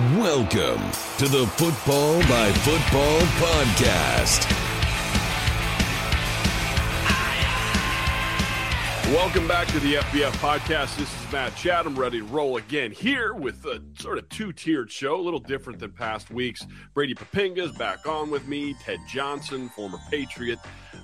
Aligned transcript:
Welcome 0.00 0.80
to 1.18 1.28
the 1.28 1.46
Football 1.56 2.20
by 2.20 2.50
Football 2.52 3.20
podcast. 3.36 4.50
Welcome 9.12 9.46
back 9.46 9.66
to 9.66 9.80
the 9.80 9.96
FBF 9.96 10.30
podcast. 10.38 10.96
This 10.96 11.12
is 11.12 11.32
Matt 11.32 11.54
Chatham, 11.54 11.94
ready 11.96 12.20
to 12.20 12.24
roll 12.24 12.56
again 12.56 12.92
here 12.92 13.34
with 13.34 13.66
a 13.66 13.82
sort 13.98 14.16
of 14.16 14.26
two 14.30 14.54
tiered 14.54 14.90
show, 14.90 15.16
a 15.16 15.20
little 15.20 15.38
different 15.38 15.78
than 15.78 15.92
past 15.92 16.30
weeks. 16.30 16.66
Brady 16.94 17.14
Poppinga 17.14 17.58
is 17.58 17.72
back 17.72 18.06
on 18.06 18.30
with 18.30 18.48
me. 18.48 18.72
Ted 18.82 19.00
Johnson, 19.06 19.68
former 19.68 19.98
Patriot, 20.10 20.60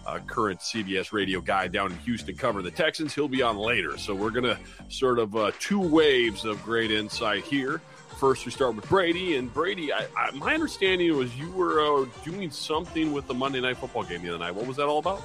uh, 0.06 0.20
current 0.20 0.60
CBS 0.60 1.12
radio 1.12 1.42
guy 1.42 1.69
down 1.69 1.92
in 1.92 1.98
Houston 1.98 2.34
covering 2.34 2.65
the 2.65 2.70
Texans. 2.70 3.15
He'll 3.15 3.28
be 3.28 3.42
on 3.42 3.59
later. 3.59 3.98
So 3.98 4.15
we're 4.15 4.30
going 4.30 4.45
to 4.45 4.59
sort 4.88 5.19
of 5.19 5.37
uh, 5.37 5.52
two 5.59 5.80
waves 5.80 6.47
of 6.47 6.62
great 6.62 6.91
insight 6.91 7.45
here. 7.45 7.83
First, 8.16 8.47
we 8.47 8.52
start 8.52 8.75
with 8.75 8.88
Brady. 8.88 9.37
And 9.37 9.52
Brady, 9.52 9.93
I, 9.93 10.06
I, 10.16 10.30
my 10.33 10.55
understanding 10.55 11.15
was 11.16 11.37
you 11.37 11.51
were 11.51 11.80
uh, 11.80 12.07
doing 12.24 12.51
something 12.51 13.12
with 13.12 13.27
the 13.27 13.34
Monday 13.34 13.61
Night 13.61 13.77
Football 13.77 14.05
game 14.05 14.23
the 14.23 14.30
other 14.30 14.38
night. 14.38 14.55
What 14.55 14.66
was 14.66 14.79
that 14.79 14.87
all 14.87 14.98
about? 14.98 15.23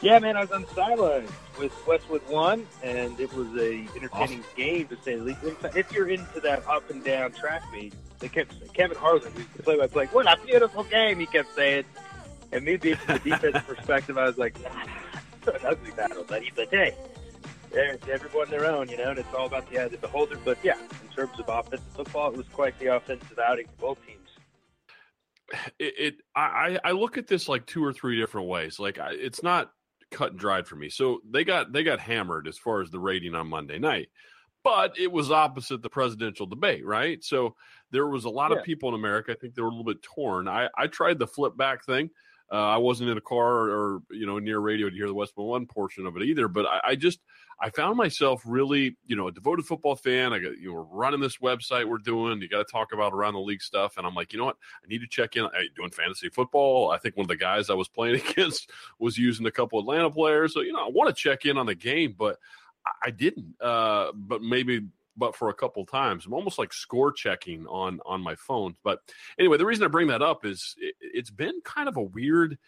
Yeah, 0.00 0.18
man, 0.18 0.36
I 0.36 0.40
was 0.40 0.50
on 0.52 0.62
the 0.62 0.68
sidelines 0.74 1.30
with 1.58 1.72
Westwood 1.86 2.22
One, 2.28 2.66
and 2.84 3.18
it 3.18 3.32
was 3.32 3.48
a 3.56 3.86
entertaining 3.96 4.40
awesome. 4.40 4.44
game 4.56 4.86
to 4.88 4.96
say 5.02 5.16
the 5.16 5.24
least. 5.24 5.40
If 5.76 5.92
you're 5.92 6.08
into 6.08 6.40
that 6.40 6.64
up 6.68 6.88
and 6.90 7.04
down 7.04 7.32
track 7.32 7.62
meet, 7.72 7.94
they 8.20 8.28
kept 8.28 8.72
Kevin 8.74 8.96
Harlan, 8.96 9.32
who's 9.32 9.46
the 9.56 9.62
play-by-play, 9.62 10.06
what 10.06 10.26
a 10.26 10.40
beautiful 10.44 10.84
game, 10.84 11.18
he 11.18 11.26
kept 11.26 11.54
saying. 11.54 11.84
And 12.52 12.64
me 12.64 12.76
being 12.76 12.96
from 12.96 13.18
the 13.18 13.30
defensive 13.30 13.66
perspective, 13.66 14.18
I 14.18 14.24
was 14.24 14.38
like, 14.38 14.56
it's 15.36 15.48
an 15.48 15.66
ugly 15.66 15.90
battle. 15.92 16.24
Buddy, 16.24 16.52
but 16.54 16.68
he's 16.68 16.70
like, 16.70 16.70
hey, 16.70 16.94
everyone 17.74 18.50
their 18.50 18.66
own, 18.66 18.88
you 18.88 18.96
know, 18.96 19.10
and 19.10 19.18
it's 19.18 19.34
all 19.34 19.46
about 19.46 19.70
the 19.70 19.78
eye 19.78 19.84
of 19.84 19.92
the 19.92 19.98
beholder. 19.98 20.36
But 20.44 20.58
yeah, 20.62 20.78
in 20.78 21.08
terms 21.14 21.38
of 21.38 21.48
offensive 21.48 21.86
football, 21.94 22.30
it 22.30 22.36
was 22.36 22.48
quite 22.48 22.78
the 22.78 22.94
offensive 22.96 23.38
outing 23.38 23.66
for 23.66 23.80
both 23.80 24.06
teams. 24.06 24.18
It, 25.78 25.94
it 25.98 26.14
I, 26.36 26.78
I 26.84 26.90
look 26.90 27.16
at 27.16 27.26
this 27.26 27.48
like 27.48 27.64
two 27.64 27.82
or 27.82 27.92
three 27.92 28.20
different 28.20 28.48
ways. 28.48 28.78
Like 28.78 28.98
I, 28.98 29.12
it's 29.12 29.42
not 29.42 29.70
cut 30.10 30.32
and 30.32 30.38
dried 30.38 30.66
for 30.66 30.76
me. 30.76 30.90
So 30.90 31.20
they 31.28 31.44
got 31.44 31.72
they 31.72 31.82
got 31.82 32.00
hammered 32.00 32.48
as 32.48 32.58
far 32.58 32.82
as 32.82 32.90
the 32.90 32.98
rating 32.98 33.34
on 33.34 33.48
Monday 33.48 33.78
night, 33.78 34.08
but 34.62 34.98
it 34.98 35.10
was 35.10 35.30
opposite 35.30 35.82
the 35.82 35.88
presidential 35.88 36.46
debate, 36.46 36.84
right? 36.84 37.22
So 37.24 37.54
there 37.90 38.06
was 38.06 38.24
a 38.24 38.30
lot 38.30 38.50
yeah. 38.50 38.58
of 38.58 38.64
people 38.64 38.90
in 38.90 38.94
America. 38.94 39.32
I 39.32 39.36
think 39.36 39.54
they 39.54 39.62
were 39.62 39.68
a 39.68 39.70
little 39.70 39.84
bit 39.84 40.02
torn. 40.02 40.48
I 40.48 40.68
I 40.76 40.86
tried 40.86 41.18
the 41.18 41.26
flip 41.26 41.56
back 41.56 41.84
thing. 41.84 42.10
Uh, 42.50 42.56
I 42.56 42.78
wasn't 42.78 43.10
in 43.10 43.18
a 43.18 43.22
car 43.22 43.46
or, 43.46 43.70
or, 43.70 44.02
you 44.10 44.24
know 44.24 44.38
near 44.38 44.58
radio 44.58 44.88
to 44.88 44.96
hear 44.96 45.06
the 45.06 45.14
West 45.14 45.32
One 45.36 45.66
portion 45.66 46.06
of 46.06 46.16
it 46.16 46.22
either, 46.22 46.48
but 46.48 46.64
I, 46.64 46.80
I, 46.84 46.94
just 46.94 47.20
I 47.60 47.68
found 47.68 47.98
myself 47.98 48.42
really 48.46 48.96
you 49.06 49.16
know 49.16 49.28
a 49.28 49.32
devoted 49.32 49.66
football 49.66 49.96
fan. 49.96 50.32
I 50.32 50.38
got 50.38 50.56
you 50.58 50.72
know 50.72 50.88
running 50.90 51.20
this 51.20 51.36
website 51.38 51.84
we're 51.84 51.98
doing. 51.98 52.40
You 52.40 52.48
got 52.48 52.66
to 52.66 52.72
talk 52.72 52.94
about 52.94 53.12
around 53.12 53.34
the 53.34 53.40
league 53.40 53.60
stuff, 53.60 53.98
and 53.98 54.06
I'm 54.06 54.14
like, 54.14 54.32
you 54.32 54.38
know 54.38 54.46
what? 54.46 54.56
I 54.82 54.88
need 54.88 55.00
to 55.00 55.06
check 55.06 55.36
in. 55.36 55.44
I, 55.44 55.66
doing 55.76 55.90
fantasy 55.90 56.30
football. 56.30 56.90
I 56.90 56.98
think 56.98 57.16
one 57.16 57.24
of 57.24 57.28
the 57.28 57.36
guys 57.36 57.68
I 57.68 57.74
was 57.74 57.88
playing 57.88 58.20
against 58.28 58.70
was 58.98 59.18
using 59.18 59.46
a 59.46 59.50
couple 59.50 59.78
Atlanta 59.78 60.10
players, 60.10 60.54
so 60.54 60.60
you 60.60 60.72
know 60.72 60.86
I 60.86 60.88
want 60.88 61.14
to 61.14 61.22
check 61.22 61.44
in 61.44 61.58
on 61.58 61.66
the 61.66 61.74
game, 61.74 62.14
but 62.16 62.38
I 63.02 63.10
didn't. 63.10 63.60
Uh, 63.60 64.12
but 64.14 64.42
maybe 64.42 64.86
but 65.18 65.36
for 65.36 65.48
a 65.50 65.54
couple 65.54 65.84
times. 65.84 66.24
I'm 66.24 66.32
almost 66.32 66.58
like 66.58 66.72
score 66.72 67.12
checking 67.12 67.66
on 67.66 68.00
on 68.06 68.22
my 68.22 68.34
phone. 68.36 68.76
But 68.84 69.00
anyway, 69.38 69.58
the 69.58 69.66
reason 69.66 69.84
I 69.84 69.88
bring 69.88 70.08
that 70.08 70.22
up 70.22 70.44
is 70.44 70.74
it, 70.78 70.94
has 71.14 71.30
been 71.30 71.60
kind 71.64 71.88
of 71.88 71.96
a 71.96 72.02
weird, 72.02 72.58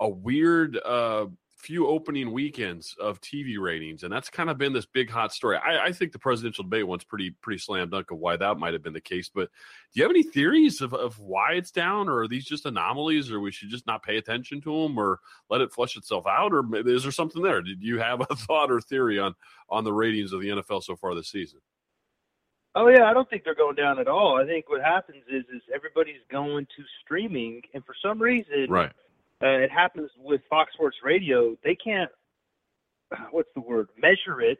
a 0.00 0.08
weird 0.08 0.78
uh, 0.84 1.26
few 1.58 1.88
opening 1.88 2.30
weekends 2.32 2.94
of 3.00 3.20
TV 3.20 3.58
ratings, 3.58 4.04
and 4.04 4.12
that's 4.12 4.30
kind 4.30 4.48
of 4.48 4.58
been 4.58 4.72
this 4.72 4.86
big 4.86 5.10
hot 5.10 5.32
story. 5.32 5.56
I, 5.56 5.86
I, 5.86 5.92
think 5.92 6.12
the 6.12 6.18
presidential 6.18 6.62
debate 6.62 6.86
one's 6.86 7.02
pretty 7.02 7.30
pretty 7.42 7.58
slam 7.58 7.90
dunk 7.90 8.12
of 8.12 8.18
why 8.18 8.36
that 8.36 8.58
might 8.58 8.74
have 8.74 8.82
been 8.82 8.92
the 8.92 9.00
case. 9.00 9.28
But 9.28 9.50
do 9.92 10.00
you 10.00 10.04
have 10.04 10.10
any 10.10 10.22
theories 10.22 10.80
of, 10.80 10.94
of 10.94 11.18
why 11.18 11.54
it's 11.54 11.72
down, 11.72 12.08
or 12.08 12.20
are 12.20 12.28
these 12.28 12.44
just 12.44 12.64
anomalies, 12.64 13.30
or 13.30 13.40
we 13.40 13.50
should 13.50 13.70
just 13.70 13.86
not 13.86 14.04
pay 14.04 14.18
attention 14.18 14.60
to 14.62 14.82
them, 14.82 14.96
or 14.96 15.18
let 15.50 15.60
it 15.60 15.72
flush 15.72 15.96
itself 15.96 16.26
out, 16.26 16.52
or 16.52 16.64
is 16.88 17.02
there 17.02 17.12
something 17.12 17.42
there? 17.42 17.60
Did 17.60 17.82
you 17.82 17.98
have 17.98 18.20
a 18.20 18.26
thought 18.36 18.70
or 18.70 18.80
theory 18.80 19.18
on 19.18 19.34
on 19.68 19.84
the 19.84 19.92
ratings 19.92 20.32
of 20.32 20.40
the 20.40 20.48
NFL 20.48 20.84
so 20.84 20.94
far 20.94 21.14
this 21.14 21.28
season? 21.28 21.60
Oh 22.80 22.86
yeah, 22.86 23.10
I 23.10 23.12
don't 23.12 23.28
think 23.28 23.42
they're 23.42 23.56
going 23.56 23.74
down 23.74 23.98
at 23.98 24.06
all. 24.06 24.40
I 24.40 24.46
think 24.46 24.68
what 24.70 24.80
happens 24.80 25.24
is 25.28 25.42
is 25.52 25.62
everybody's 25.74 26.22
going 26.30 26.64
to 26.76 26.84
streaming, 27.02 27.60
and 27.74 27.84
for 27.84 27.94
some 28.00 28.22
reason, 28.22 28.66
right, 28.68 28.92
uh, 29.42 29.64
it 29.64 29.70
happens 29.70 30.10
with 30.16 30.42
Fox 30.48 30.72
Sports 30.74 30.98
Radio. 31.02 31.56
They 31.64 31.74
can't, 31.74 32.10
what's 33.32 33.48
the 33.56 33.62
word, 33.62 33.88
measure 34.00 34.40
it 34.40 34.58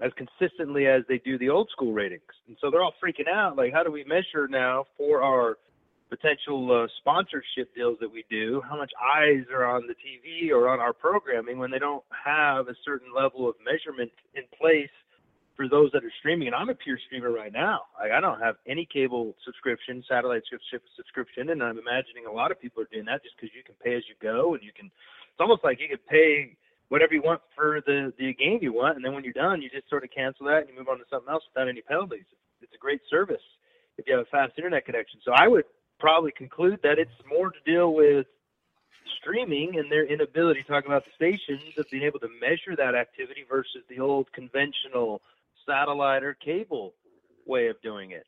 as 0.00 0.12
consistently 0.16 0.86
as 0.86 1.02
they 1.08 1.18
do 1.18 1.38
the 1.38 1.48
old 1.48 1.68
school 1.72 1.92
ratings, 1.92 2.22
and 2.46 2.56
so 2.60 2.70
they're 2.70 2.84
all 2.84 2.94
freaking 3.02 3.28
out. 3.28 3.56
Like, 3.56 3.72
how 3.72 3.82
do 3.82 3.90
we 3.90 4.04
measure 4.04 4.46
now 4.46 4.84
for 4.96 5.20
our 5.20 5.58
potential 6.08 6.70
uh, 6.70 6.86
sponsorship 6.98 7.74
deals 7.74 7.98
that 8.00 8.12
we 8.12 8.24
do? 8.30 8.62
How 8.68 8.76
much 8.76 8.92
eyes 9.16 9.42
are 9.52 9.64
on 9.64 9.88
the 9.88 9.94
TV 9.94 10.52
or 10.52 10.68
on 10.68 10.78
our 10.78 10.92
programming 10.92 11.58
when 11.58 11.72
they 11.72 11.80
don't 11.80 12.04
have 12.24 12.68
a 12.68 12.74
certain 12.84 13.08
level 13.12 13.48
of 13.48 13.56
measurement 13.64 14.12
in 14.36 14.44
place? 14.56 14.88
For 15.60 15.68
those 15.68 15.92
that 15.92 16.02
are 16.02 16.12
streaming, 16.20 16.48
and 16.48 16.56
I'm 16.56 16.70
a 16.70 16.74
pure 16.74 16.96
streamer 17.04 17.30
right 17.30 17.52
now. 17.52 17.82
Like 18.00 18.12
I 18.12 18.20
don't 18.22 18.40
have 18.40 18.56
any 18.66 18.88
cable 18.88 19.36
subscription, 19.44 20.02
satellite 20.08 20.40
subscription, 20.48 21.50
and 21.50 21.62
I'm 21.62 21.76
imagining 21.76 22.24
a 22.24 22.32
lot 22.32 22.50
of 22.50 22.58
people 22.58 22.82
are 22.82 22.88
doing 22.90 23.04
that 23.04 23.22
just 23.22 23.36
because 23.36 23.52
you 23.54 23.60
can 23.60 23.74
pay 23.84 23.92
as 23.92 24.00
you 24.08 24.16
go, 24.24 24.54
and 24.54 24.64
you 24.64 24.72
can. 24.72 24.86
It's 24.86 25.36
almost 25.38 25.60
like 25.62 25.76
you 25.78 25.88
can 25.92 26.00
pay 26.08 26.56
whatever 26.88 27.12
you 27.12 27.20
want 27.20 27.42
for 27.54 27.82
the 27.84 28.10
the 28.16 28.32
game 28.40 28.60
you 28.62 28.72
want, 28.72 28.96
and 28.96 29.04
then 29.04 29.12
when 29.12 29.22
you're 29.22 29.36
done, 29.36 29.60
you 29.60 29.68
just 29.68 29.84
sort 29.90 30.02
of 30.02 30.08
cancel 30.08 30.46
that 30.46 30.64
and 30.64 30.68
you 30.72 30.76
move 30.80 30.88
on 30.88 30.96
to 30.96 31.04
something 31.12 31.28
else 31.28 31.44
without 31.52 31.68
any 31.68 31.82
penalties. 31.82 32.24
It's 32.62 32.72
a 32.72 32.80
great 32.80 33.02
service 33.10 33.44
if 33.98 34.08
you 34.08 34.16
have 34.16 34.24
a 34.24 34.30
fast 34.32 34.56
internet 34.56 34.86
connection. 34.86 35.20
So 35.22 35.32
I 35.36 35.46
would 35.46 35.68
probably 36.00 36.32
conclude 36.32 36.80
that 36.88 36.96
it's 36.96 37.12
more 37.28 37.52
to 37.52 37.60
deal 37.68 37.92
with 37.92 38.24
streaming 39.20 39.76
and 39.76 39.92
their 39.92 40.06
inability 40.06 40.62
to 40.62 40.68
talk 40.68 40.86
about 40.86 41.04
the 41.04 41.12
stations 41.20 41.76
of 41.76 41.84
being 41.92 42.04
able 42.04 42.20
to 42.20 42.32
measure 42.40 42.72
that 42.80 42.94
activity 42.94 43.44
versus 43.44 43.84
the 43.90 44.00
old 44.00 44.32
conventional 44.32 45.20
satellite 45.70 46.24
or 46.24 46.34
cable 46.34 46.94
way 47.46 47.68
of 47.68 47.80
doing 47.82 48.10
it. 48.10 48.24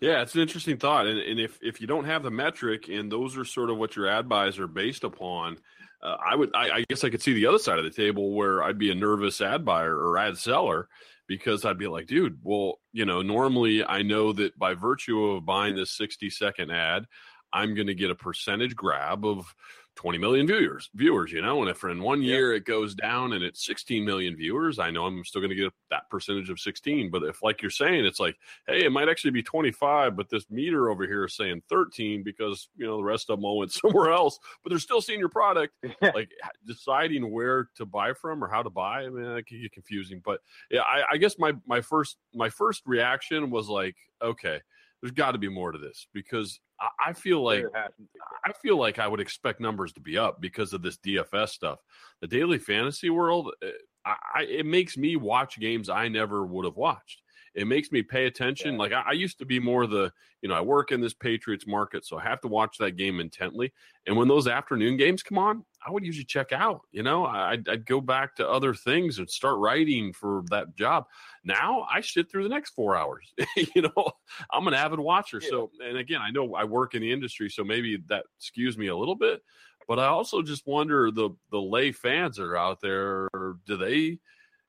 Yeah, 0.00 0.22
it's 0.22 0.34
an 0.34 0.40
interesting 0.40 0.78
thought, 0.78 1.06
and, 1.06 1.18
and 1.18 1.38
if 1.38 1.58
if 1.62 1.80
you 1.80 1.86
don't 1.86 2.06
have 2.06 2.24
the 2.24 2.30
metric, 2.30 2.88
and 2.88 3.10
those 3.10 3.36
are 3.36 3.44
sort 3.44 3.70
of 3.70 3.78
what 3.78 3.94
your 3.94 4.08
ad 4.08 4.28
buys 4.28 4.58
are 4.58 4.66
based 4.66 5.04
upon, 5.04 5.58
uh, 6.02 6.16
I 6.24 6.34
would 6.34 6.50
I, 6.54 6.78
I, 6.78 6.84
guess 6.88 7.04
I 7.04 7.10
could 7.10 7.22
see 7.22 7.34
the 7.34 7.46
other 7.46 7.60
side 7.60 7.78
of 7.78 7.84
the 7.84 7.90
table 7.90 8.34
where 8.34 8.64
I'd 8.64 8.78
be 8.78 8.90
a 8.90 8.96
nervous 8.96 9.40
ad 9.40 9.64
buyer 9.64 9.96
or 9.96 10.18
ad 10.18 10.36
seller 10.38 10.88
because 11.28 11.64
I'd 11.64 11.78
be 11.78 11.86
like, 11.86 12.08
dude, 12.08 12.40
well, 12.42 12.80
you 12.92 13.04
know, 13.04 13.22
normally 13.22 13.84
I 13.84 14.02
know 14.02 14.32
that 14.32 14.58
by 14.58 14.74
virtue 14.74 15.24
of 15.24 15.46
buying 15.46 15.76
this 15.76 15.92
sixty 15.92 16.30
second 16.30 16.72
ad, 16.72 17.06
I'm 17.52 17.76
going 17.76 17.86
to 17.86 17.94
get 17.94 18.10
a 18.10 18.16
percentage 18.16 18.74
grab 18.74 19.24
of 19.24 19.54
20 19.96 20.18
million 20.18 20.46
viewers 20.46 20.90
viewers 20.94 21.30
you 21.32 21.42
know 21.42 21.60
and 21.60 21.70
if 21.70 21.84
in 21.84 22.02
one 22.02 22.22
year 22.22 22.54
it 22.54 22.64
goes 22.64 22.94
down 22.94 23.34
and 23.34 23.44
it's 23.44 23.64
16 23.66 24.04
million 24.04 24.34
viewers 24.34 24.78
i 24.78 24.90
know 24.90 25.04
i'm 25.04 25.24
still 25.24 25.40
going 25.40 25.50
to 25.50 25.56
get 25.56 25.72
that 25.90 26.08
percentage 26.10 26.48
of 26.48 26.58
16 26.58 27.10
but 27.10 27.22
if 27.22 27.42
like 27.42 27.60
you're 27.60 27.70
saying 27.70 28.04
it's 28.04 28.18
like 28.18 28.36
hey 28.66 28.84
it 28.84 28.92
might 28.92 29.08
actually 29.08 29.30
be 29.30 29.42
25 29.42 30.16
but 30.16 30.30
this 30.30 30.50
meter 30.50 30.88
over 30.88 31.06
here 31.06 31.24
is 31.24 31.36
saying 31.36 31.62
13 31.68 32.22
because 32.22 32.68
you 32.76 32.86
know 32.86 32.96
the 32.96 33.04
rest 33.04 33.28
of 33.28 33.38
them 33.38 33.44
all 33.44 33.58
went 33.58 33.72
somewhere 33.72 34.12
else 34.12 34.38
but 34.62 34.70
they're 34.70 34.78
still 34.78 35.00
seeing 35.00 35.20
your 35.20 35.28
product. 35.28 35.74
Like 36.14 36.30
deciding 36.66 37.30
where 37.30 37.68
to 37.76 37.86
buy 37.86 38.12
from 38.12 38.42
or 38.42 38.48
how 38.48 38.62
to 38.62 38.70
buy 38.70 39.04
i 39.04 39.08
mean 39.08 39.34
that 39.34 39.46
can 39.46 39.60
get 39.60 39.72
confusing 39.72 40.20
but 40.24 40.40
yeah 40.70 40.80
I, 40.80 41.02
I 41.12 41.16
guess 41.16 41.38
my 41.38 41.52
my 41.66 41.80
first 41.80 42.16
my 42.34 42.48
first 42.48 42.82
reaction 42.86 43.50
was 43.50 43.68
like 43.68 43.96
okay 44.20 44.60
there's 45.02 45.12
got 45.12 45.32
to 45.32 45.38
be 45.38 45.48
more 45.48 45.72
to 45.72 45.78
this 45.78 46.06
because 46.14 46.60
I 47.04 47.12
feel 47.12 47.42
like 47.42 47.64
I 48.44 48.52
feel 48.62 48.76
like 48.76 48.98
I 48.98 49.08
would 49.08 49.20
expect 49.20 49.60
numbers 49.60 49.92
to 49.94 50.00
be 50.00 50.16
up 50.16 50.40
because 50.40 50.72
of 50.72 50.82
this 50.82 50.98
DFS 50.98 51.50
stuff. 51.50 51.80
The 52.20 52.28
daily 52.28 52.58
fantasy 52.58 53.10
world, 53.10 53.52
eh, 53.62 53.70
I, 54.04 54.42
it 54.44 54.66
makes 54.66 54.96
me 54.96 55.16
watch 55.16 55.58
games 55.58 55.88
I 55.88 56.08
never 56.08 56.46
would 56.46 56.64
have 56.64 56.76
watched. 56.76 57.21
It 57.54 57.66
makes 57.66 57.92
me 57.92 58.02
pay 58.02 58.26
attention. 58.26 58.72
Yeah. 58.72 58.78
Like 58.78 58.92
I, 58.92 59.02
I, 59.08 59.12
used 59.12 59.38
to 59.38 59.44
be 59.44 59.60
more 59.60 59.86
the, 59.86 60.10
you 60.40 60.48
know, 60.48 60.54
I 60.54 60.62
work 60.62 60.90
in 60.90 61.00
this 61.00 61.12
Patriots 61.12 61.66
market, 61.66 62.06
so 62.06 62.18
I 62.18 62.22
have 62.22 62.40
to 62.42 62.48
watch 62.48 62.78
that 62.78 62.96
game 62.96 63.20
intently. 63.20 63.72
And 64.06 64.16
when 64.16 64.28
those 64.28 64.48
afternoon 64.48 64.96
games 64.96 65.22
come 65.22 65.36
on, 65.38 65.64
I 65.86 65.90
would 65.90 66.04
usually 66.04 66.24
check 66.24 66.52
out. 66.52 66.82
You 66.92 67.02
know, 67.02 67.26
I'd, 67.26 67.68
I'd 67.68 67.86
go 67.86 68.00
back 68.00 68.36
to 68.36 68.48
other 68.48 68.72
things 68.72 69.18
and 69.18 69.28
start 69.28 69.58
writing 69.58 70.12
for 70.12 70.44
that 70.50 70.74
job. 70.76 71.06
Now 71.44 71.86
I 71.92 72.00
sit 72.00 72.30
through 72.30 72.44
the 72.44 72.48
next 72.48 72.70
four 72.70 72.96
hours. 72.96 73.32
you 73.74 73.82
know, 73.82 74.12
I'm 74.50 74.66
an 74.66 74.74
avid 74.74 75.00
watcher. 75.00 75.40
Yeah. 75.42 75.48
So, 75.50 75.70
and 75.84 75.98
again, 75.98 76.20
I 76.22 76.30
know 76.30 76.54
I 76.54 76.64
work 76.64 76.94
in 76.94 77.02
the 77.02 77.12
industry, 77.12 77.50
so 77.50 77.64
maybe 77.64 77.98
that 78.08 78.24
skews 78.40 78.76
me 78.76 78.86
a 78.86 78.96
little 78.96 79.16
bit. 79.16 79.42
But 79.88 79.98
I 79.98 80.06
also 80.06 80.42
just 80.42 80.66
wonder 80.66 81.10
the 81.10 81.30
the 81.50 81.60
lay 81.60 81.92
fans 81.92 82.36
that 82.36 82.44
are 82.44 82.56
out 82.56 82.80
there. 82.80 83.28
Do 83.66 83.76
they? 83.76 84.18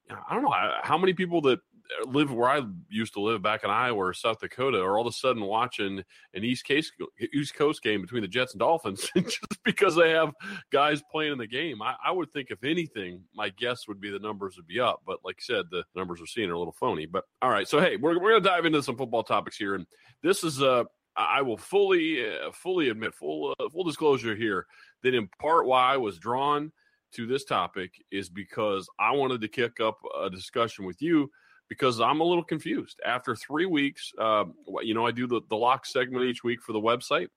I 0.09 0.33
don't 0.33 0.43
know 0.43 0.55
how 0.81 0.97
many 0.97 1.13
people 1.13 1.41
that 1.41 1.59
live 2.05 2.31
where 2.31 2.49
I 2.49 2.61
used 2.89 3.13
to 3.13 3.21
live 3.21 3.41
back 3.41 3.63
in 3.63 3.69
Iowa 3.69 3.97
or 3.97 4.13
South 4.13 4.39
Dakota, 4.39 4.79
or 4.79 4.97
all 4.97 5.07
of 5.07 5.11
a 5.11 5.15
sudden 5.15 5.43
watching 5.43 6.03
an 6.33 6.43
East 6.43 6.67
Coast 6.67 6.93
East 7.33 7.55
Coast 7.55 7.81
game 7.81 8.01
between 8.01 8.21
the 8.21 8.27
Jets 8.27 8.53
and 8.53 8.59
Dolphins 8.59 9.09
just 9.17 9.63
because 9.63 9.95
they 9.95 10.11
have 10.11 10.33
guys 10.71 11.01
playing 11.11 11.33
in 11.33 11.37
the 11.37 11.47
game. 11.47 11.81
I, 11.81 11.95
I, 12.03 12.11
would 12.11 12.31
think, 12.31 12.51
if 12.51 12.63
anything, 12.63 13.21
my 13.33 13.49
guess 13.49 13.87
would 13.87 14.01
be 14.01 14.09
the 14.09 14.19
numbers 14.19 14.55
would 14.57 14.67
be 14.67 14.79
up. 14.79 15.01
But 15.05 15.19
like 15.23 15.37
I 15.39 15.43
said, 15.43 15.65
the 15.71 15.83
numbers 15.95 16.19
we're 16.19 16.25
seeing 16.25 16.49
are 16.49 16.53
a 16.53 16.59
little 16.59 16.75
phony. 16.79 17.05
But 17.05 17.25
all 17.41 17.49
right, 17.49 17.67
so 17.67 17.79
hey, 17.79 17.97
we're 17.97 18.19
we're 18.19 18.31
gonna 18.31 18.41
dive 18.41 18.65
into 18.65 18.83
some 18.83 18.97
football 18.97 19.23
topics 19.23 19.57
here, 19.57 19.75
and 19.75 19.85
this 20.21 20.43
is 20.43 20.61
uh 20.61 20.83
I 21.15 21.41
will 21.41 21.57
fully 21.57 22.25
uh, 22.25 22.51
fully 22.51 22.89
admit 22.89 23.13
full 23.13 23.53
uh, 23.59 23.69
full 23.69 23.83
disclosure 23.83 24.35
here 24.35 24.65
that 25.03 25.13
in 25.13 25.29
part 25.39 25.67
why 25.67 25.93
I 25.93 25.97
was 25.97 26.17
drawn 26.17 26.71
to 27.13 27.27
this 27.27 27.43
topic 27.43 27.93
is 28.11 28.29
because 28.29 28.89
I 28.99 29.11
wanted 29.11 29.41
to 29.41 29.47
kick 29.47 29.79
up 29.79 29.99
a 30.19 30.29
discussion 30.29 30.85
with 30.85 31.01
you 31.01 31.29
because 31.73 31.99
I'm 31.99 32.21
a 32.21 32.23
little 32.23 32.43
confused. 32.43 32.99
After 33.03 33.35
three 33.35 33.65
weeks, 33.65 34.11
uh, 34.19 34.45
you 34.83 34.93
know, 34.93 35.07
I 35.07 35.11
do 35.11 35.25
the, 35.25 35.41
the 35.49 35.55
lock 35.55 35.87
segment 35.87 36.25
each 36.25 36.43
week 36.43 36.61
for 36.61 36.71
the 36.71 36.79
website. 36.79 37.29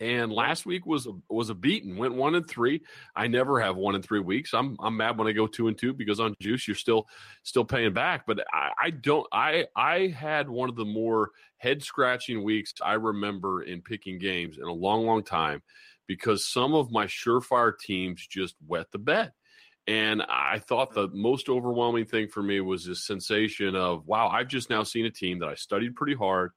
And 0.00 0.32
last 0.32 0.64
week 0.64 0.86
was 0.86 1.06
a, 1.06 1.12
was 1.28 1.50
a 1.50 1.54
beaten. 1.54 1.98
Went 1.98 2.14
one 2.14 2.34
and 2.34 2.48
three. 2.48 2.80
I 3.14 3.26
never 3.26 3.60
have 3.60 3.76
one 3.76 3.94
in 3.94 4.00
three 4.00 4.20
weeks. 4.20 4.54
I'm 4.54 4.78
I'm 4.80 4.96
mad 4.96 5.18
when 5.18 5.28
I 5.28 5.32
go 5.32 5.46
two 5.46 5.68
and 5.68 5.76
two 5.76 5.92
because 5.92 6.20
on 6.20 6.34
juice 6.40 6.66
you're 6.66 6.74
still 6.74 7.06
still 7.42 7.66
paying 7.66 7.92
back. 7.92 8.24
But 8.26 8.40
I, 8.50 8.70
I 8.82 8.90
don't. 8.90 9.26
I 9.30 9.66
I 9.76 10.06
had 10.06 10.48
one 10.48 10.70
of 10.70 10.76
the 10.76 10.86
more 10.86 11.30
head 11.58 11.82
scratching 11.82 12.42
weeks 12.42 12.72
I 12.82 12.94
remember 12.94 13.62
in 13.62 13.82
picking 13.82 14.18
games 14.18 14.56
in 14.56 14.64
a 14.64 14.72
long 14.72 15.04
long 15.04 15.22
time 15.22 15.62
because 16.06 16.46
some 16.46 16.74
of 16.74 16.90
my 16.90 17.04
surefire 17.04 17.78
teams 17.78 18.26
just 18.26 18.54
wet 18.66 18.86
the 18.92 18.98
bed. 18.98 19.32
And 19.90 20.22
I 20.22 20.60
thought 20.60 20.94
the 20.94 21.08
most 21.08 21.48
overwhelming 21.48 22.04
thing 22.04 22.28
for 22.28 22.44
me 22.44 22.60
was 22.60 22.84
this 22.84 23.04
sensation 23.04 23.74
of, 23.74 24.06
wow, 24.06 24.28
I've 24.28 24.46
just 24.46 24.70
now 24.70 24.84
seen 24.84 25.04
a 25.04 25.10
team 25.10 25.40
that 25.40 25.48
I 25.48 25.56
studied 25.56 25.96
pretty 25.96 26.14
hard 26.14 26.52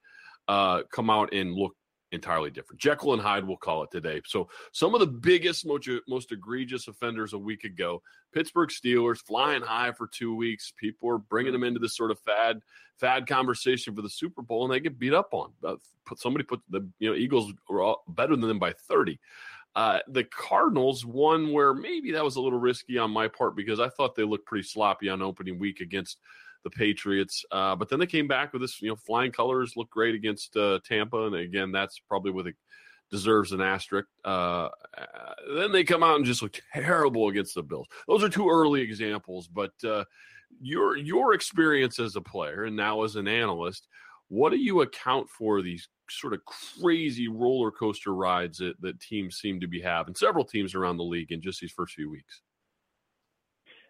uh, 0.47 0.83
come 0.91 1.09
out 1.09 1.33
and 1.33 1.51
look 1.51 1.73
entirely 2.11 2.51
different. 2.51 2.79
Jekyll 2.79 3.13
and 3.13 3.21
Hyde, 3.23 3.47
we'll 3.47 3.57
call 3.57 3.81
it 3.81 3.89
today. 3.91 4.21
So, 4.27 4.49
some 4.71 4.93
of 4.93 4.99
the 4.99 5.07
biggest, 5.07 5.65
most, 5.65 5.89
most 6.07 6.31
egregious 6.31 6.87
offenders 6.87 7.33
a 7.33 7.39
week 7.39 7.63
ago 7.63 8.03
Pittsburgh 8.33 8.69
Steelers 8.69 9.17
flying 9.17 9.63
high 9.63 9.93
for 9.93 10.07
two 10.07 10.35
weeks. 10.35 10.73
People 10.77 11.09
are 11.09 11.17
bringing 11.17 11.53
them 11.53 11.63
into 11.63 11.79
this 11.79 11.95
sort 11.95 12.11
of 12.11 12.19
fad 12.19 12.61
fad 12.99 13.27
conversation 13.27 13.95
for 13.95 14.01
the 14.01 14.09
Super 14.09 14.41
Bowl, 14.41 14.63
and 14.63 14.73
they 14.73 14.79
get 14.79 14.99
beat 14.99 15.13
up 15.13 15.29
on. 15.31 15.51
Uh, 15.63 15.75
somebody 16.17 16.43
put 16.43 16.61
the 16.69 16.87
you 16.99 17.09
know 17.09 17.15
Eagles 17.15 17.51
were 17.69 17.81
all, 17.81 18.03
better 18.07 18.35
than 18.35 18.47
them 18.47 18.59
by 18.59 18.73
thirty. 18.73 19.19
Uh, 19.75 19.99
the 20.07 20.23
Cardinals, 20.23 21.05
one 21.05 21.51
where 21.51 21.73
maybe 21.73 22.11
that 22.11 22.23
was 22.23 22.35
a 22.35 22.41
little 22.41 22.59
risky 22.59 22.97
on 22.97 23.09
my 23.09 23.27
part 23.27 23.55
because 23.55 23.79
I 23.79 23.89
thought 23.89 24.15
they 24.15 24.23
looked 24.23 24.45
pretty 24.45 24.67
sloppy 24.67 25.09
on 25.09 25.21
opening 25.21 25.57
week 25.57 25.79
against 25.79 26.19
the 26.63 26.69
Patriots. 26.69 27.43
Uh, 27.51 27.75
but 27.75 27.89
then 27.89 27.99
they 27.99 28.05
came 28.05 28.27
back 28.27 28.53
with 28.53 28.61
this, 28.61 28.81
you 28.81 28.89
know, 28.89 28.95
flying 28.95 29.31
colors, 29.31 29.73
looked 29.75 29.91
great 29.91 30.15
against 30.15 30.55
uh, 30.55 30.79
Tampa, 30.85 31.25
and 31.25 31.35
again, 31.35 31.71
that's 31.71 31.99
probably 31.99 32.31
with 32.31 32.47
a 32.47 32.53
deserves 33.11 33.51
an 33.51 33.61
asterisk. 33.61 34.07
Uh, 34.25 34.69
then 35.55 35.71
they 35.71 35.83
come 35.83 36.01
out 36.01 36.15
and 36.15 36.25
just 36.25 36.41
look 36.41 36.59
terrible 36.73 37.29
against 37.29 37.53
the 37.53 37.61
Bills. 37.61 37.87
Those 38.07 38.23
are 38.23 38.29
two 38.29 38.49
early 38.49 38.81
examples, 38.81 39.47
but 39.47 39.71
uh, 39.83 40.03
your 40.59 40.97
your 40.97 41.33
experience 41.33 41.99
as 41.99 42.15
a 42.15 42.21
player 42.21 42.63
and 42.65 42.75
now 42.75 43.03
as 43.03 43.15
an 43.15 43.27
analyst, 43.27 43.87
what 44.29 44.49
do 44.49 44.57
you 44.57 44.81
account 44.81 45.29
for 45.29 45.61
these 45.61 45.87
sort 46.19 46.33
of 46.33 46.41
crazy 46.45 47.27
roller 47.27 47.71
coaster 47.71 48.13
rides 48.13 48.57
that, 48.59 48.79
that 48.81 48.99
teams 48.99 49.37
seem 49.37 49.59
to 49.59 49.67
be 49.67 49.81
having? 49.81 50.15
Several 50.15 50.45
teams 50.45 50.75
around 50.75 50.97
the 50.97 51.03
league 51.03 51.31
in 51.31 51.41
just 51.41 51.59
these 51.59 51.71
first 51.71 51.93
few 51.93 52.09
weeks. 52.09 52.41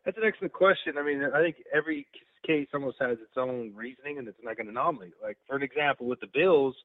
That's 0.05 0.17
an 0.17 0.23
excellent 0.25 0.53
question. 0.53 0.97
I 0.97 1.03
mean, 1.03 1.23
I 1.23 1.41
think 1.41 1.57
every 1.73 2.05
case 2.45 2.67
almost 2.73 2.97
has 2.99 3.17
its 3.19 3.37
own 3.37 3.71
reasoning 3.73 4.17
and 4.17 4.27
it's 4.27 4.37
like 4.43 4.59
an 4.59 4.67
anomaly. 4.67 5.11
Like 5.21 5.37
for 5.47 5.55
an 5.55 5.63
example, 5.63 6.07
with 6.07 6.19
the 6.19 6.27
Bills, 6.33 6.75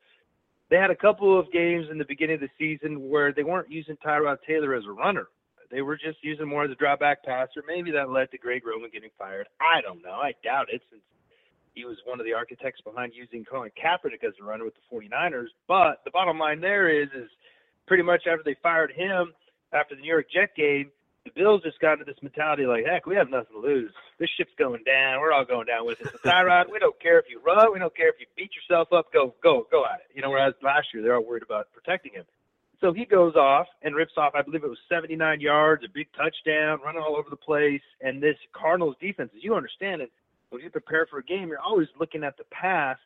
they 0.70 0.76
had 0.76 0.90
a 0.90 0.96
couple 0.96 1.38
of 1.38 1.50
games 1.52 1.86
in 1.90 1.98
the 1.98 2.04
beginning 2.04 2.34
of 2.36 2.40
the 2.40 2.48
season 2.58 3.08
where 3.08 3.32
they 3.32 3.42
weren't 3.42 3.70
using 3.70 3.96
Tyrod 3.96 4.38
Taylor 4.46 4.74
as 4.74 4.84
a 4.86 4.92
runner. 4.92 5.28
They 5.70 5.82
were 5.82 5.96
just 5.96 6.18
using 6.22 6.48
more 6.48 6.64
as 6.64 6.70
a 6.70 6.74
drawback 6.76 7.24
passer. 7.24 7.62
Maybe 7.66 7.90
that 7.90 8.10
led 8.10 8.30
to 8.30 8.38
Greg 8.38 8.66
Roman 8.66 8.90
getting 8.90 9.10
fired. 9.18 9.48
I 9.60 9.80
don't 9.82 10.02
know. 10.02 10.12
I 10.12 10.32
doubt 10.42 10.68
it 10.72 10.80
since 10.90 11.02
he 11.78 11.84
was 11.84 11.96
one 12.04 12.18
of 12.18 12.26
the 12.26 12.32
architects 12.32 12.80
behind 12.80 13.12
using 13.14 13.44
Colin 13.44 13.70
Kaepernick 13.78 14.26
as 14.26 14.34
a 14.42 14.44
runner 14.44 14.64
with 14.64 14.74
the 14.74 14.96
49ers. 14.96 15.46
But 15.68 16.02
the 16.04 16.10
bottom 16.10 16.38
line 16.38 16.60
there 16.60 16.88
is, 16.88 17.08
is 17.14 17.30
pretty 17.86 18.02
much 18.02 18.22
after 18.26 18.42
they 18.44 18.56
fired 18.60 18.90
him 18.90 19.32
after 19.72 19.94
the 19.94 20.02
New 20.02 20.08
York 20.08 20.26
Jet 20.32 20.56
game, 20.56 20.90
the 21.24 21.30
Bills 21.36 21.62
just 21.62 21.78
got 21.78 21.94
into 21.94 22.04
this 22.04 22.20
mentality 22.20 22.66
like, 22.66 22.84
heck, 22.84 23.06
we 23.06 23.14
have 23.14 23.30
nothing 23.30 23.54
to 23.54 23.60
lose. 23.60 23.92
This 24.18 24.30
ship's 24.36 24.52
going 24.58 24.82
down. 24.84 25.20
We're 25.20 25.32
all 25.32 25.44
going 25.44 25.66
down 25.66 25.86
with 25.86 26.00
it. 26.00 26.08
So 26.10 26.18
Tyrod, 26.24 26.72
we 26.72 26.78
don't 26.80 26.98
care 27.00 27.18
if 27.18 27.26
you 27.28 27.40
run. 27.44 27.72
We 27.72 27.78
don't 27.78 27.94
care 27.94 28.08
if 28.08 28.16
you 28.18 28.26
beat 28.36 28.50
yourself 28.56 28.92
up. 28.92 29.12
Go, 29.12 29.34
go, 29.42 29.66
go 29.70 29.84
at 29.84 30.00
it. 30.00 30.16
You 30.16 30.22
know, 30.22 30.30
whereas 30.30 30.54
last 30.62 30.88
year 30.92 31.02
they're 31.02 31.16
all 31.16 31.24
worried 31.24 31.44
about 31.44 31.68
protecting 31.72 32.12
him. 32.12 32.24
So 32.80 32.92
he 32.92 33.04
goes 33.04 33.34
off 33.34 33.66
and 33.82 33.94
rips 33.94 34.12
off, 34.16 34.34
I 34.34 34.42
believe 34.42 34.64
it 34.64 34.70
was 34.70 34.78
79 34.88 35.40
yards, 35.40 35.84
a 35.84 35.88
big 35.92 36.06
touchdown, 36.16 36.78
running 36.84 37.02
all 37.02 37.16
over 37.16 37.28
the 37.28 37.36
place. 37.36 37.82
And 38.00 38.22
this 38.22 38.36
Cardinals 38.52 38.96
defense, 39.00 39.30
as 39.36 39.42
you 39.44 39.54
understand 39.54 40.00
it, 40.00 40.10
when 40.50 40.62
you 40.62 40.70
prepare 40.70 41.06
for 41.06 41.18
a 41.18 41.24
game, 41.24 41.48
you're 41.48 41.60
always 41.60 41.88
looking 41.98 42.24
at 42.24 42.36
the 42.36 42.44
past 42.50 43.00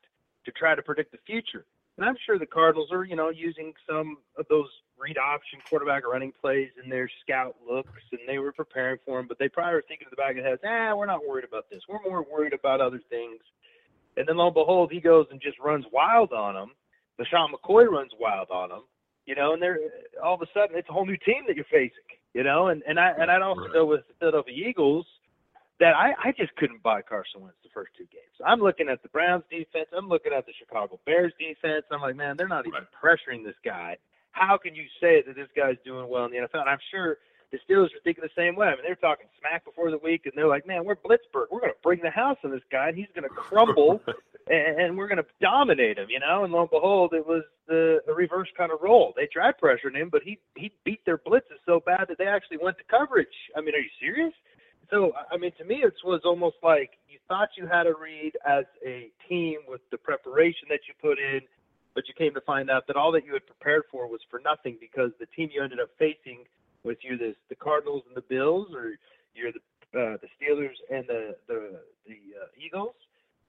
to 0.44 0.52
try 0.52 0.74
to 0.74 0.82
predict 0.82 1.12
the 1.12 1.18
future. 1.26 1.64
And 1.98 2.06
I'm 2.06 2.16
sure 2.24 2.38
the 2.38 2.46
Cardinals 2.46 2.90
are, 2.90 3.04
you 3.04 3.16
know, 3.16 3.28
using 3.28 3.72
some 3.88 4.16
of 4.38 4.46
those 4.48 4.68
read 4.98 5.18
option 5.18 5.58
quarterback 5.68 6.06
running 6.06 6.32
plays 6.40 6.70
in 6.82 6.88
their 6.88 7.10
scout 7.22 7.56
looks, 7.68 8.02
and 8.12 8.20
they 8.26 8.38
were 8.38 8.52
preparing 8.52 8.98
for 9.04 9.20
him. 9.20 9.26
But 9.28 9.38
they 9.38 9.48
probably 9.48 9.74
were 9.74 9.84
thinking 9.86 10.06
in 10.06 10.10
the 10.10 10.16
back 10.16 10.36
of 10.36 10.42
their 10.42 10.50
heads, 10.50 10.62
"Ah, 10.64 10.94
we're 10.94 11.06
not 11.06 11.26
worried 11.26 11.44
about 11.44 11.68
this. 11.68 11.82
We're 11.88 12.02
more 12.02 12.22
worried 12.22 12.54
about 12.54 12.80
other 12.80 13.00
things." 13.10 13.40
And 14.16 14.26
then 14.26 14.36
lo 14.36 14.46
and 14.46 14.54
behold, 14.54 14.90
he 14.90 15.00
goes 15.00 15.26
and 15.30 15.40
just 15.40 15.58
runs 15.58 15.84
wild 15.92 16.32
on 16.32 16.54
them. 16.54 16.72
LeSean 17.20 17.50
McCoy 17.52 17.86
runs 17.88 18.12
wild 18.18 18.50
on 18.50 18.70
them, 18.70 18.84
you 19.26 19.34
know, 19.34 19.52
and 19.52 19.62
they're 19.62 19.78
all 20.22 20.34
of 20.34 20.42
a 20.42 20.46
sudden 20.54 20.76
it's 20.76 20.88
a 20.88 20.92
whole 20.92 21.06
new 21.06 21.18
team 21.18 21.44
that 21.46 21.56
you're 21.56 21.64
facing, 21.66 22.08
you 22.32 22.42
know. 22.42 22.68
And 22.68 22.82
and 22.86 22.98
I 22.98 23.10
and 23.10 23.30
I'd 23.30 23.42
also 23.42 23.62
right. 23.62 23.74
know 23.74 23.86
with 23.86 24.06
the 24.08 24.14
Philadelphia 24.14 24.68
Eagles 24.68 25.06
that 25.80 25.94
I, 25.94 26.12
I 26.22 26.32
just 26.36 26.54
couldn't 26.56 26.82
buy 26.82 27.02
Carson 27.02 27.40
Wentz 27.40 27.56
the 27.62 27.70
first 27.74 27.92
two 27.96 28.04
games. 28.04 28.36
I'm 28.44 28.60
looking 28.60 28.88
at 28.88 29.02
the 29.02 29.08
Browns 29.08 29.44
defense. 29.50 29.88
I'm 29.96 30.08
looking 30.08 30.32
at 30.32 30.46
the 30.46 30.52
Chicago 30.58 31.00
Bears 31.06 31.32
defense. 31.38 31.84
I'm 31.90 32.00
like, 32.00 32.16
man, 32.16 32.36
they're 32.36 32.48
not 32.48 32.66
even 32.66 32.86
pressuring 33.02 33.44
this 33.44 33.58
guy. 33.64 33.96
How 34.32 34.56
can 34.56 34.74
you 34.74 34.84
say 35.00 35.22
that 35.26 35.36
this 35.36 35.48
guy's 35.56 35.76
doing 35.84 36.08
well 36.08 36.24
in 36.24 36.32
the 36.32 36.38
NFL? 36.38 36.60
And 36.60 36.70
I'm 36.70 36.82
sure 36.90 37.18
the 37.52 37.58
Steelers 37.68 37.92
are 37.94 38.00
thinking 38.02 38.24
the 38.24 38.40
same 38.40 38.56
way. 38.56 38.68
I 38.68 38.70
mean, 38.70 38.80
they're 38.82 38.96
talking 38.96 39.26
smack 39.38 39.64
before 39.64 39.90
the 39.90 39.98
week, 39.98 40.22
and 40.24 40.32
they're 40.34 40.48
like, 40.48 40.66
man, 40.66 40.84
we're 40.84 40.96
Blitzburgh. 40.96 41.52
We're 41.52 41.60
going 41.60 41.72
to 41.72 41.82
bring 41.82 42.00
the 42.02 42.10
house 42.10 42.38
on 42.44 42.50
this 42.50 42.64
guy, 42.72 42.88
and 42.88 42.96
he's 42.96 43.12
going 43.14 43.28
to 43.28 43.34
crumble, 43.34 44.00
and, 44.48 44.80
and 44.80 44.96
we're 44.96 45.06
going 45.06 45.20
to 45.20 45.26
dominate 45.40 45.98
him, 45.98 46.06
you 46.08 46.18
know? 46.18 46.44
And 46.44 46.52
lo 46.52 46.62
and 46.62 46.70
behold, 46.70 47.12
it 47.12 47.26
was 47.26 47.44
the, 47.68 48.00
the 48.06 48.14
reverse 48.14 48.48
kind 48.56 48.72
of 48.72 48.78
role. 48.80 49.12
They 49.16 49.28
tried 49.30 49.54
pressuring 49.62 49.96
him, 49.96 50.08
but 50.10 50.22
he, 50.22 50.38
he 50.56 50.72
beat 50.84 51.04
their 51.04 51.18
blitzes 51.18 51.60
so 51.66 51.80
bad 51.84 52.06
that 52.08 52.16
they 52.16 52.26
actually 52.26 52.58
went 52.62 52.78
to 52.78 52.84
coverage. 52.84 53.36
I 53.54 53.60
mean, 53.60 53.74
are 53.74 53.84
you 53.84 53.92
serious? 54.00 54.32
So 54.92 55.12
I 55.30 55.38
mean, 55.38 55.52
to 55.58 55.64
me, 55.64 55.76
it 55.76 55.94
was 56.04 56.20
almost 56.24 56.56
like 56.62 56.90
you 57.08 57.18
thought 57.26 57.48
you 57.56 57.66
had 57.66 57.86
a 57.86 57.94
read 57.94 58.32
as 58.46 58.64
a 58.86 59.10
team 59.28 59.60
with 59.66 59.80
the 59.90 59.96
preparation 59.96 60.68
that 60.68 60.80
you 60.86 60.94
put 61.00 61.18
in, 61.18 61.40
but 61.94 62.04
you 62.06 62.14
came 62.14 62.34
to 62.34 62.42
find 62.42 62.70
out 62.70 62.86
that 62.86 62.96
all 62.96 63.10
that 63.12 63.24
you 63.24 63.32
had 63.32 63.46
prepared 63.46 63.84
for 63.90 64.06
was 64.06 64.20
for 64.30 64.40
nothing 64.44 64.76
because 64.78 65.10
the 65.18 65.26
team 65.34 65.48
you 65.52 65.62
ended 65.62 65.80
up 65.80 65.88
facing 65.98 66.44
was 66.84 66.96
you 67.00 67.16
the 67.16 67.34
the 67.48 67.54
Cardinals 67.54 68.02
and 68.06 68.14
the 68.14 68.28
Bills, 68.28 68.68
or 68.74 68.92
you're 69.34 69.52
the 69.52 69.64
uh, 69.98 70.16
the 70.20 70.28
Steelers 70.36 70.76
and 70.90 71.08
the 71.08 71.36
the 71.48 71.80
the 72.06 72.20
uh, 72.36 72.46
Eagles. 72.54 72.94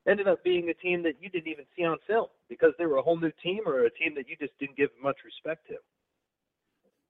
Ended 0.07 0.27
up 0.27 0.43
being 0.43 0.67
a 0.69 0.73
team 0.73 1.03
that 1.03 1.15
you 1.21 1.29
didn't 1.29 1.47
even 1.47 1.65
see 1.75 1.83
on 1.83 1.97
film 2.07 2.27
because 2.49 2.71
they 2.77 2.85
were 2.85 2.97
a 2.97 3.01
whole 3.01 3.17
new 3.17 3.31
team 3.41 3.61
or 3.65 3.85
a 3.85 3.91
team 3.91 4.13
that 4.15 4.27
you 4.27 4.35
just 4.39 4.51
didn't 4.59 4.75
give 4.75 4.89
much 5.01 5.15
respect 5.23 5.67
to. 5.67 5.75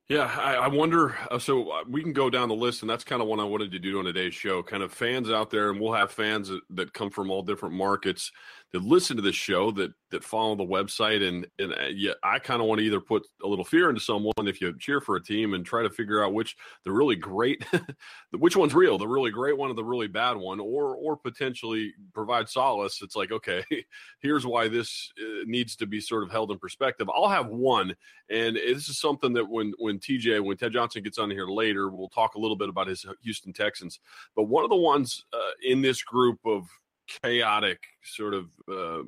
Yeah, 0.09 0.25
I, 0.25 0.55
I 0.55 0.67
wonder. 0.67 1.15
Uh, 1.31 1.39
so 1.39 1.69
uh, 1.69 1.83
we 1.87 2.03
can 2.03 2.13
go 2.13 2.29
down 2.29 2.49
the 2.49 2.55
list, 2.55 2.81
and 2.81 2.89
that's 2.89 3.05
kind 3.05 3.21
of 3.21 3.27
what 3.27 3.39
I 3.39 3.45
wanted 3.45 3.71
to 3.71 3.79
do 3.79 3.99
on 3.99 4.05
today's 4.05 4.33
show. 4.33 4.61
Kind 4.61 4.83
of 4.83 4.91
fans 4.91 5.31
out 5.31 5.49
there, 5.49 5.69
and 5.69 5.79
we'll 5.79 5.93
have 5.93 6.11
fans 6.11 6.49
that, 6.49 6.61
that 6.71 6.93
come 6.93 7.09
from 7.09 7.31
all 7.31 7.41
different 7.41 7.75
markets 7.75 8.31
that 8.73 8.83
listen 8.83 9.15
to 9.15 9.21
this 9.21 9.35
show 9.35 9.71
that 9.71 9.93
that 10.09 10.23
follow 10.23 10.55
the 10.55 10.65
website 10.65 11.27
and 11.27 11.47
and 11.59 11.73
uh, 11.73 11.87
yeah, 11.93 12.13
I 12.23 12.39
kind 12.39 12.61
of 12.61 12.67
want 12.67 12.79
to 12.79 12.85
either 12.85 12.99
put 12.99 13.25
a 13.43 13.47
little 13.47 13.63
fear 13.63 13.89
into 13.89 14.01
someone 14.01 14.33
if 14.39 14.59
you 14.59 14.75
cheer 14.79 14.99
for 14.99 15.15
a 15.15 15.23
team 15.23 15.53
and 15.53 15.65
try 15.65 15.83
to 15.83 15.89
figure 15.89 16.23
out 16.23 16.33
which 16.33 16.57
the 16.83 16.91
really 16.91 17.15
great 17.15 17.63
which 18.31 18.57
one's 18.57 18.73
real, 18.73 18.97
the 18.97 19.07
really 19.07 19.31
great 19.31 19.57
one 19.57 19.69
or 19.69 19.75
the 19.75 19.83
really 19.83 20.07
bad 20.07 20.35
one 20.35 20.59
or 20.59 20.95
or 20.95 21.15
potentially 21.15 21.93
provide 22.13 22.49
solace. 22.49 23.01
It's 23.01 23.15
like, 23.15 23.31
okay, 23.31 23.63
here's 24.19 24.45
why 24.45 24.67
this 24.67 25.11
uh, 25.21 25.43
needs 25.45 25.75
to 25.77 25.85
be 25.85 26.01
sort 26.01 26.23
of 26.23 26.31
held 26.31 26.51
in 26.51 26.57
perspective. 26.57 27.09
I'll 27.13 27.29
have 27.29 27.47
one 27.47 27.95
and 28.29 28.55
this 28.55 28.89
is 28.89 28.99
something 28.99 29.33
that 29.33 29.47
when 29.47 29.73
when 29.77 29.99
TJ 29.99 30.43
when 30.43 30.57
Ted 30.57 30.73
Johnson 30.73 31.03
gets 31.03 31.19
on 31.19 31.29
here 31.29 31.47
later, 31.47 31.89
we'll 31.89 32.09
talk 32.09 32.35
a 32.35 32.39
little 32.39 32.55
bit 32.55 32.69
about 32.69 32.87
his 32.87 33.05
Houston 33.21 33.53
Texans. 33.53 33.99
But 34.35 34.43
one 34.43 34.63
of 34.63 34.71
the 34.71 34.75
ones 34.75 35.25
uh, 35.31 35.51
in 35.63 35.81
this 35.81 36.01
group 36.01 36.39
of 36.45 36.65
chaotic 37.07 37.83
sort 38.03 38.33
of 38.33 38.49
uh, 38.71 39.03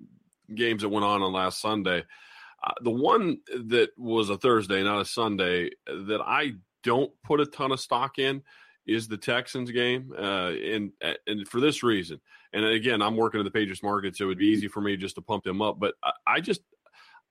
games 0.54 0.82
that 0.82 0.90
went 0.90 1.06
on 1.06 1.22
on 1.22 1.34
last 1.34 1.62
Sunday. 1.62 2.04
Uh, 2.64 2.74
the 2.82 2.92
one 2.92 3.40
that 3.48 3.90
was 3.98 4.30
a 4.30 4.38
Thursday, 4.38 4.84
not 4.84 5.02
a 5.02 5.06
Sunday, 5.06 5.70
that 5.88 6.22
I 6.26 6.54
don't 6.84 7.12
put 7.24 7.42
a 7.42 7.46
ton 7.46 7.72
of 7.72 7.80
stock 7.80 8.20
in 8.20 8.42
is 8.88 9.08
the 9.08 9.18
Texans 9.18 9.72
game, 9.72 10.14
uh, 10.18 10.52
and 10.52 10.92
and 11.02 11.48
for 11.48 11.60
this 11.60 11.84
reason. 11.84 12.22
And 12.54 12.64
again, 12.66 13.02
I'm 13.02 13.18
working 13.18 13.40
in 13.40 13.46
the 13.46 13.52
Patriots 13.52 13.84
market, 13.84 14.16
so 14.16 14.26
it 14.26 14.28
would 14.28 14.38
be 14.38 14.48
easy 14.48 14.68
for 14.68 14.82
me 14.82 14.96
just 14.96 15.16
to 15.16 15.22
pump 15.22 15.44
them 15.44 15.62
up. 15.62 15.80
But 15.80 15.96
I, 16.04 16.12
I 16.28 16.40
just 16.40 16.62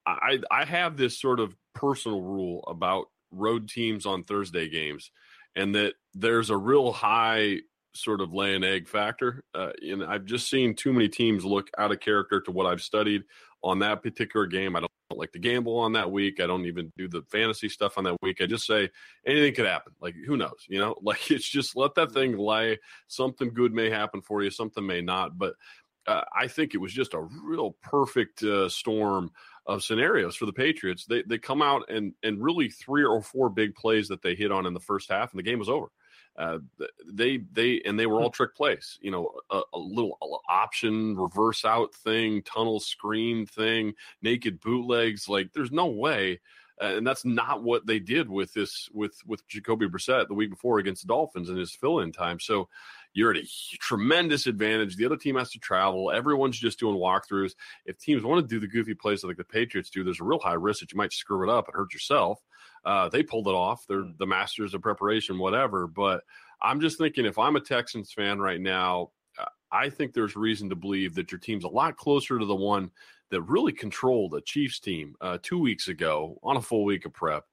I 0.06 0.40
I 0.50 0.64
have 0.64 0.97
this 0.97 1.21
sort 1.21 1.40
of 1.40 1.54
personal 1.75 2.21
rule 2.21 2.64
about 2.66 3.06
road 3.30 3.68
teams 3.68 4.06
on 4.06 4.25
Thursday 4.25 4.68
games, 4.68 5.11
and 5.56 5.75
that 5.75 5.94
there's 6.14 6.50
a 6.50 6.56
real 6.56 6.92
high 6.92 7.59
sort 7.94 8.20
of 8.20 8.32
lay 8.32 8.54
an 8.54 8.64
egg 8.64 8.88
factor. 8.88 9.42
Uh, 9.54 9.70
and 9.82 10.04
I've 10.04 10.24
just 10.24 10.50
seen 10.50 10.74
too 10.74 10.92
many 10.92 11.08
teams 11.08 11.44
look 11.44 11.70
out 11.78 11.92
of 11.92 12.00
character 12.00 12.40
to 12.42 12.50
what 12.50 12.66
I've 12.66 12.82
studied 12.82 13.22
on 13.62 13.78
that 13.78 14.02
particular 14.02 14.46
game. 14.46 14.76
I 14.76 14.80
don't 14.80 14.90
like 15.10 15.32
to 15.32 15.38
gamble 15.38 15.78
on 15.78 15.92
that 15.92 16.10
week. 16.10 16.40
I 16.40 16.46
don't 16.46 16.66
even 16.66 16.92
do 16.96 17.08
the 17.08 17.22
fantasy 17.30 17.68
stuff 17.68 17.96
on 17.96 18.04
that 18.04 18.16
week. 18.22 18.40
I 18.40 18.46
just 18.46 18.66
say 18.66 18.90
anything 19.26 19.54
could 19.54 19.66
happen. 19.66 19.94
Like 20.00 20.14
who 20.26 20.36
knows? 20.36 20.66
You 20.68 20.80
know, 20.80 20.96
like 21.02 21.30
it's 21.30 21.48
just 21.48 21.76
let 21.76 21.94
that 21.94 22.12
thing 22.12 22.36
lay. 22.36 22.78
Something 23.08 23.52
good 23.54 23.72
may 23.72 23.90
happen 23.90 24.20
for 24.22 24.42
you. 24.42 24.50
Something 24.50 24.86
may 24.86 25.00
not. 25.00 25.38
But 25.38 25.54
uh, 26.06 26.22
I 26.36 26.48
think 26.48 26.74
it 26.74 26.78
was 26.78 26.92
just 26.92 27.14
a 27.14 27.26
real 27.42 27.76
perfect 27.82 28.42
uh, 28.42 28.68
storm 28.68 29.30
of 29.66 29.82
scenarios 29.82 30.36
for 30.36 30.46
the 30.46 30.52
Patriots. 30.52 31.06
They 31.06 31.22
they 31.22 31.38
come 31.38 31.62
out 31.62 31.90
and 31.90 32.12
and 32.22 32.42
really 32.42 32.68
three 32.68 33.04
or 33.04 33.22
four 33.22 33.48
big 33.48 33.74
plays 33.74 34.08
that 34.08 34.20
they 34.20 34.34
hit 34.34 34.52
on 34.52 34.66
in 34.66 34.74
the 34.74 34.80
first 34.80 35.10
half, 35.10 35.32
and 35.32 35.38
the 35.38 35.44
game 35.44 35.58
was 35.58 35.70
over. 35.70 35.88
Uh, 36.37 36.59
they 37.07 37.38
they 37.53 37.81
and 37.85 37.99
they 37.99 38.07
were 38.07 38.21
all 38.21 38.31
trick 38.31 38.57
plays. 38.57 38.99
You 39.00 39.12
know, 39.12 39.33
a, 39.50 39.62
a, 39.73 39.79
little 39.79 40.19
option 40.49 41.17
reverse 41.17 41.64
out 41.64 41.95
thing, 41.95 42.43
tunnel 42.43 42.81
screen 42.81 43.47
thing, 43.47 43.95
naked 44.21 44.61
bootlegs. 44.61 45.29
Like, 45.29 45.53
there's 45.53 45.71
no 45.71 45.87
way. 45.87 46.41
Uh, 46.83 46.97
and 46.97 47.07
that's 47.07 47.25
not 47.25 47.62
what 47.62 47.87
they 47.87 48.00
did 48.00 48.29
with 48.29 48.53
this 48.53 48.88
with 48.93 49.17
with 49.25 49.47
Jacoby 49.47 49.87
Brissett 49.87 50.26
the 50.26 50.35
week 50.35 50.50
before 50.50 50.81
against 50.81 51.03
the 51.03 51.09
Dolphins 51.09 51.49
in 51.49 51.57
his 51.57 51.73
fill-in 51.73 52.11
time. 52.11 52.41
So 52.41 52.69
you're 53.12 53.31
at 53.31 53.37
a 53.37 53.47
tremendous 53.79 54.49
advantage. 54.49 54.97
The 54.97 55.07
other 55.07 55.17
team 55.17 55.37
has 55.37 55.53
to 55.53 55.61
travel. 55.61 56.11
Everyone's 56.11 56.59
just 56.59 56.81
doing 56.81 56.97
walkthroughs. 56.97 57.55
If 57.87 57.99
teams 57.99 58.25
want 58.25 58.43
to 58.43 58.53
do 58.53 58.59
the 58.59 58.67
goofy 58.67 58.95
plays 58.95 59.23
like 59.23 59.37
the 59.37 59.45
Patriots 59.45 59.88
do, 59.88 60.03
there's 60.03 60.21
a 60.21 60.25
real 60.25 60.41
high 60.41 60.55
risk 60.55 60.81
that 60.81 60.93
you 60.93 60.99
might 60.99 61.12
screw 61.12 61.49
it 61.49 61.53
up 61.53 61.69
and 61.69 61.76
hurt 61.76 61.95
yourself. 61.95 62.41
Uh, 62.85 63.09
they 63.09 63.23
pulled 63.23 63.49
it 63.49 63.55
off. 63.55 63.87
They're 63.88 64.05
the 64.19 64.26
masters 64.26 64.75
of 64.75 64.83
preparation, 64.83 65.38
whatever. 65.38 65.87
But 65.87 66.23
I'm 66.61 66.81
just 66.81 66.99
thinking 66.99 67.25
if 67.25 67.38
I'm 67.38 67.57
a 67.57 67.61
Texans 67.61 68.12
fan 68.12 68.38
right 68.38 68.61
now, 68.61 69.11
uh, 69.38 69.47
I 69.73 69.88
think 69.91 70.12
there's 70.12 70.37
reason 70.37 70.69
to 70.71 70.76
believe 70.76 71.14
that 71.14 71.33
your 71.33 71.38
team's 71.38 71.64
a 71.64 71.69
lot 71.69 71.97
closer 71.97 72.38
to 72.38 72.47
the 72.47 72.55
one 72.55 72.91
that 73.31 73.43
really 73.43 73.73
controlled 73.73 74.35
a 74.35 74.41
Chiefs 74.41 74.81
team 74.81 75.14
uh, 75.21 75.38
two 75.43 75.59
weeks 75.59 75.88
ago 75.88 76.38
on 76.43 76.57
a 76.57 76.62
full 76.62 76.85
week 76.85 77.07
of 77.07 77.12
prep. 77.12 77.45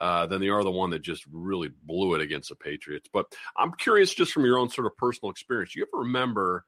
Uh, 0.00 0.26
than 0.28 0.40
they 0.40 0.48
are 0.48 0.62
the 0.62 0.70
one 0.70 0.90
that 0.90 1.02
just 1.02 1.24
really 1.28 1.70
blew 1.82 2.14
it 2.14 2.20
against 2.20 2.50
the 2.50 2.54
Patriots. 2.54 3.10
But 3.12 3.26
I'm 3.56 3.72
curious, 3.72 4.14
just 4.14 4.30
from 4.30 4.44
your 4.44 4.56
own 4.56 4.68
sort 4.68 4.86
of 4.86 4.96
personal 4.96 5.32
experience, 5.32 5.74
you 5.74 5.82
ever 5.82 6.04
remember 6.04 6.64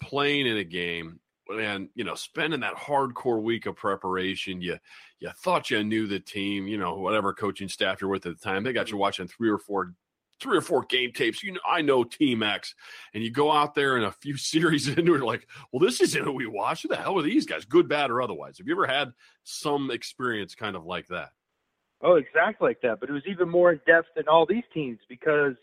playing 0.00 0.46
in 0.46 0.58
a 0.58 0.62
game 0.62 1.18
and 1.50 1.88
you 1.94 2.04
know 2.04 2.14
spending 2.14 2.60
that 2.60 2.74
hardcore 2.74 3.42
week 3.42 3.66
of 3.66 3.76
preparation 3.76 4.60
you 4.60 4.76
you 5.20 5.30
thought 5.42 5.70
you 5.70 5.82
knew 5.82 6.06
the 6.06 6.20
team 6.20 6.66
you 6.66 6.76
know 6.78 6.96
whatever 6.96 7.32
coaching 7.32 7.68
staff 7.68 8.00
you're 8.00 8.10
with 8.10 8.26
at 8.26 8.38
the 8.38 8.44
time 8.44 8.62
they 8.62 8.72
got 8.72 8.88
you 8.88 8.94
mm-hmm. 8.94 9.00
watching 9.00 9.26
three 9.26 9.48
or 9.48 9.58
four 9.58 9.94
three 10.40 10.58
or 10.58 10.62
four 10.62 10.84
game 10.88 11.10
tapes 11.12 11.42
you 11.42 11.52
know 11.52 11.60
i 11.66 11.80
know 11.80 12.04
team 12.04 12.42
x 12.42 12.74
and 13.14 13.24
you 13.24 13.30
go 13.30 13.50
out 13.50 13.74
there 13.74 13.96
and 13.96 14.04
a 14.04 14.12
few 14.12 14.36
series 14.36 14.88
into 14.88 15.14
it 15.14 15.22
like 15.22 15.48
well 15.72 15.80
this 15.80 16.00
isn't 16.00 16.24
who 16.24 16.32
we 16.32 16.46
watch. 16.46 16.82
Who 16.82 16.88
the 16.88 16.96
hell 16.96 17.18
are 17.18 17.22
these 17.22 17.46
guys 17.46 17.64
good 17.64 17.88
bad 17.88 18.10
or 18.10 18.22
otherwise? 18.22 18.58
Have 18.58 18.66
you 18.66 18.74
ever 18.74 18.86
had 18.86 19.12
some 19.44 19.90
experience 19.90 20.54
kind 20.54 20.76
of 20.76 20.84
like 20.84 21.08
that? 21.08 21.30
Oh 22.02 22.14
exactly 22.14 22.68
like 22.68 22.80
that 22.82 23.00
but 23.00 23.08
it 23.08 23.12
was 23.12 23.24
even 23.26 23.48
more 23.48 23.72
in 23.72 23.80
depth 23.86 24.08
than 24.14 24.28
all 24.28 24.46
these 24.46 24.64
teams 24.72 24.98
because 25.08 25.54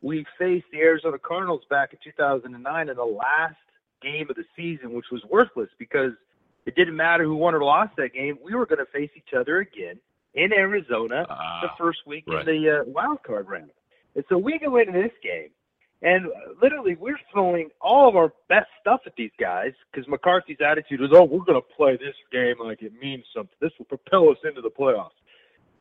we 0.00 0.24
faced 0.38 0.66
the 0.72 0.78
arizona 0.78 1.18
cardinals 1.18 1.62
back 1.70 1.92
in 1.92 1.98
2009 2.02 2.88
in 2.88 2.96
the 2.96 3.04
last 3.04 3.56
game 4.02 4.28
of 4.30 4.36
the 4.36 4.44
season, 4.56 4.92
which 4.92 5.06
was 5.10 5.22
worthless 5.30 5.68
because 5.78 6.12
it 6.66 6.74
didn't 6.74 6.96
matter 6.96 7.24
who 7.24 7.36
won 7.36 7.54
or 7.54 7.64
lost 7.64 7.96
that 7.96 8.12
game. 8.12 8.38
We 8.44 8.54
were 8.54 8.66
going 8.66 8.84
to 8.84 8.90
face 8.92 9.10
each 9.16 9.34
other 9.38 9.58
again 9.58 9.98
in 10.34 10.52
Arizona 10.52 11.26
uh, 11.28 11.60
the 11.62 11.68
first 11.78 12.00
week 12.06 12.24
right. 12.28 12.46
in 12.46 12.62
the 12.62 12.80
uh, 12.80 12.84
wild 12.86 13.22
card 13.22 13.48
round. 13.48 13.70
And 14.14 14.24
so 14.28 14.36
we 14.36 14.58
go 14.58 14.76
into 14.76 14.92
this 14.92 15.12
game, 15.22 15.50
and 16.02 16.26
literally 16.60 16.94
we're 16.94 17.18
throwing 17.32 17.70
all 17.80 18.08
of 18.08 18.16
our 18.16 18.32
best 18.48 18.68
stuff 18.80 19.00
at 19.06 19.14
these 19.16 19.30
guys 19.40 19.72
because 19.90 20.08
McCarthy's 20.08 20.58
attitude 20.60 21.00
was, 21.00 21.10
"Oh, 21.12 21.24
we're 21.24 21.44
going 21.44 21.60
to 21.60 21.76
play 21.76 21.96
this 21.96 22.16
game 22.32 22.56
like 22.62 22.82
it 22.82 22.92
means 23.00 23.24
something. 23.34 23.56
This 23.60 23.72
will 23.78 23.86
propel 23.86 24.28
us 24.30 24.38
into 24.44 24.60
the 24.60 24.70
playoffs." 24.70 25.16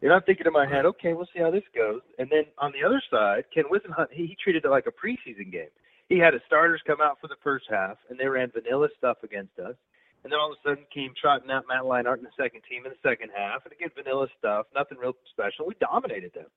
And 0.01 0.13
I'm 0.13 0.21
thinking 0.21 0.45
in 0.45 0.53
my 0.53 0.67
head, 0.67 0.85
okay, 0.85 1.13
we'll 1.13 1.27
see 1.33 1.41
how 1.41 1.49
this 1.49 1.63
goes. 1.75 2.01
And 2.19 2.29
then 2.29 2.43
on 2.59 2.71
the 2.71 2.85
other 2.85 3.01
side, 3.09 3.45
Ken 3.53 3.63
Whisenhunt, 3.71 4.07
he, 4.11 4.27
he 4.27 4.37
treated 4.41 4.63
it 4.63 4.69
like 4.69 4.85
a 4.85 4.91
preseason 4.91 5.51
game 5.51 5.73
he 6.09 6.17
had 6.17 6.33
his 6.33 6.41
starters 6.47 6.81
come 6.85 7.01
out 7.01 7.17
for 7.19 7.27
the 7.27 7.35
first 7.43 7.65
half, 7.69 7.97
and 8.09 8.19
they 8.19 8.27
ran 8.27 8.51
vanilla 8.51 8.87
stuff 8.97 9.17
against 9.23 9.59
us. 9.59 9.75
And 10.23 10.31
then 10.31 10.39
all 10.39 10.51
of 10.51 10.57
a 10.57 10.69
sudden 10.69 10.85
came 10.93 11.13
trotting 11.19 11.49
out 11.51 11.65
Matt 11.67 11.83
Leinart 11.83 12.17
in 12.17 12.23
the 12.23 12.35
second 12.37 12.61
team 12.69 12.85
in 12.85 12.91
the 12.91 13.09
second 13.09 13.29
half, 13.35 13.63
and 13.65 13.73
again 13.73 13.89
vanilla 13.95 14.27
stuff, 14.37 14.65
nothing 14.73 14.97
real 14.97 15.15
special. 15.31 15.67
We 15.67 15.75
dominated 15.79 16.33
them. 16.33 16.47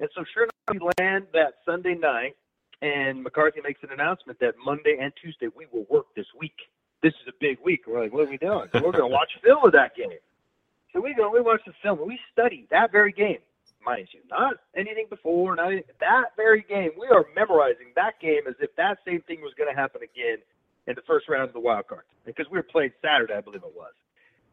And 0.00 0.08
so 0.14 0.24
sure 0.32 0.44
enough, 0.44 0.82
we 0.82 0.90
land 0.98 1.26
that 1.32 1.54
Sunday 1.64 1.94
night, 1.94 2.36
and 2.82 3.22
McCarthy 3.22 3.60
makes 3.62 3.82
an 3.82 3.90
announcement 3.92 4.40
that 4.40 4.54
Monday 4.62 4.98
and 5.00 5.12
Tuesday 5.20 5.46
we 5.54 5.66
will 5.72 5.86
work 5.88 6.06
this 6.16 6.26
week. 6.38 6.56
This 7.02 7.12
is 7.22 7.28
a 7.28 7.36
big 7.40 7.58
week. 7.64 7.82
We're 7.86 8.02
like, 8.02 8.12
what 8.12 8.26
are 8.26 8.30
we 8.30 8.38
doing? 8.38 8.68
We're 8.74 8.92
going 8.92 8.94
to 8.94 9.06
watch 9.06 9.30
film 9.42 9.64
of 9.64 9.72
that 9.72 9.94
game. 9.94 10.18
So 10.92 11.00
we 11.00 11.14
go, 11.14 11.30
we 11.30 11.40
watch 11.40 11.60
the 11.66 11.72
film, 11.82 11.98
and 11.98 12.08
we 12.08 12.18
study 12.32 12.66
that 12.70 12.90
very 12.90 13.12
game 13.12 13.38
mind 13.84 14.08
you, 14.12 14.20
not 14.30 14.56
anything 14.76 15.06
before, 15.08 15.56
not 15.56 15.66
anything, 15.66 15.94
that 16.00 16.36
very 16.36 16.62
game. 16.68 16.90
We 16.98 17.08
are 17.08 17.26
memorizing 17.34 17.92
that 17.96 18.20
game 18.20 18.42
as 18.48 18.54
if 18.60 18.74
that 18.76 18.98
same 19.06 19.22
thing 19.22 19.40
was 19.40 19.52
going 19.56 19.72
to 19.72 19.78
happen 19.78 20.02
again 20.02 20.38
in 20.86 20.94
the 20.94 21.02
first 21.02 21.28
round 21.28 21.44
of 21.44 21.52
the 21.52 21.60
wild 21.60 21.86
card 21.86 22.02
because 22.24 22.46
we 22.50 22.58
were 22.58 22.64
playing 22.64 22.92
Saturday, 23.02 23.34
I 23.34 23.40
believe 23.40 23.62
it 23.62 23.76
was. 23.76 23.92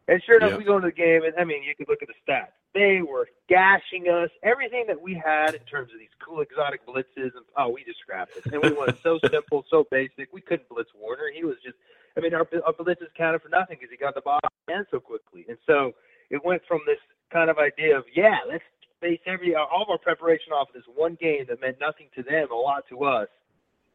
And 0.07 0.21
sure 0.25 0.37
enough, 0.37 0.51
yeah. 0.51 0.57
we 0.57 0.63
go 0.63 0.75
into 0.77 0.87
the 0.87 0.93
game, 0.93 1.23
and 1.23 1.33
I 1.37 1.43
mean, 1.43 1.63
you 1.63 1.75
can 1.75 1.85
look 1.87 2.01
at 2.01 2.09
the 2.09 2.19
stats. 2.27 2.51
They 2.73 3.01
were 3.01 3.27
gashing 3.47 4.07
us. 4.07 4.29
Everything 4.43 4.85
that 4.87 4.99
we 4.99 5.13
had 5.13 5.53
in 5.53 5.61
terms 5.61 5.93
of 5.93 5.99
these 5.99 6.09
cool 6.19 6.41
exotic 6.41 6.85
blitzes, 6.85 7.35
and 7.35 7.45
oh, 7.55 7.69
we 7.69 7.83
just 7.83 7.99
scrapped 7.99 8.35
it. 8.35 8.51
And 8.51 8.61
we 8.61 8.73
went 8.73 8.97
so 9.03 9.19
simple, 9.31 9.63
so 9.69 9.85
basic. 9.91 10.33
We 10.33 10.41
couldn't 10.41 10.67
blitz 10.69 10.89
Warner. 10.99 11.31
He 11.33 11.43
was 11.43 11.57
just, 11.63 11.77
I 12.17 12.21
mean, 12.21 12.33
our, 12.33 12.47
our 12.65 12.73
blitzes 12.73 13.13
counted 13.15 13.41
for 13.41 13.49
nothing 13.49 13.77
because 13.79 13.91
he 13.91 13.97
got 13.97 14.15
the 14.15 14.21
ball 14.21 14.39
and 14.67 14.85
so 14.89 14.99
quickly. 14.99 15.45
And 15.47 15.57
so 15.67 15.93
it 16.29 16.43
went 16.43 16.63
from 16.67 16.79
this 16.85 16.99
kind 17.31 17.49
of 17.49 17.57
idea 17.57 17.97
of, 17.97 18.05
yeah, 18.13 18.39
let's 18.49 18.63
base 19.01 19.19
every 19.25 19.55
all 19.55 19.81
of 19.81 19.89
our 19.89 19.97
preparation 19.97 20.53
off 20.53 20.69
of 20.69 20.75
this 20.75 20.83
one 20.95 21.17
game 21.19 21.45
that 21.49 21.59
meant 21.59 21.77
nothing 21.79 22.07
to 22.15 22.23
them, 22.23 22.51
a 22.51 22.55
lot 22.55 22.83
to 22.89 23.03
us. 23.03 23.27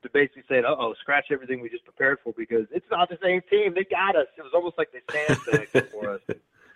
To 0.02 0.10
basically 0.10 0.44
say, 0.48 0.58
"Uh 0.58 0.74
oh, 0.78 0.94
scratch 1.00 1.26
everything 1.30 1.60
we 1.60 1.68
just 1.70 1.84
prepared 1.84 2.18
for," 2.22 2.32
because 2.36 2.66
it's 2.70 2.86
not 2.90 3.08
the 3.08 3.18
same 3.22 3.40
team. 3.50 3.74
They 3.74 3.84
got 3.84 4.14
us. 4.14 4.26
It 4.36 4.42
was 4.42 4.52
almost 4.54 4.76
like 4.78 4.90
they 4.92 5.00
sandbagged 5.10 5.90
for 5.90 6.10
us, 6.10 6.20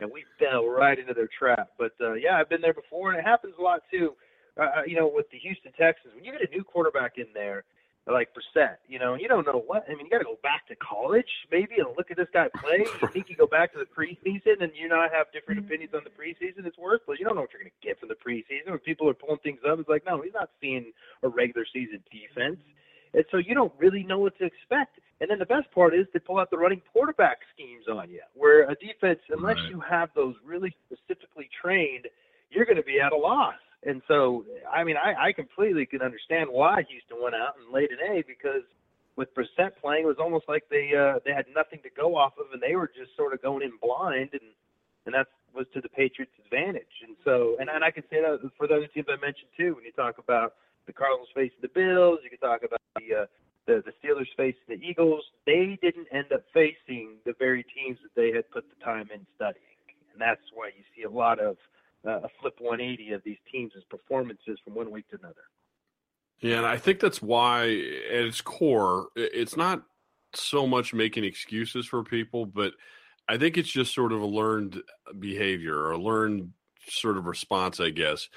and 0.00 0.10
we 0.10 0.24
fell 0.38 0.66
right 0.66 0.98
into 0.98 1.14
their 1.14 1.28
trap. 1.38 1.70
But 1.78 1.92
uh, 2.00 2.14
yeah, 2.14 2.38
I've 2.38 2.48
been 2.48 2.62
there 2.62 2.74
before, 2.74 3.10
and 3.10 3.18
it 3.18 3.24
happens 3.24 3.54
a 3.58 3.62
lot 3.62 3.82
too. 3.90 4.14
Uh, 4.58 4.62
uh 4.62 4.82
you 4.86 4.96
know, 4.96 5.06
with 5.06 5.30
the 5.30 5.38
Houston 5.38 5.72
Texans, 5.72 6.14
when 6.14 6.24
you 6.24 6.32
get 6.32 6.40
a 6.40 6.50
new 6.50 6.64
quarterback 6.64 7.18
in 7.18 7.26
there 7.34 7.64
like 8.12 8.28
Brissett, 8.34 8.76
you 8.88 8.98
know, 8.98 9.14
you 9.14 9.28
don't 9.28 9.46
know 9.46 9.62
what. 9.66 9.84
I 9.88 9.94
mean, 9.94 10.06
you 10.06 10.10
got 10.10 10.18
to 10.18 10.24
go 10.24 10.38
back 10.42 10.66
to 10.68 10.76
college 10.76 11.28
maybe 11.50 11.76
and 11.78 11.88
look 11.96 12.10
at 12.10 12.16
this 12.16 12.28
guy 12.32 12.48
play. 12.56 12.86
You 13.00 13.08
think 13.08 13.28
you 13.28 13.36
go 13.36 13.46
back 13.46 13.72
to 13.72 13.78
the 13.78 13.86
preseason 13.86 14.62
and 14.62 14.72
you 14.74 14.88
not 14.88 15.12
have 15.12 15.26
different 15.32 15.60
mm-hmm. 15.60 15.68
opinions 15.68 15.94
on 15.94 16.02
the 16.04 16.10
preseason? 16.10 16.66
It's 16.66 16.78
worthless. 16.78 17.18
You 17.18 17.24
don't 17.24 17.34
know 17.34 17.42
what 17.42 17.52
you're 17.52 17.62
going 17.62 17.72
to 17.72 17.86
get 17.86 17.98
from 18.00 18.08
the 18.08 18.16
preseason. 18.16 18.70
When 18.70 18.78
people 18.78 19.08
are 19.08 19.14
pulling 19.14 19.38
things 19.38 19.60
up, 19.68 19.78
it's 19.78 19.88
like, 19.88 20.04
no, 20.06 20.22
he's 20.22 20.34
not 20.34 20.50
seeing 20.60 20.92
a 21.22 21.28
regular 21.28 21.66
season 21.72 22.02
defense, 22.10 22.58
and 23.14 23.24
so 23.30 23.38
you 23.38 23.54
don't 23.54 23.72
really 23.78 24.02
know 24.02 24.18
what 24.18 24.38
to 24.38 24.44
expect. 24.44 25.00
And 25.20 25.30
then 25.30 25.38
the 25.38 25.46
best 25.46 25.70
part 25.72 25.94
is 25.94 26.06
they 26.12 26.18
pull 26.18 26.38
out 26.38 26.50
the 26.50 26.56
running 26.56 26.80
quarterback 26.92 27.38
schemes 27.52 27.84
on 27.88 28.10
you, 28.10 28.22
where 28.34 28.70
a 28.70 28.74
defense, 28.76 29.20
unless 29.28 29.56
right. 29.56 29.70
you 29.70 29.80
have 29.80 30.08
those 30.14 30.34
really 30.44 30.74
specifically 30.86 31.50
trained, 31.60 32.06
you're 32.50 32.64
going 32.64 32.76
to 32.76 32.82
be 32.82 33.00
at 33.00 33.12
a 33.12 33.16
loss. 33.16 33.54
And 33.82 34.02
so, 34.06 34.44
I 34.70 34.84
mean, 34.84 34.96
I, 34.96 35.28
I 35.28 35.32
completely 35.32 35.86
can 35.86 36.02
understand 36.02 36.50
why 36.50 36.84
Houston 36.88 37.16
went 37.22 37.34
out 37.34 37.56
and 37.56 37.72
laid 37.72 37.90
an 37.90 37.98
egg 38.14 38.26
because 38.28 38.62
with 39.16 39.34
Brissett 39.34 39.72
playing, 39.80 40.04
it 40.04 40.06
was 40.06 40.20
almost 40.20 40.44
like 40.48 40.64
they 40.70 40.92
uh, 40.96 41.18
they 41.24 41.32
had 41.32 41.46
nothing 41.54 41.80
to 41.82 41.90
go 41.90 42.16
off 42.16 42.34
of, 42.38 42.52
and 42.52 42.60
they 42.62 42.76
were 42.76 42.88
just 42.88 43.16
sort 43.16 43.32
of 43.32 43.42
going 43.42 43.62
in 43.62 43.72
blind, 43.80 44.30
and 44.32 44.48
and 45.06 45.14
that 45.14 45.28
was 45.54 45.66
to 45.74 45.80
the 45.80 45.88
Patriots' 45.88 46.32
advantage. 46.44 47.04
And 47.06 47.16
so, 47.24 47.56
and, 47.58 47.68
and 47.68 47.82
I 47.82 47.90
can 47.90 48.04
say 48.10 48.20
that 48.20 48.38
for 48.56 48.66
the 48.68 48.74
other 48.74 48.86
teams 48.86 49.06
I 49.08 49.20
mentioned 49.20 49.50
too. 49.56 49.74
When 49.74 49.84
you 49.84 49.92
talk 49.92 50.18
about 50.18 50.54
the 50.86 50.92
Cardinals 50.92 51.28
facing 51.34 51.60
the 51.60 51.72
Bills, 51.72 52.20
you 52.22 52.30
can 52.30 52.38
talk 52.38 52.62
about 52.62 52.80
the 52.96 53.24
uh, 53.24 53.26
the, 53.66 53.82
the 53.84 53.92
Steelers 54.00 54.28
facing 54.36 54.68
the 54.68 54.80
Eagles. 54.80 55.24
They 55.46 55.78
didn't 55.80 56.08
end 56.12 56.32
up 56.32 56.44
facing 56.52 57.16
the 57.24 57.34
very 57.38 57.64
teams 57.76 57.98
that 58.02 58.14
they 58.14 58.32
had 58.32 58.48
put 58.50 58.64
the 58.68 58.84
time 58.84 59.08
in 59.12 59.24
studying, 59.36 59.76
and 60.12 60.20
that's 60.20 60.44
why 60.52 60.68
you 60.68 60.84
see 60.96 61.04
a 61.04 61.10
lot 61.10 61.40
of 61.40 61.56
uh, 62.06 62.20
a 62.20 62.28
flip 62.40 62.54
180 62.58 63.12
of 63.12 63.22
these 63.24 63.38
teams' 63.50 63.72
performances 63.88 64.58
from 64.64 64.74
one 64.74 64.90
week 64.90 65.08
to 65.08 65.18
another. 65.18 65.42
Yeah, 66.40 66.58
and 66.58 66.66
I 66.66 66.78
think 66.78 67.00
that's 67.00 67.20
why, 67.20 67.64
at 67.64 68.24
its 68.24 68.40
core, 68.40 69.08
it's 69.14 69.56
not 69.56 69.82
so 70.34 70.66
much 70.66 70.94
making 70.94 71.24
excuses 71.24 71.86
for 71.86 72.02
people, 72.02 72.46
but 72.46 72.72
I 73.28 73.36
think 73.36 73.58
it's 73.58 73.70
just 73.70 73.94
sort 73.94 74.12
of 74.12 74.22
a 74.22 74.26
learned 74.26 74.82
behavior 75.18 75.76
or 75.76 75.92
a 75.92 75.98
learned 75.98 76.52
sort 76.88 77.18
of 77.18 77.26
response, 77.26 77.78
I 77.78 77.90
guess, 77.90 78.28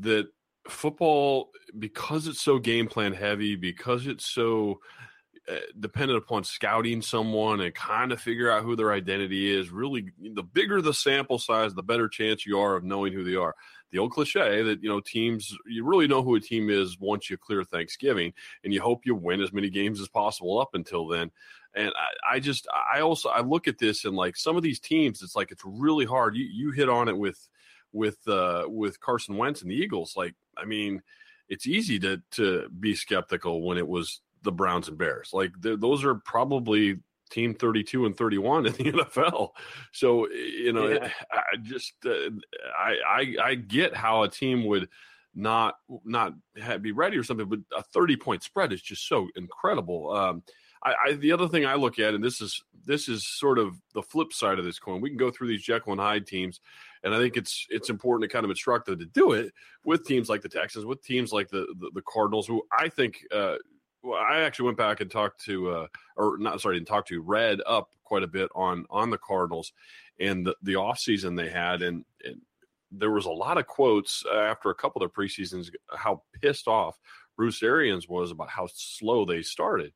that 0.00 0.26
football 0.68 1.50
because 1.78 2.26
it's 2.26 2.40
so 2.40 2.58
game 2.58 2.88
plan 2.88 3.12
heavy, 3.12 3.54
because 3.54 4.06
it's 4.06 4.26
so 4.26 4.80
uh, 5.46 5.56
dependent 5.78 6.16
upon 6.16 6.42
scouting 6.42 7.02
someone 7.02 7.60
and 7.60 7.74
kind 7.74 8.12
of 8.12 8.20
figure 8.20 8.50
out 8.50 8.62
who 8.62 8.74
their 8.76 8.92
identity 8.92 9.54
is. 9.54 9.70
Really, 9.70 10.10
the 10.18 10.42
bigger 10.42 10.80
the 10.80 10.94
sample 10.94 11.38
size, 11.38 11.74
the 11.74 11.82
better 11.82 12.08
chance 12.08 12.46
you 12.46 12.58
are 12.58 12.76
of 12.76 12.84
knowing 12.84 13.12
who 13.12 13.24
they 13.24 13.36
are. 13.36 13.54
The 13.90 13.98
old 13.98 14.12
cliche 14.12 14.62
that 14.62 14.82
you 14.82 14.88
know 14.88 15.00
teams, 15.00 15.54
you 15.66 15.84
really 15.84 16.08
know 16.08 16.22
who 16.22 16.34
a 16.34 16.40
team 16.40 16.70
is 16.70 16.98
once 16.98 17.28
you 17.28 17.36
clear 17.36 17.62
Thanksgiving, 17.62 18.32
and 18.64 18.72
you 18.72 18.80
hope 18.80 19.04
you 19.04 19.14
win 19.14 19.42
as 19.42 19.52
many 19.52 19.68
games 19.68 20.00
as 20.00 20.08
possible 20.08 20.58
up 20.58 20.70
until 20.74 21.06
then. 21.06 21.30
And 21.74 21.88
I, 21.90 22.36
I 22.36 22.40
just, 22.40 22.66
I 22.94 23.00
also, 23.00 23.28
I 23.28 23.40
look 23.40 23.68
at 23.68 23.78
this 23.78 24.04
and 24.04 24.16
like 24.16 24.36
some 24.36 24.56
of 24.56 24.62
these 24.62 24.80
teams, 24.80 25.22
it's 25.22 25.36
like 25.36 25.50
it's 25.50 25.64
really 25.64 26.06
hard. 26.06 26.36
You 26.36 26.44
you 26.44 26.70
hit 26.70 26.88
on 26.88 27.08
it 27.08 27.16
with 27.16 27.48
with 27.92 28.26
uh 28.26 28.64
with 28.66 28.98
Carson 29.00 29.36
Wentz 29.36 29.60
and 29.60 29.70
the 29.70 29.76
Eagles. 29.76 30.14
Like, 30.16 30.34
I 30.56 30.64
mean, 30.64 31.02
it's 31.48 31.66
easy 31.66 31.98
to 32.00 32.22
to 32.32 32.68
be 32.80 32.94
skeptical 32.94 33.62
when 33.62 33.76
it 33.76 33.86
was 33.86 34.22
the 34.44 34.52
Browns 34.52 34.88
and 34.88 34.98
Bears. 34.98 35.30
Like 35.32 35.52
those 35.60 36.04
are 36.04 36.14
probably 36.14 37.00
team 37.30 37.54
32 37.54 38.06
and 38.06 38.16
31 38.16 38.66
in 38.66 38.72
the 38.72 38.92
NFL. 38.92 39.50
So, 39.92 40.28
you 40.30 40.72
know, 40.72 40.88
yeah. 40.88 41.10
I 41.32 41.56
just 41.62 41.94
uh, 42.06 42.30
I, 42.78 42.96
I 43.06 43.36
I 43.42 43.54
get 43.56 43.94
how 43.94 44.22
a 44.22 44.28
team 44.28 44.66
would 44.66 44.88
not 45.34 45.76
not 46.04 46.34
have, 46.62 46.82
be 46.82 46.92
ready 46.92 47.16
or 47.16 47.24
something, 47.24 47.48
but 47.48 47.58
a 47.76 47.82
30 47.82 48.16
point 48.16 48.42
spread 48.42 48.72
is 48.72 48.80
just 48.82 49.08
so 49.08 49.28
incredible. 49.36 50.12
Um, 50.12 50.42
I, 50.84 50.94
I, 51.06 51.12
the 51.14 51.32
other 51.32 51.48
thing 51.48 51.64
I 51.64 51.74
look 51.74 51.98
at, 51.98 52.14
and 52.14 52.22
this 52.22 52.40
is 52.40 52.62
this 52.84 53.08
is 53.08 53.26
sort 53.26 53.58
of 53.58 53.80
the 53.94 54.02
flip 54.02 54.32
side 54.32 54.58
of 54.58 54.64
this 54.64 54.78
coin. 54.78 55.00
We 55.00 55.08
can 55.08 55.16
go 55.16 55.30
through 55.30 55.48
these 55.48 55.62
Jekyll 55.62 55.92
and 55.92 56.00
Hyde 56.00 56.26
teams, 56.26 56.60
and 57.02 57.14
I 57.14 57.18
think 57.18 57.36
it's 57.36 57.66
it's 57.70 57.90
important 57.90 58.28
to 58.28 58.32
kind 58.32 58.44
of 58.44 58.50
instruct 58.50 58.86
them 58.86 58.98
to 58.98 59.06
do 59.06 59.32
it 59.32 59.52
with 59.84 60.06
teams 60.06 60.28
like 60.28 60.42
the 60.42 60.48
Texans, 60.48 60.84
with 60.84 61.02
teams 61.02 61.32
like 61.32 61.48
the 61.48 61.66
the, 61.80 61.90
the 61.94 62.02
Cardinals, 62.02 62.46
who 62.46 62.62
I 62.78 62.88
think 62.88 63.24
uh, 63.32 63.56
well, 64.04 64.20
I 64.20 64.40
actually 64.40 64.66
went 64.66 64.78
back 64.78 65.00
and 65.00 65.10
talked 65.10 65.44
to, 65.46 65.70
uh, 65.70 65.86
or 66.16 66.36
not, 66.38 66.60
sorry, 66.60 66.76
didn't 66.76 66.88
talk 66.88 67.06
to, 67.06 67.22
read 67.22 67.60
up 67.66 67.88
quite 68.04 68.22
a 68.22 68.28
bit 68.28 68.50
on 68.54 68.84
on 68.90 69.10
the 69.10 69.18
Cardinals 69.18 69.72
and 70.20 70.46
the, 70.46 70.54
the 70.62 70.76
off 70.76 70.98
season 70.98 71.34
they 71.34 71.48
had, 71.48 71.82
and, 71.82 72.04
and 72.22 72.40
there 72.92 73.10
was 73.10 73.24
a 73.24 73.30
lot 73.30 73.58
of 73.58 73.66
quotes 73.66 74.22
after 74.32 74.70
a 74.70 74.74
couple 74.74 75.02
of 75.02 75.10
their 75.10 75.26
preseasons 75.26 75.70
how 75.96 76.22
pissed 76.40 76.68
off 76.68 76.98
Bruce 77.36 77.62
Arians 77.62 78.08
was 78.08 78.30
about 78.30 78.50
how 78.50 78.68
slow 78.72 79.24
they 79.24 79.42
started 79.42 79.92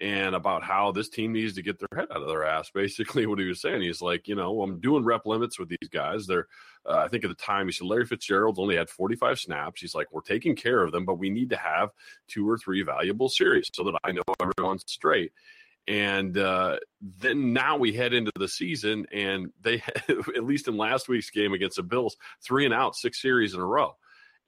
and 0.00 0.34
about 0.34 0.62
how 0.62 0.90
this 0.90 1.08
team 1.08 1.32
needs 1.32 1.54
to 1.54 1.62
get 1.62 1.78
their 1.78 1.88
head 1.94 2.08
out 2.10 2.22
of 2.22 2.28
their 2.28 2.44
ass. 2.44 2.70
Basically, 2.70 3.26
what 3.26 3.38
he 3.38 3.46
was 3.46 3.60
saying, 3.60 3.82
he's 3.82 4.02
like, 4.02 4.28
you 4.28 4.34
know, 4.34 4.62
I'm 4.62 4.80
doing 4.80 5.04
rep 5.04 5.26
limits 5.26 5.58
with 5.58 5.68
these 5.68 5.88
guys. 5.90 6.26
They're, 6.26 6.48
uh, 6.88 6.96
I 6.96 7.08
think 7.08 7.24
at 7.24 7.28
the 7.28 7.34
time, 7.34 7.66
he 7.66 7.72
said 7.72 7.86
Larry 7.86 8.06
Fitzgerald 8.06 8.58
only 8.58 8.76
had 8.76 8.90
45 8.90 9.38
snaps. 9.38 9.80
He's 9.80 9.94
like, 9.94 10.12
we're 10.12 10.22
taking 10.22 10.56
care 10.56 10.82
of 10.82 10.92
them, 10.92 11.04
but 11.04 11.18
we 11.18 11.30
need 11.30 11.50
to 11.50 11.56
have 11.56 11.90
two 12.28 12.48
or 12.48 12.58
three 12.58 12.82
valuable 12.82 13.28
series 13.28 13.70
so 13.72 13.84
that 13.84 13.98
I 14.04 14.12
know 14.12 14.22
everyone's 14.40 14.84
straight. 14.86 15.32
And 15.88 16.38
uh, 16.38 16.78
then 17.00 17.52
now 17.52 17.76
we 17.76 17.92
head 17.92 18.12
into 18.12 18.30
the 18.36 18.48
season, 18.48 19.06
and 19.12 19.50
they, 19.60 19.82
at 20.08 20.44
least 20.44 20.68
in 20.68 20.76
last 20.76 21.08
week's 21.08 21.30
game 21.30 21.52
against 21.52 21.76
the 21.76 21.82
Bills, 21.82 22.16
three 22.44 22.64
and 22.64 22.74
out, 22.74 22.94
six 22.94 23.20
series 23.20 23.54
in 23.54 23.60
a 23.60 23.66
row. 23.66 23.96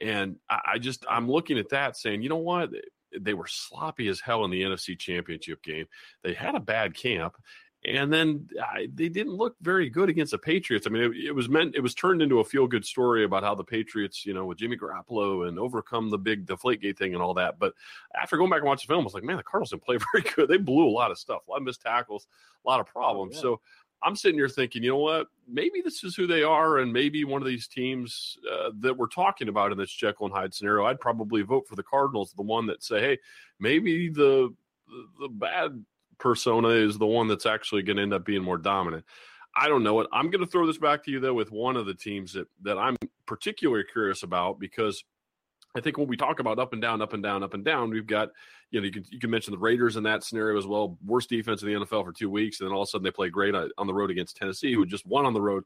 And 0.00 0.36
I 0.50 0.78
just, 0.78 1.04
I'm 1.08 1.30
looking 1.30 1.58
at 1.58 1.70
that 1.70 1.96
saying, 1.96 2.22
you 2.22 2.28
know 2.28 2.36
what? 2.36 2.70
They 3.20 3.34
were 3.34 3.46
sloppy 3.46 4.08
as 4.08 4.20
hell 4.20 4.44
in 4.44 4.50
the 4.50 4.62
NFC 4.62 4.98
Championship 4.98 5.62
game. 5.62 5.86
They 6.22 6.34
had 6.34 6.54
a 6.54 6.60
bad 6.60 6.94
camp, 6.94 7.36
and 7.86 8.12
then 8.12 8.48
I, 8.62 8.88
they 8.94 9.08
didn't 9.08 9.34
look 9.34 9.56
very 9.60 9.90
good 9.90 10.08
against 10.08 10.32
the 10.32 10.38
Patriots. 10.38 10.86
I 10.86 10.90
mean, 10.90 11.02
it, 11.02 11.26
it, 11.26 11.34
was 11.34 11.50
meant 11.50 11.74
it 11.74 11.82
was 11.82 11.94
turned 11.94 12.22
into 12.22 12.40
a 12.40 12.44
feel 12.44 12.66
good 12.66 12.84
story 12.84 13.24
about 13.24 13.42
how 13.42 13.54
the 13.54 13.64
Patriots, 13.64 14.24
you 14.24 14.32
know, 14.32 14.46
with 14.46 14.58
Jimmy 14.58 14.76
Garoppolo 14.76 15.48
and 15.48 15.58
overcome 15.58 16.08
the 16.08 16.18
big 16.18 16.46
Deflategate 16.46 16.96
thing 16.96 17.12
and 17.12 17.22
all 17.22 17.34
that. 17.34 17.58
But 17.58 17.74
after 18.18 18.38
going 18.38 18.48
back 18.48 18.60
and 18.60 18.66
watching 18.66 18.86
the 18.88 18.94
film, 18.94 19.02
I 19.02 19.04
was 19.04 19.14
like, 19.14 19.24
man, 19.24 19.36
the 19.36 19.42
Cardinals 19.42 19.70
didn't 19.70 19.84
play 19.84 19.98
very 20.12 20.24
good. 20.34 20.48
They 20.48 20.56
blew 20.56 20.88
a 20.88 20.90
lot 20.90 21.10
of 21.10 21.18
stuff, 21.18 21.42
a 21.46 21.50
lot 21.50 21.58
of 21.58 21.64
missed 21.64 21.82
tackles, 21.82 22.26
a 22.64 22.68
lot 22.68 22.80
of 22.80 22.86
oh, 22.88 22.92
problems. 22.92 23.34
Oh, 23.34 23.36
yeah. 23.36 23.42
So 23.42 23.60
I'm 24.04 24.16
sitting 24.16 24.38
here 24.38 24.48
thinking, 24.48 24.82
you 24.82 24.90
know 24.90 24.98
what? 24.98 25.28
Maybe 25.48 25.80
this 25.80 26.04
is 26.04 26.14
who 26.14 26.26
they 26.26 26.42
are, 26.42 26.78
and 26.78 26.92
maybe 26.92 27.24
one 27.24 27.40
of 27.40 27.48
these 27.48 27.66
teams 27.66 28.36
uh, 28.52 28.70
that 28.80 28.96
we're 28.96 29.06
talking 29.06 29.48
about 29.48 29.72
in 29.72 29.78
this 29.78 29.90
Jekyll 29.90 30.26
and 30.26 30.34
Hyde 30.34 30.52
scenario, 30.52 30.84
I'd 30.84 31.00
probably 31.00 31.42
vote 31.42 31.66
for 31.66 31.74
the 31.74 31.82
Cardinals, 31.82 32.32
the 32.36 32.42
one 32.42 32.66
that 32.66 32.84
say, 32.84 33.00
hey, 33.00 33.18
maybe 33.58 34.10
the 34.10 34.54
the 35.18 35.28
bad 35.28 35.84
persona 36.18 36.68
is 36.68 36.98
the 36.98 37.06
one 37.06 37.26
that's 37.26 37.46
actually 37.46 37.82
going 37.82 37.96
to 37.96 38.02
end 38.02 38.14
up 38.14 38.24
being 38.24 38.42
more 38.42 38.58
dominant. 38.58 39.04
I 39.56 39.68
don't 39.68 39.82
know 39.82 40.00
it. 40.00 40.08
I'm 40.12 40.30
going 40.30 40.44
to 40.44 40.50
throw 40.50 40.66
this 40.66 40.78
back 40.78 41.04
to 41.04 41.10
you 41.10 41.20
though 41.20 41.34
with 41.34 41.50
one 41.50 41.76
of 41.76 41.86
the 41.86 41.94
teams 41.94 42.32
that 42.34 42.48
that 42.62 42.78
I'm 42.78 42.96
particularly 43.26 43.84
curious 43.90 44.22
about 44.22 44.58
because 44.58 45.04
I 45.74 45.80
think 45.80 45.98
when 45.98 46.06
we 46.06 46.16
talk 46.16 46.38
about 46.38 46.58
up 46.58 46.72
and 46.72 46.80
down, 46.80 47.02
up 47.02 47.14
and 47.14 47.22
down, 47.22 47.42
up 47.42 47.54
and 47.54 47.64
down, 47.64 47.90
we've 47.90 48.06
got, 48.06 48.30
you 48.70 48.80
know, 48.80 48.86
you 48.86 48.92
can 48.92 49.04
you 49.10 49.18
can 49.18 49.30
mention 49.30 49.52
the 49.52 49.58
Raiders 49.58 49.96
in 49.96 50.04
that 50.04 50.22
scenario 50.22 50.56
as 50.56 50.66
well. 50.66 50.96
Worst 51.04 51.28
defense 51.28 51.62
in 51.62 51.68
the 51.68 51.80
NFL 51.80 52.04
for 52.04 52.12
two 52.12 52.30
weeks, 52.30 52.60
and 52.60 52.68
then 52.68 52.74
all 52.74 52.82
of 52.82 52.88
a 52.88 52.90
sudden 52.90 53.04
they 53.04 53.10
play 53.10 53.28
great 53.28 53.54
on 53.54 53.86
the 53.86 53.94
road 53.94 54.10
against 54.10 54.36
Tennessee, 54.36 54.72
who 54.72 54.86
just 54.86 55.06
won 55.06 55.26
on 55.26 55.32
the 55.32 55.40
road 55.40 55.64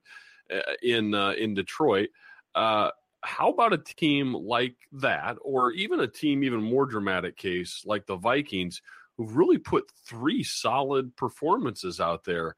uh, 0.53 0.61
in 0.83 1.15
uh, 1.15 1.33
in 1.33 1.53
Detroit. 1.53 2.09
Uh, 2.55 2.91
how 3.23 3.51
about 3.51 3.75
a 3.75 3.79
team 3.79 4.33
like 4.33 4.77
that, 4.93 5.37
or 5.43 5.73
even 5.73 6.01
a 6.01 6.07
team 6.07 6.43
even 6.43 6.63
more 6.63 6.87
dramatic 6.87 7.37
case 7.37 7.83
like 7.85 8.07
the 8.07 8.17
Vikings, 8.17 8.81
who've 9.17 9.37
really 9.37 9.59
put 9.59 9.93
three 10.07 10.43
solid 10.43 11.15
performances 11.17 12.01
out 12.01 12.25
there? 12.25 12.57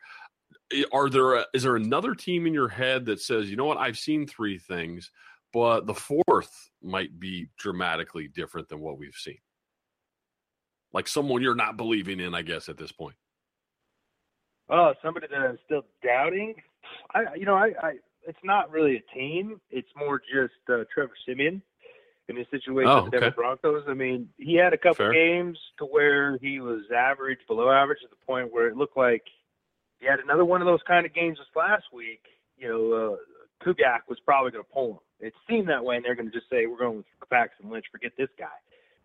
Are 0.93 1.11
there 1.11 1.35
a, 1.35 1.47
is 1.53 1.65
there 1.65 1.75
another 1.75 2.15
team 2.15 2.47
in 2.47 2.55
your 2.55 2.69
head 2.69 3.07
that 3.07 3.21
says, 3.21 3.51
you 3.51 3.57
know 3.57 3.65
what, 3.65 3.79
I've 3.79 3.99
seen 3.99 4.27
three 4.27 4.57
things 4.57 5.11
but 5.53 5.87
the 5.87 5.95
fourth 5.95 6.71
might 6.83 7.19
be 7.19 7.49
dramatically 7.57 8.29
different 8.29 8.69
than 8.69 8.81
what 8.81 8.99
we've 8.99 9.15
seen. 9.15 9.39
Like 10.93 11.09
someone 11.09 11.43
you're 11.43 11.55
not 11.55 11.77
believing 11.77 12.21
in, 12.21 12.35
I 12.35 12.43
guess, 12.43 12.69
at 12.69 12.77
this 12.77 12.93
point. 12.93 13.17
Oh, 14.69 14.95
somebody 15.03 15.27
that 15.31 15.39
I'm 15.39 15.59
still 15.65 15.83
doubting. 16.03 16.55
I, 17.15 17.35
you 17.37 17.45
know, 17.45 17.57
I, 17.57 17.73
I, 17.83 17.93
it's 18.27 18.39
not 18.45 18.71
really 18.71 18.97
a 18.97 19.15
team. 19.15 19.61
It's 19.71 19.89
more 19.97 20.21
just 20.21 20.55
uh, 20.69 20.85
Trevor 20.93 21.13
Siemian 21.27 21.63
in 22.29 22.37
his 22.37 22.47
situation 22.51 22.91
oh, 22.91 23.03
with 23.03 23.13
the 23.13 23.21
Denver 23.21 23.35
Broncos. 23.37 23.85
I 23.89 23.95
mean, 23.95 24.29
he 24.39 24.55
had 24.55 24.73
a 24.73 24.79
couple 24.79 24.97
Fair. 24.97 25.13
games 25.13 25.59
to 25.79 25.85
where 25.85 26.39
he 26.39 26.61
was 26.61 26.83
average, 26.97 27.41
below 27.49 27.71
average, 27.71 28.01
to 28.03 28.09
the 28.09 28.27
point 28.27 28.53
where 28.53 28.69
it 28.69 28.77
looked 28.77 28.97
like 28.97 29.25
he 29.99 30.07
had 30.07 30.21
another 30.21 30.45
one 30.45 30.61
of 30.61 30.67
those 30.67 30.81
kind 30.87 31.05
of 31.05 31.13
games 31.13 31.39
this 31.39 31.47
last 31.57 31.85
week. 31.93 32.23
You 32.57 32.69
know, 32.69 32.93
uh, 32.93 33.65
Kubiak 33.65 34.01
was 34.09 34.19
probably 34.25 34.53
going 34.53 34.65
to 34.65 34.71
pull 34.73 34.91
him. 34.93 34.99
It 35.21 35.35
seemed 35.49 35.69
that 35.69 35.85
way, 35.85 35.97
and 35.97 36.05
they're 36.05 36.15
going 36.15 36.31
to 36.31 36.37
just 36.37 36.49
say, 36.51 36.67
we're 36.67 36.79
going 36.79 36.99
with 36.99 37.07
Paxton 37.29 37.71
Lynch, 37.71 37.87
forget 37.93 38.13
this 38.17 38.31
guy. 38.39 38.57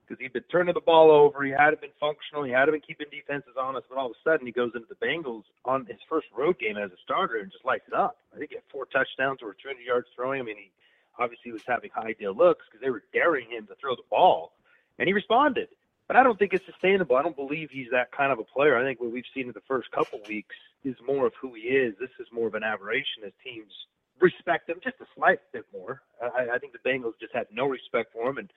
Because 0.08 0.22
he'd 0.22 0.34
been 0.34 0.44
turning 0.52 0.74
the 0.74 0.82
ball 0.82 1.10
over, 1.10 1.44
he 1.44 1.52
hadn't 1.52 1.82
been 1.82 1.96
functional, 2.00 2.44
he 2.44 2.52
hadn't 2.52 2.74
been 2.74 2.82
keeping 2.82 3.08
defenses 3.10 3.58
honest, 3.60 3.88
but 3.90 3.98
all 3.98 4.06
of 4.06 4.12
a 4.12 4.30
sudden 4.30 4.46
he 4.46 4.54
goes 4.54 4.72
into 4.76 4.88
the 4.88 5.06
Bengals 5.06 5.44
on 5.66 5.86
his 5.88 5.98
first 6.08 6.28
road 6.36 6.60
game 6.60 6.78
as 6.78 6.92
a 6.92 6.98
starter 7.04 7.38
and 7.38 7.52
just 7.52 7.66
lights 7.66 7.88
it 7.88 7.94
up. 7.94 8.18
I 8.34 8.38
think 8.38 8.52
he 8.52 8.56
had 8.56 8.64
four 8.72 8.86
touchdowns 8.86 9.40
or 9.42 9.56
200 9.60 9.82
yards 9.82 10.08
throwing. 10.16 10.42
I 10.42 10.44
mean, 10.44 10.58
he 10.58 10.72
obviously 11.18 11.52
was 11.52 11.64
having 11.68 11.90
high 11.94 12.14
deal 12.14 12.36
looks 12.36 12.66
because 12.70 12.82
they 12.82 12.92
were 12.92 13.04
daring 13.14 13.50
him 13.50 13.66
to 13.68 13.76
throw 13.76 13.96
the 13.96 14.06
ball, 14.10 14.54
and 15.00 15.08
he 15.08 15.14
responded. 15.14 15.70
But 16.08 16.18
I 16.18 16.24
don't 16.24 16.38
think 16.38 16.54
it's 16.54 16.66
sustainable. 16.68 17.16
I 17.16 17.24
don't 17.24 17.36
believe 17.36 17.72
he's 17.72 17.90
that 17.92 18.12
kind 18.12 18.32
of 18.32 18.38
a 18.38 18.44
player. 18.44 18.78
I 18.78 18.84
think 18.84 19.02
what 19.02 19.12
we've 19.12 19.26
seen 19.34 19.48
in 19.48 19.54
the 19.54 19.66
first 19.68 19.90
couple 19.90 20.20
weeks 20.30 20.56
is 20.84 20.96
more 21.06 21.26
of 21.26 21.34
who 21.42 21.56
he 21.56 21.62
is. 21.62 21.96
This 22.00 22.12
is 22.20 22.28
more 22.32 22.48
of 22.48 22.54
an 22.54 22.64
aberration 22.64 23.24
as 23.26 23.32
teams 23.44 23.74
respect 24.22 24.68
them 24.68 24.80
just 24.84 24.96
a 25.02 25.06
slight 25.16 25.40
bit 25.52 25.66
more. 25.74 26.02
I, 26.22 26.56
I 26.56 26.58
think 26.60 26.74
the 26.74 26.90
Bengals 26.90 27.20
just 27.20 27.34
had 27.34 27.48
no 27.52 27.68
respect 27.68 28.14
for 28.14 28.30
him, 28.30 28.38
and 28.38 28.50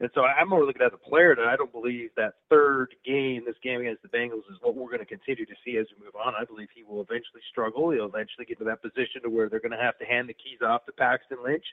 and 0.00 0.10
so 0.14 0.22
I'm 0.22 0.48
more 0.48 0.64
looking 0.64 0.82
at 0.82 0.92
the 0.92 0.98
player 1.10 1.34
that 1.34 1.44
I 1.44 1.56
don't 1.56 1.72
believe 1.72 2.10
that 2.16 2.34
third 2.48 2.94
game, 3.04 3.42
this 3.44 3.58
game 3.64 3.80
against 3.80 4.02
the 4.02 4.08
Bengals, 4.08 4.46
is 4.46 4.62
what 4.62 4.76
we're 4.76 4.86
going 4.86 5.02
to 5.02 5.10
continue 5.10 5.44
to 5.44 5.58
see 5.64 5.76
as 5.76 5.86
we 5.90 6.04
move 6.06 6.14
on. 6.14 6.34
I 6.38 6.44
believe 6.44 6.68
he 6.72 6.84
will 6.84 7.00
eventually 7.02 7.42
struggle. 7.50 7.90
He'll 7.90 8.06
eventually 8.06 8.46
get 8.46 8.58
to 8.58 8.64
that 8.70 8.80
position 8.80 9.22
to 9.24 9.28
where 9.28 9.48
they're 9.48 9.58
going 9.58 9.74
to 9.74 9.82
have 9.82 9.98
to 9.98 10.06
hand 10.06 10.28
the 10.28 10.38
keys 10.38 10.62
off 10.62 10.86
to 10.86 10.92
Paxton 10.92 11.38
Lynch 11.42 11.66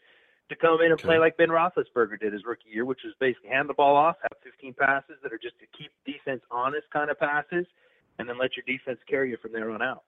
to 0.49 0.55
come 0.55 0.81
in 0.81 0.89
and 0.89 0.93
okay. 0.93 1.05
play 1.05 1.17
like 1.19 1.37
Ben 1.37 1.49
Roethlisberger 1.49 2.19
did 2.19 2.33
his 2.33 2.45
rookie 2.45 2.69
year, 2.73 2.85
which 2.85 3.05
is 3.05 3.13
basically 3.19 3.49
hand 3.49 3.69
the 3.69 3.73
ball 3.73 3.95
off, 3.95 4.17
have 4.21 4.37
15 4.43 4.73
passes 4.73 5.21
that 5.21 5.33
are 5.33 5.37
just 5.37 5.57
to 5.59 5.65
keep 5.77 5.91
defense 6.05 6.41
honest 6.49 6.89
kind 6.91 7.09
of 7.09 7.19
passes, 7.19 7.65
and 8.17 8.27
then 8.29 8.37
let 8.37 8.57
your 8.57 8.65
defense 8.65 8.99
carry 9.07 9.29
you 9.29 9.37
from 9.37 9.51
there 9.53 9.69
on 9.69 9.81
out. 9.81 10.03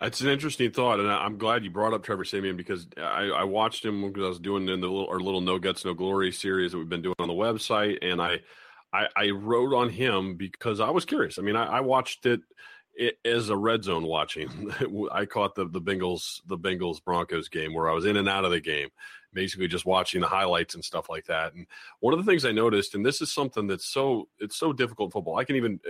It's 0.00 0.20
an 0.20 0.28
interesting 0.28 0.70
thought, 0.70 1.00
and 1.00 1.10
I'm 1.10 1.38
glad 1.38 1.64
you 1.64 1.70
brought 1.70 1.92
up 1.92 2.04
Trevor 2.04 2.24
Siemian 2.24 2.56
because 2.56 2.86
I, 2.96 3.30
I 3.34 3.44
watched 3.44 3.84
him 3.84 4.06
because 4.06 4.24
I 4.24 4.28
was 4.28 4.38
doing 4.38 4.68
in 4.68 4.80
the 4.80 4.86
little, 4.86 5.08
our 5.08 5.18
little 5.18 5.40
No 5.40 5.58
Guts 5.58 5.84
No 5.84 5.92
Glory 5.92 6.30
series 6.30 6.70
that 6.70 6.78
we've 6.78 6.88
been 6.88 7.02
doing 7.02 7.16
on 7.18 7.26
the 7.26 7.34
website, 7.34 7.98
and 8.00 8.22
I, 8.22 8.38
I, 8.92 9.08
I 9.16 9.30
wrote 9.30 9.74
on 9.74 9.88
him 9.88 10.36
because 10.36 10.78
I 10.78 10.90
was 10.90 11.04
curious. 11.04 11.38
I 11.38 11.42
mean, 11.42 11.56
I, 11.56 11.64
I 11.64 11.80
watched 11.80 12.26
it, 12.26 12.40
it, 12.94 13.18
as 13.24 13.48
a 13.48 13.56
red 13.56 13.82
zone 13.82 14.04
watching. 14.04 14.72
I 15.12 15.24
caught 15.24 15.56
the 15.56 15.66
the 15.66 15.80
Bengals 15.80 16.42
the 16.46 16.58
Bengals 16.58 17.02
Broncos 17.02 17.48
game 17.48 17.74
where 17.74 17.90
I 17.90 17.92
was 17.92 18.04
in 18.04 18.16
and 18.16 18.28
out 18.28 18.44
of 18.44 18.52
the 18.52 18.60
game, 18.60 18.90
basically 19.32 19.66
just 19.66 19.84
watching 19.84 20.20
the 20.20 20.28
highlights 20.28 20.76
and 20.76 20.84
stuff 20.84 21.10
like 21.10 21.26
that. 21.26 21.54
And 21.54 21.66
one 21.98 22.14
of 22.14 22.24
the 22.24 22.30
things 22.30 22.44
I 22.44 22.52
noticed, 22.52 22.94
and 22.94 23.04
this 23.04 23.20
is 23.20 23.32
something 23.32 23.66
that's 23.66 23.86
so 23.86 24.28
it's 24.38 24.56
so 24.56 24.72
difficult 24.72 25.12
football. 25.12 25.38
I 25.38 25.44
can 25.44 25.56
even 25.56 25.80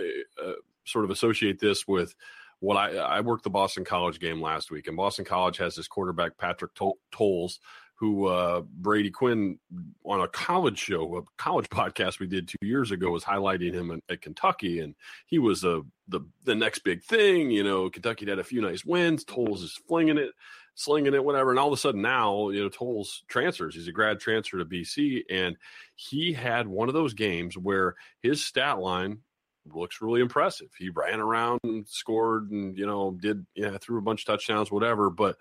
uh, 0.43 0.53
sort 0.85 1.05
of 1.05 1.11
associate 1.11 1.59
this 1.59 1.87
with 1.87 2.15
what 2.59 2.77
I 2.77 2.95
I 2.97 3.21
worked 3.21 3.43
the 3.43 3.49
Boston 3.49 3.85
College 3.85 4.19
game 4.19 4.41
last 4.41 4.71
week, 4.71 4.87
and 4.87 4.97
Boston 4.97 5.25
College 5.25 5.57
has 5.57 5.75
this 5.75 5.87
quarterback 5.87 6.37
Patrick 6.37 6.71
Towles, 6.75 7.59
who 7.95 8.27
uh, 8.27 8.61
Brady 8.61 9.11
Quinn 9.11 9.59
on 10.05 10.21
a 10.21 10.27
college 10.27 10.79
show, 10.79 11.17
a 11.17 11.21
college 11.37 11.69
podcast 11.69 12.19
we 12.19 12.27
did 12.27 12.47
two 12.47 12.65
years 12.65 12.91
ago 12.91 13.11
was 13.11 13.23
highlighting 13.23 13.73
him 13.73 13.91
at, 13.91 13.99
at 14.09 14.21
Kentucky, 14.21 14.79
and 14.79 14.95
he 15.25 15.39
was 15.39 15.63
a 15.63 15.81
the 16.07 16.21
the 16.43 16.55
next 16.55 16.79
big 16.79 17.03
thing. 17.03 17.51
You 17.51 17.63
know, 17.63 17.89
Kentucky 17.89 18.25
had 18.25 18.39
a 18.39 18.43
few 18.43 18.61
nice 18.61 18.85
wins. 18.85 19.23
Towles 19.23 19.63
is 19.63 19.79
flinging 19.87 20.17
it, 20.17 20.31
slinging 20.75 21.13
it, 21.13 21.23
whatever. 21.23 21.49
And 21.51 21.59
all 21.59 21.67
of 21.67 21.73
a 21.73 21.77
sudden 21.77 22.01
now, 22.01 22.49
you 22.49 22.61
know, 22.61 22.69
Towles 22.69 23.23
transfers. 23.27 23.75
He's 23.75 23.87
a 23.87 23.93
grad 23.93 24.19
transfer 24.19 24.57
to 24.57 24.65
BC, 24.65 25.23
and 25.29 25.57
he 25.95 26.33
had 26.33 26.67
one 26.67 26.87
of 26.87 26.93
those 26.93 27.13
games 27.13 27.57
where 27.57 27.95
his 28.21 28.45
stat 28.45 28.79
line 28.79 29.19
looks 29.65 30.01
really 30.01 30.21
impressive. 30.21 30.69
He 30.77 30.89
ran 30.89 31.19
around 31.19 31.59
and 31.63 31.87
scored, 31.87 32.51
and 32.51 32.77
you 32.77 32.85
know, 32.85 33.17
did 33.19 33.45
yeah, 33.55 33.77
threw 33.79 33.97
a 33.97 34.01
bunch 34.01 34.21
of 34.21 34.27
touchdowns, 34.27 34.71
whatever, 34.71 35.09
but 35.09 35.37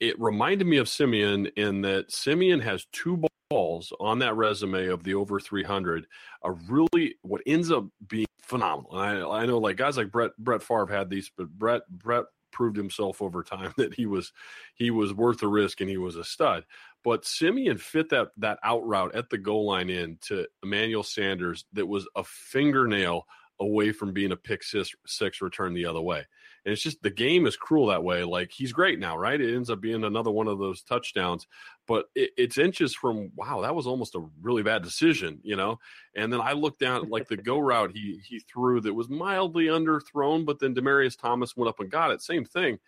it, 0.00 0.20
reminded 0.20 0.66
me 0.66 0.76
of 0.76 0.88
Siemian 0.88 1.46
in 1.56 1.80
that 1.82 2.12
Siemian 2.12 2.60
has 2.60 2.86
two 2.92 3.22
balls 3.48 3.92
on 3.98 4.18
that 4.20 4.36
resume 4.36 4.88
of 4.88 5.02
the 5.04 5.14
over 5.14 5.40
300. 5.40 6.06
A 6.44 6.52
really 6.52 7.16
what 7.22 7.40
ends 7.46 7.70
up 7.70 7.86
being 8.06 8.26
phenomenal. 8.42 9.00
And 9.00 9.24
I, 9.24 9.42
I 9.42 9.46
know 9.46 9.58
like 9.58 9.76
guys 9.76 9.96
like 9.96 10.12
Brett 10.12 10.32
Brett 10.38 10.62
Favre 10.62 10.86
had 10.86 11.10
these, 11.10 11.30
but 11.36 11.48
Brett 11.50 11.82
Brett 11.90 12.24
proved 12.52 12.76
himself 12.76 13.22
over 13.22 13.42
time 13.42 13.72
that 13.76 13.94
he 13.94 14.06
was 14.06 14.32
he 14.74 14.90
was 14.90 15.14
worth 15.14 15.38
the 15.40 15.48
risk 15.48 15.80
and 15.80 15.90
he 15.90 15.98
was 15.98 16.16
a 16.16 16.24
stud. 16.24 16.64
But 17.02 17.24
Siemian 17.24 17.78
fit 17.78 18.10
that 18.10 18.28
that 18.38 18.58
out 18.62 18.86
route 18.86 19.14
at 19.14 19.30
the 19.30 19.38
goal 19.38 19.66
line 19.66 19.90
in 19.90 20.18
to 20.22 20.46
Emmanuel 20.62 21.02
Sanders 21.02 21.64
that 21.72 21.86
was 21.86 22.06
a 22.14 22.24
fingernail 22.24 23.26
away 23.60 23.92
from 23.92 24.12
being 24.12 24.32
a 24.32 24.36
pick 24.36 24.62
six, 24.62 24.90
six 25.06 25.40
return 25.42 25.74
the 25.74 25.84
other 25.84 26.00
way. 26.00 26.24
And 26.64 26.72
it's 26.72 26.82
just 26.82 27.02
the 27.02 27.10
game 27.10 27.46
is 27.46 27.56
cruel 27.56 27.86
that 27.86 28.04
way. 28.04 28.24
Like 28.24 28.50
he's 28.50 28.72
great 28.72 28.98
now, 28.98 29.16
right? 29.16 29.40
It 29.40 29.54
ends 29.54 29.70
up 29.70 29.80
being 29.80 30.04
another 30.04 30.30
one 30.30 30.48
of 30.48 30.58
those 30.58 30.82
touchdowns, 30.82 31.46
but 31.86 32.06
it, 32.14 32.30
it's 32.36 32.58
inches 32.58 32.94
from 32.94 33.30
wow, 33.34 33.62
that 33.62 33.74
was 33.74 33.86
almost 33.86 34.14
a 34.14 34.26
really 34.42 34.62
bad 34.62 34.82
decision, 34.82 35.40
you 35.42 35.56
know. 35.56 35.78
And 36.14 36.32
then 36.32 36.40
I 36.40 36.52
looked 36.52 36.80
down 36.80 37.08
like 37.08 37.28
the 37.28 37.36
go 37.36 37.58
route 37.58 37.92
he 37.94 38.20
he 38.26 38.40
threw 38.40 38.80
that 38.82 38.92
was 38.92 39.08
mildly 39.08 39.66
underthrown, 39.66 40.44
but 40.44 40.58
then 40.58 40.74
Demaryius 40.74 41.18
Thomas 41.18 41.56
went 41.56 41.68
up 41.68 41.80
and 41.80 41.90
got 41.90 42.10
it. 42.10 42.20
Same 42.20 42.44
thing. 42.44 42.78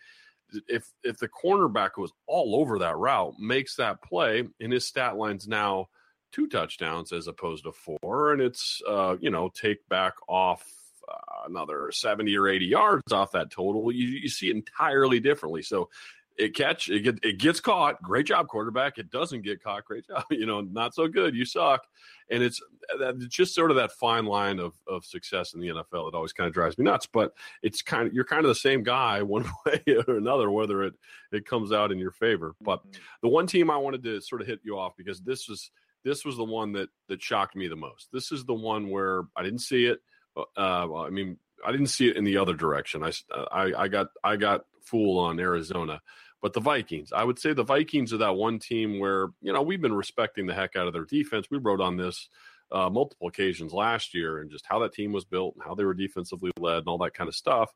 If 0.68 0.90
if 1.02 1.18
the 1.18 1.28
cornerback 1.28 1.98
was 1.98 2.12
all 2.26 2.56
over 2.56 2.78
that 2.80 2.96
route, 2.96 3.34
makes 3.38 3.76
that 3.76 4.02
play, 4.02 4.48
and 4.60 4.72
his 4.72 4.86
stat 4.86 5.16
line's 5.16 5.48
now 5.48 5.88
two 6.32 6.48
touchdowns 6.48 7.12
as 7.12 7.26
opposed 7.26 7.64
to 7.64 7.72
four, 7.72 8.32
and 8.32 8.40
it's 8.40 8.80
uh, 8.88 9.16
you 9.20 9.30
know 9.30 9.50
take 9.54 9.86
back 9.88 10.14
off 10.28 10.64
uh, 11.08 11.48
another 11.48 11.90
seventy 11.92 12.36
or 12.36 12.48
eighty 12.48 12.66
yards 12.66 13.12
off 13.12 13.32
that 13.32 13.50
total. 13.50 13.92
You, 13.92 14.08
you 14.08 14.28
see 14.28 14.48
it 14.48 14.56
entirely 14.56 15.20
differently. 15.20 15.62
So 15.62 15.90
it 16.38 16.54
catch 16.54 16.88
it, 16.88 17.00
get, 17.00 17.18
it 17.22 17.38
gets 17.38 17.60
caught. 17.60 18.02
Great 18.02 18.26
job, 18.26 18.48
quarterback. 18.48 18.98
It 18.98 19.10
doesn't 19.10 19.42
get 19.42 19.62
caught. 19.62 19.84
Great 19.84 20.06
job. 20.06 20.24
You 20.30 20.46
know, 20.46 20.60
not 20.60 20.94
so 20.94 21.06
good. 21.06 21.34
You 21.34 21.44
suck. 21.44 21.86
And 22.30 22.42
it's, 22.42 22.60
it's 22.98 23.26
just 23.26 23.54
sort 23.54 23.70
of 23.70 23.76
that 23.76 23.92
fine 23.92 24.24
line 24.24 24.58
of 24.58 24.74
of 24.86 25.04
success 25.04 25.54
in 25.54 25.60
the 25.60 25.68
NFL. 25.68 26.08
It 26.08 26.14
always 26.14 26.32
kind 26.32 26.48
of 26.48 26.54
drives 26.54 26.78
me 26.78 26.84
nuts. 26.84 27.06
But 27.06 27.32
it's 27.62 27.82
kind 27.82 28.08
of 28.08 28.14
you're 28.14 28.24
kind 28.24 28.44
of 28.44 28.48
the 28.48 28.54
same 28.54 28.82
guy 28.82 29.22
one 29.22 29.44
way 29.66 29.82
or 30.08 30.16
another, 30.16 30.50
whether 30.50 30.82
it 30.82 30.94
it 31.32 31.46
comes 31.46 31.72
out 31.72 31.92
in 31.92 31.98
your 31.98 32.12
favor. 32.12 32.54
But 32.60 32.80
mm-hmm. 32.80 33.00
the 33.22 33.28
one 33.28 33.46
team 33.46 33.70
I 33.70 33.76
wanted 33.76 34.02
to 34.04 34.20
sort 34.20 34.40
of 34.40 34.46
hit 34.46 34.60
you 34.64 34.78
off 34.78 34.94
because 34.96 35.20
this 35.20 35.48
was 35.48 35.70
this 36.04 36.24
was 36.24 36.36
the 36.36 36.44
one 36.44 36.72
that 36.72 36.88
that 37.08 37.22
shocked 37.22 37.56
me 37.56 37.68
the 37.68 37.76
most. 37.76 38.08
This 38.12 38.32
is 38.32 38.44
the 38.44 38.54
one 38.54 38.90
where 38.90 39.24
I 39.36 39.42
didn't 39.42 39.60
see 39.60 39.86
it. 39.86 40.00
Uh, 40.36 40.44
uh 40.56 41.02
I 41.02 41.10
mean, 41.10 41.36
I 41.64 41.72
didn't 41.72 41.88
see 41.88 42.08
it 42.08 42.16
in 42.16 42.24
the 42.24 42.38
other 42.38 42.54
direction. 42.54 43.02
I, 43.04 43.12
I, 43.52 43.72
I 43.76 43.88
got 43.88 44.08
I 44.24 44.36
got 44.36 44.64
fooled 44.84 45.26
on 45.26 45.40
Arizona, 45.40 46.00
but 46.40 46.52
the 46.52 46.60
Vikings. 46.60 47.12
I 47.12 47.24
would 47.24 47.38
say 47.38 47.52
the 47.52 47.62
Vikings 47.62 48.12
are 48.12 48.18
that 48.18 48.36
one 48.36 48.58
team 48.58 48.98
where 48.98 49.28
you 49.40 49.52
know 49.52 49.62
we've 49.62 49.80
been 49.80 49.94
respecting 49.94 50.46
the 50.46 50.54
heck 50.54 50.76
out 50.76 50.86
of 50.86 50.92
their 50.92 51.04
defense. 51.04 51.46
We 51.50 51.58
wrote 51.58 51.80
on 51.80 51.96
this 51.96 52.28
uh, 52.70 52.88
multiple 52.88 53.28
occasions 53.28 53.72
last 53.72 54.14
year 54.14 54.38
and 54.38 54.50
just 54.50 54.66
how 54.66 54.78
that 54.80 54.94
team 54.94 55.12
was 55.12 55.24
built 55.24 55.54
and 55.54 55.64
how 55.64 55.74
they 55.74 55.84
were 55.84 55.94
defensively 55.94 56.50
led 56.58 56.78
and 56.78 56.88
all 56.88 56.98
that 56.98 57.14
kind 57.14 57.28
of 57.28 57.34
stuff. 57.34 57.70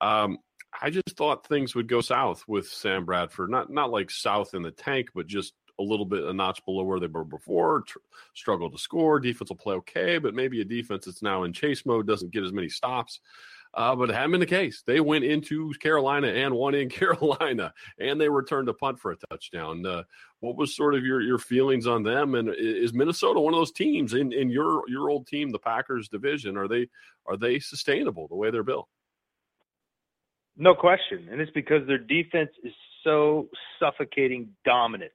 Um, 0.00 0.38
I 0.80 0.90
just 0.90 1.16
thought 1.16 1.46
things 1.46 1.74
would 1.74 1.88
go 1.88 2.00
south 2.00 2.44
with 2.46 2.68
Sam 2.68 3.04
Bradford. 3.04 3.50
Not 3.50 3.70
not 3.70 3.90
like 3.90 4.10
south 4.10 4.54
in 4.54 4.62
the 4.62 4.70
tank, 4.70 5.08
but 5.14 5.26
just 5.26 5.54
a 5.78 5.82
little 5.82 6.06
bit 6.06 6.24
a 6.24 6.32
notch 6.32 6.64
below 6.64 6.84
where 6.84 7.00
they 7.00 7.06
were 7.06 7.24
before. 7.24 7.82
Tr- 7.82 7.98
struggle 8.34 8.70
to 8.70 8.78
score. 8.78 9.20
Defense 9.20 9.50
will 9.50 9.56
play 9.56 9.74
okay, 9.74 10.18
but 10.18 10.34
maybe 10.34 10.60
a 10.60 10.64
defense 10.64 11.04
that's 11.06 11.22
now 11.22 11.44
in 11.44 11.52
chase 11.52 11.84
mode 11.86 12.06
doesn't 12.06 12.32
get 12.32 12.44
as 12.44 12.52
many 12.52 12.68
stops. 12.68 13.20
Uh, 13.76 13.94
but 13.94 14.08
it 14.08 14.14
hadn't 14.14 14.30
been 14.30 14.40
the 14.40 14.46
case. 14.46 14.82
They 14.86 15.00
went 15.00 15.24
into 15.24 15.70
Carolina 15.80 16.28
and 16.28 16.54
won 16.54 16.74
in 16.74 16.88
Carolina, 16.90 17.74
and 18.00 18.18
they 18.18 18.28
returned 18.28 18.70
a 18.70 18.74
punt 18.74 18.98
for 18.98 19.12
a 19.12 19.16
touchdown. 19.30 19.84
Uh, 19.84 20.04
what 20.40 20.56
was 20.56 20.74
sort 20.74 20.94
of 20.94 21.04
your 21.04 21.20
your 21.20 21.38
feelings 21.38 21.86
on 21.86 22.02
them? 22.02 22.34
And 22.34 22.48
is 22.56 22.94
Minnesota 22.94 23.38
one 23.38 23.52
of 23.52 23.60
those 23.60 23.72
teams 23.72 24.14
in, 24.14 24.32
in 24.32 24.48
your 24.48 24.82
your 24.88 25.10
old 25.10 25.26
team, 25.26 25.50
the 25.50 25.58
Packers 25.58 26.08
division? 26.08 26.56
Are 26.56 26.68
they 26.68 26.88
are 27.26 27.36
they 27.36 27.58
sustainable 27.58 28.28
the 28.28 28.34
way 28.34 28.50
they're 28.50 28.62
built? 28.62 28.88
No 30.56 30.74
question, 30.74 31.28
and 31.30 31.38
it's 31.40 31.52
because 31.52 31.86
their 31.86 31.98
defense 31.98 32.50
is 32.64 32.72
so 33.04 33.48
suffocating 33.78 34.48
dominant 34.64 35.12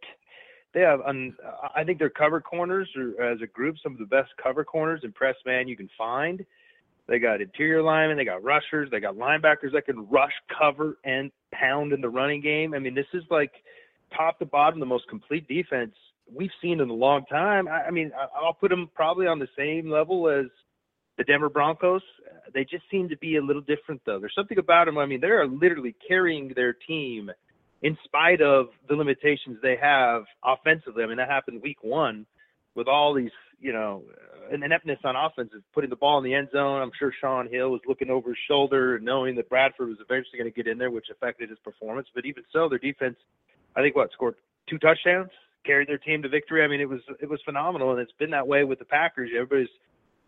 they 0.74 0.82
have 0.82 1.02
I 1.76 1.84
think 1.84 2.00
their 2.00 2.10
cover 2.10 2.40
corners 2.40 2.88
are 2.96 3.22
as 3.22 3.42
a 3.42 3.48
group 3.48 3.76
some 3.84 3.94
of 3.94 4.00
the 4.00 4.06
best 4.06 4.30
cover 4.42 4.64
corners 4.64 5.02
and 5.04 5.14
press 5.14 5.36
man 5.46 5.68
you 5.68 5.76
can 5.76 5.90
find. 5.98 6.46
They 7.12 7.20
got 7.20 7.42
interior 7.42 7.84
linemen, 7.84 8.16
they 8.16 8.24
got 8.24 8.42
rushers, 8.42 8.90
they 8.90 9.02
got 9.02 9.16
linebackers 9.16 9.74
that 9.74 9.86
can 9.86 10.08
rush, 10.08 10.32
cover, 10.58 10.98
and 11.04 11.30
pound 11.52 11.92
in 11.92 12.00
the 12.00 12.08
running 12.08 12.40
game. 12.40 12.74
I 12.74 12.80
mean, 12.80 12.96
this 12.96 13.06
is 13.14 13.24
like 13.30 13.52
top 14.16 14.40
to 14.40 14.46
bottom 14.46 14.80
the 14.80 14.86
most 14.86 15.10
complete 15.10 15.46
defense 15.50 15.92
we've 16.34 16.52
seen 16.62 16.80
in 16.80 16.90
a 16.90 16.94
long 16.94 17.26
time. 17.26 17.68
I, 17.68 17.88
I 17.88 17.92
mean, 17.92 18.14
I'll 18.42 18.54
put 18.54 18.70
them 18.70 18.90
probably 18.96 19.28
on 19.28 19.40
the 19.40 19.50
same 19.58 19.92
level 19.92 20.30
as 20.30 20.46
the 21.18 21.26
Denver 21.26 21.50
Broncos. 21.50 22.02
They 22.54 22.64
just 22.64 22.84
seem 22.90 23.10
to 23.10 23.18
be 23.18 23.36
a 23.36 23.44
little 23.44 23.62
different, 23.62 24.00
though. 24.06 24.18
There's 24.18 24.34
something 24.34 24.58
about 24.58 24.86
them. 24.86 24.98
I 24.98 25.06
mean, 25.06 25.20
they 25.20 25.28
are 25.28 25.46
literally 25.46 25.94
carrying 26.08 26.54
their 26.56 26.72
team 26.72 27.30
in 27.82 27.98
spite 28.06 28.42
of 28.42 28.68
the 28.88 28.96
limitations 28.96 29.58
they 29.62 29.76
have 29.82 30.24
offensively. 30.46 31.04
I 31.04 31.08
mean, 31.08 31.18
that 31.18 31.28
happened 31.28 31.62
week 31.62 31.84
one 31.84 32.26
with 32.74 32.88
all 32.88 33.14
these, 33.14 33.32
you 33.62 33.72
know, 33.72 34.04
uh, 34.10 34.54
an 34.54 34.64
ineptness 34.64 35.00
on 35.04 35.16
offense 35.16 35.52
is 35.56 35.62
putting 35.74 35.90
the 35.90 35.96
ball 35.96 36.18
in 36.18 36.24
the 36.24 36.34
end 36.34 36.50
zone. 36.52 36.82
I'm 36.82 36.92
sure 36.98 37.14
Shaun 37.22 37.48
Hill 37.50 37.70
was 37.70 37.82
looking 37.88 38.10
over 38.10 38.30
his 38.30 38.38
shoulder, 38.48 39.00
knowing 39.00 39.36
that 39.36 39.50
Bradford 39.50 39.90
was 39.90 39.98
eventually 40.02 40.40
going 40.40 40.52
to 40.52 40.56
get 40.56 40.70
in 40.70 40.78
there, 40.78 40.92
which 40.92 41.08
affected 41.12 41.50
his 41.50 41.60
performance. 41.60 42.08
But 42.14 42.26
even 42.26 42.44
so, 42.52 42.68
their 42.68 42.80
defense, 42.80 43.16
I 43.76 43.82
think, 43.82 43.96
what 43.96 44.12
scored 44.12 44.36
two 44.70 44.78
touchdowns, 44.80 45.30
carried 45.66 45.88
their 45.88 45.98
team 46.00 46.22
to 46.24 46.30
victory. 46.30 46.64
I 46.64 46.68
mean, 46.68 46.82
it 46.82 46.90
was 46.90 47.02
it 47.22 47.30
was 47.30 47.40
phenomenal, 47.46 47.92
and 47.92 48.00
it's 48.00 48.12
been 48.20 48.32
that 48.32 48.48
way 48.48 48.64
with 48.64 48.80
the 48.80 48.86
Packers. 48.86 49.30
Everybody's 49.34 49.70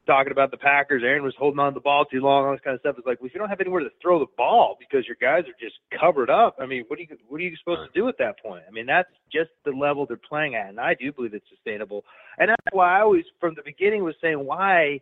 talking 0.05 0.31
about 0.31 0.51
the 0.51 0.57
Packers. 0.57 1.03
Aaron 1.03 1.23
was 1.23 1.33
holding 1.37 1.59
on 1.59 1.73
to 1.73 1.75
the 1.75 1.83
ball 1.83 2.05
too 2.05 2.19
long, 2.19 2.45
all 2.45 2.51
this 2.51 2.61
kind 2.63 2.75
of 2.75 2.81
stuff. 2.81 2.95
It's 2.97 3.07
like, 3.07 3.19
well, 3.21 3.27
if 3.27 3.33
you 3.33 3.39
don't 3.39 3.49
have 3.49 3.61
anywhere 3.61 3.81
to 3.81 3.89
throw 4.01 4.19
the 4.19 4.31
ball 4.37 4.77
because 4.79 5.07
your 5.07 5.17
guys 5.19 5.43
are 5.47 5.57
just 5.59 5.75
covered 5.97 6.29
up, 6.29 6.57
I 6.59 6.65
mean, 6.65 6.83
what 6.87 6.99
are 6.99 7.03
you 7.03 7.07
what 7.27 7.39
are 7.39 7.43
you 7.43 7.55
supposed 7.57 7.91
to 7.91 7.99
do 7.99 8.07
at 8.07 8.17
that 8.19 8.41
point? 8.41 8.63
I 8.67 8.71
mean, 8.71 8.85
that's 8.85 9.09
just 9.31 9.51
the 9.65 9.71
level 9.71 10.05
they're 10.05 10.17
playing 10.17 10.55
at, 10.55 10.69
and 10.69 10.79
I 10.79 10.93
do 10.93 11.11
believe 11.11 11.33
it's 11.33 11.45
sustainable. 11.49 12.03
And 12.37 12.49
that's 12.49 12.75
why 12.75 12.97
I 12.97 13.01
always, 13.01 13.25
from 13.39 13.55
the 13.55 13.61
beginning, 13.63 14.03
was 14.03 14.15
saying 14.21 14.37
why 14.37 14.99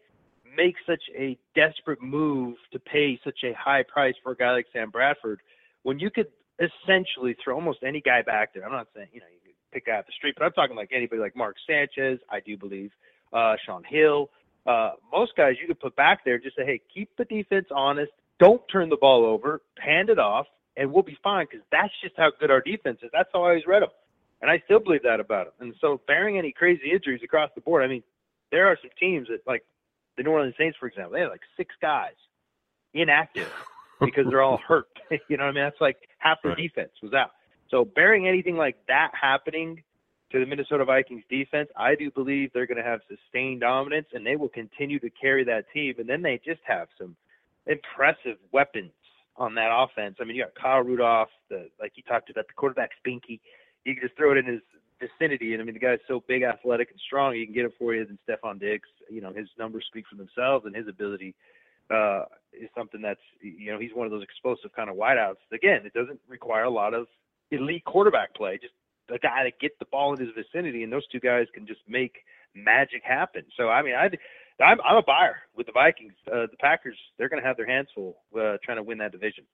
make 0.55 0.75
such 0.85 1.03
a 1.17 1.37
desperate 1.55 2.01
move 2.01 2.55
to 2.73 2.79
pay 2.79 3.19
such 3.23 3.39
a 3.43 3.53
high 3.57 3.83
price 3.83 4.15
for 4.21 4.33
a 4.33 4.35
guy 4.35 4.51
like 4.51 4.65
Sam 4.73 4.89
Bradford 4.89 5.39
when 5.83 5.97
you 5.97 6.09
could 6.11 6.27
essentially 6.59 7.35
throw 7.43 7.55
almost 7.55 7.79
any 7.83 8.01
guy 8.01 8.21
back 8.21 8.53
there. 8.53 8.65
I'm 8.65 8.71
not 8.71 8.87
saying 8.95 9.07
you 9.13 9.21
know 9.21 9.27
you 9.31 9.39
could 9.43 9.55
pick 9.71 9.87
out 9.87 10.05
the 10.05 10.13
street, 10.13 10.35
but 10.37 10.45
I'm 10.45 10.51
talking 10.51 10.75
like 10.75 10.91
anybody 10.93 11.21
like 11.21 11.35
Mark 11.35 11.55
Sanchez. 11.67 12.19
I 12.29 12.39
do 12.41 12.57
believe 12.57 12.91
uh, 13.33 13.55
Shaun 13.65 13.83
Hill 13.87 14.29
uh, 14.65 14.91
most 15.11 15.35
guys 15.35 15.55
you 15.61 15.67
could 15.67 15.79
put 15.79 15.95
back 15.95 16.23
there 16.23 16.37
just 16.37 16.55
say, 16.55 16.65
hey, 16.65 16.81
keep 16.93 17.09
the 17.17 17.25
defense 17.25 17.67
honest, 17.71 18.11
don't 18.39 18.61
turn 18.71 18.89
the 18.89 18.97
ball 18.97 19.25
over, 19.25 19.61
hand 19.79 20.09
it 20.09 20.19
off, 20.19 20.45
and 20.77 20.91
we'll 20.91 21.03
be 21.03 21.17
fine 21.23 21.47
because 21.49 21.65
that's 21.71 21.93
just 22.01 22.15
how 22.17 22.31
good 22.39 22.51
our 22.51 22.61
defense 22.61 22.99
is. 23.03 23.09
That's 23.13 23.29
how 23.33 23.43
I 23.43 23.49
always 23.49 23.67
read 23.67 23.83
them, 23.83 23.89
and 24.41 24.49
I 24.49 24.61
still 24.65 24.79
believe 24.79 25.03
that 25.03 25.19
about 25.19 25.45
them. 25.45 25.67
And 25.67 25.75
so, 25.81 26.01
barring 26.07 26.37
any 26.37 26.51
crazy 26.51 26.91
injuries 26.91 27.21
across 27.23 27.49
the 27.55 27.61
board, 27.61 27.83
I 27.83 27.87
mean, 27.87 28.03
there 28.51 28.67
are 28.67 28.77
some 28.81 28.91
teams 28.99 29.27
that 29.29 29.39
like 29.47 29.63
the 30.17 30.23
New 30.23 30.31
Orleans 30.31 30.55
Saints, 30.57 30.77
for 30.79 30.87
example, 30.87 31.13
they 31.13 31.21
had 31.21 31.29
like 31.29 31.41
six 31.57 31.73
guys 31.81 32.13
inactive 32.93 33.51
because 33.99 34.25
they're 34.29 34.41
all 34.41 34.59
hurt. 34.65 34.87
you 35.29 35.37
know 35.37 35.45
what 35.45 35.51
I 35.51 35.53
mean? 35.53 35.63
That's 35.63 35.81
like 35.81 35.97
half 36.19 36.39
the 36.43 36.49
right. 36.49 36.57
defense 36.57 36.91
was 37.01 37.13
out. 37.13 37.31
So, 37.69 37.85
barring 37.85 38.27
anything 38.27 38.57
like 38.57 38.77
that 38.87 39.11
happening 39.19 39.83
to 40.31 40.39
the 40.39 40.45
Minnesota 40.45 40.85
Vikings 40.85 41.23
defense, 41.29 41.69
I 41.75 41.95
do 41.95 42.09
believe 42.11 42.51
they're 42.53 42.67
going 42.67 42.77
to 42.77 42.83
have 42.83 43.01
sustained 43.07 43.61
dominance 43.61 44.07
and 44.13 44.25
they 44.25 44.35
will 44.35 44.49
continue 44.49 44.99
to 44.99 45.09
carry 45.09 45.43
that 45.45 45.65
team. 45.73 45.95
And 45.99 46.07
then 46.07 46.21
they 46.21 46.39
just 46.43 46.61
have 46.63 46.87
some 46.97 47.15
impressive 47.67 48.37
weapons 48.51 48.91
on 49.37 49.55
that 49.55 49.69
offense. 49.71 50.17
I 50.19 50.23
mean, 50.23 50.35
you 50.35 50.43
got 50.43 50.55
Kyle 50.55 50.81
Rudolph, 50.81 51.29
the 51.49 51.69
like 51.79 51.93
you 51.95 52.03
talked 52.03 52.29
about 52.29 52.47
the 52.47 52.53
quarterback 52.53 52.91
Spinky. 52.97 53.41
You 53.85 53.95
can 53.95 54.03
just 54.03 54.17
throw 54.17 54.31
it 54.31 54.37
in 54.37 54.45
his 54.45 54.61
vicinity, 54.99 55.53
and 55.53 55.61
I 55.61 55.65
mean 55.65 55.73
the 55.73 55.79
guy's 55.79 55.99
so 56.07 56.23
big, 56.27 56.43
athletic, 56.43 56.91
and 56.91 56.99
strong. 56.99 57.33
He 57.33 57.45
can 57.45 57.53
get 57.53 57.65
it 57.65 57.73
for 57.79 57.95
you. 57.95 58.01
And 58.01 58.19
Stefon 58.27 58.59
Diggs, 58.59 58.87
you 59.09 59.21
know, 59.21 59.33
his 59.33 59.47
numbers 59.57 59.85
speak 59.87 60.05
for 60.09 60.15
themselves, 60.15 60.65
and 60.65 60.75
his 60.75 60.87
ability 60.87 61.33
uh, 61.89 62.25
is 62.53 62.69
something 62.77 63.01
that's 63.01 63.21
you 63.41 63.71
know 63.71 63.79
he's 63.79 63.91
one 63.93 64.05
of 64.05 64.11
those 64.11 64.23
explosive 64.23 64.71
kind 64.75 64.89
of 64.89 64.95
wideouts. 64.95 65.41
Again, 65.51 65.81
it 65.85 65.93
doesn't 65.93 66.19
require 66.27 66.63
a 66.63 66.69
lot 66.69 66.93
of 66.93 67.07
elite 67.51 67.85
quarterback 67.85 68.35
play. 68.35 68.59
Just 68.61 68.73
a 69.11 69.19
guy 69.19 69.43
to 69.43 69.51
get 69.59 69.77
the 69.79 69.85
ball 69.85 70.13
in 70.13 70.19
his 70.19 70.33
vicinity, 70.35 70.83
and 70.83 70.91
those 70.91 71.07
two 71.07 71.19
guys 71.19 71.47
can 71.53 71.67
just 71.67 71.81
make 71.87 72.23
magic 72.55 73.01
happen. 73.03 73.43
So 73.57 73.69
I 73.69 73.81
mean, 73.81 73.95
I 73.95 74.09
I'm, 74.63 74.79
I'm 74.81 74.97
a 74.97 75.03
buyer 75.03 75.37
with 75.55 75.65
the 75.65 75.71
Vikings. 75.71 76.13
Uh, 76.27 76.47
the 76.49 76.57
Packers, 76.59 76.97
they're 77.17 77.29
going 77.29 77.41
to 77.41 77.47
have 77.47 77.57
their 77.57 77.67
hands 77.67 77.87
full 77.95 78.17
uh, 78.35 78.57
trying 78.63 78.77
to 78.77 78.83
win 78.83 78.99
that 78.99 79.11
division. 79.11 79.45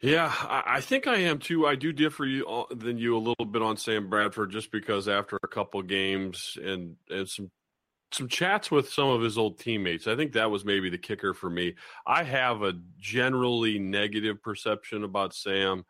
Yeah, 0.00 0.32
I, 0.48 0.80
think 0.80 1.06
I 1.06 1.18
am 1.18 1.38
too. 1.38 1.64
I 1.64 1.76
do 1.76 1.92
differ 1.92 2.24
you, 2.24 2.44
uh, 2.44 2.64
than 2.74 2.98
you 2.98 3.16
a 3.16 3.18
little 3.18 3.44
bit 3.44 3.62
on 3.62 3.76
Sam 3.76 4.10
Bradford, 4.10 4.50
just 4.50 4.72
because 4.72 5.06
after 5.06 5.38
a 5.44 5.46
couple 5.46 5.80
games 5.82 6.58
and 6.60 6.96
and 7.08 7.28
some 7.28 7.52
some 8.10 8.26
chats 8.26 8.68
with 8.68 8.90
some 8.90 9.08
of 9.08 9.22
his 9.22 9.38
old 9.38 9.60
teammates, 9.60 10.08
I 10.08 10.16
think 10.16 10.32
that 10.32 10.50
was 10.50 10.64
maybe 10.64 10.90
the 10.90 10.98
kicker 10.98 11.34
for 11.34 11.48
me. 11.48 11.76
I 12.04 12.24
have 12.24 12.62
a 12.62 12.74
generally 12.98 13.78
negative 13.78 14.42
perception 14.42 15.04
about 15.04 15.34
Sam 15.34 15.84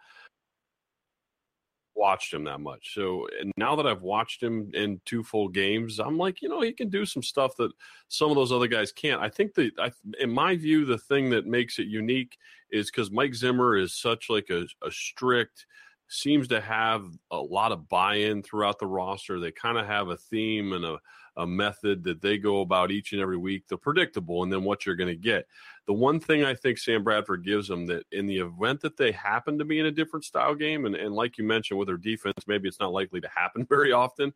watched 2.02 2.34
him 2.34 2.42
that 2.42 2.58
much. 2.58 2.94
So 2.94 3.28
now 3.56 3.76
that 3.76 3.86
I've 3.86 4.02
watched 4.02 4.42
him 4.42 4.72
in 4.74 5.00
two 5.04 5.22
full 5.22 5.48
games, 5.48 6.00
I'm 6.00 6.18
like, 6.18 6.42
you 6.42 6.48
know, 6.48 6.60
he 6.60 6.72
can 6.72 6.88
do 6.88 7.06
some 7.06 7.22
stuff 7.22 7.56
that 7.58 7.70
some 8.08 8.30
of 8.30 8.34
those 8.34 8.50
other 8.50 8.66
guys 8.66 8.90
can't. 8.90 9.22
I 9.22 9.28
think 9.28 9.54
that, 9.54 9.70
I, 9.78 9.92
in 10.18 10.30
my 10.30 10.56
view, 10.56 10.84
the 10.84 10.98
thing 10.98 11.30
that 11.30 11.46
makes 11.46 11.78
it 11.78 11.86
unique 11.86 12.36
is 12.72 12.90
because 12.90 13.12
Mike 13.12 13.34
Zimmer 13.36 13.76
is 13.76 13.94
such 13.94 14.28
like 14.28 14.50
a, 14.50 14.66
a 14.84 14.90
strict, 14.90 15.66
seems 16.08 16.48
to 16.48 16.60
have 16.60 17.04
a 17.30 17.40
lot 17.40 17.70
of 17.70 17.88
buy-in 17.88 18.42
throughout 18.42 18.80
the 18.80 18.86
roster. 18.86 19.38
They 19.38 19.52
kind 19.52 19.78
of 19.78 19.86
have 19.86 20.08
a 20.08 20.16
theme 20.16 20.72
and 20.72 20.84
a 20.84 20.98
a 21.36 21.46
method 21.46 22.04
that 22.04 22.20
they 22.20 22.36
go 22.36 22.60
about 22.60 22.90
each 22.90 23.12
and 23.12 23.20
every 23.20 23.36
week, 23.36 23.66
the 23.68 23.76
predictable, 23.76 24.42
and 24.42 24.52
then 24.52 24.64
what 24.64 24.84
you're 24.84 24.96
going 24.96 25.08
to 25.08 25.16
get. 25.16 25.46
The 25.86 25.92
one 25.92 26.20
thing 26.20 26.44
I 26.44 26.54
think 26.54 26.78
Sam 26.78 27.02
Bradford 27.02 27.44
gives 27.44 27.68
them 27.68 27.86
that 27.86 28.04
in 28.12 28.26
the 28.26 28.38
event 28.38 28.80
that 28.82 28.96
they 28.96 29.12
happen 29.12 29.58
to 29.58 29.64
be 29.64 29.78
in 29.78 29.86
a 29.86 29.90
different 29.90 30.24
style 30.24 30.54
game, 30.54 30.84
and, 30.84 30.94
and 30.94 31.14
like 31.14 31.38
you 31.38 31.44
mentioned 31.44 31.78
with 31.78 31.88
their 31.88 31.96
defense, 31.96 32.46
maybe 32.46 32.68
it's 32.68 32.80
not 32.80 32.92
likely 32.92 33.20
to 33.20 33.28
happen 33.28 33.64
very 33.68 33.92
often, 33.92 34.32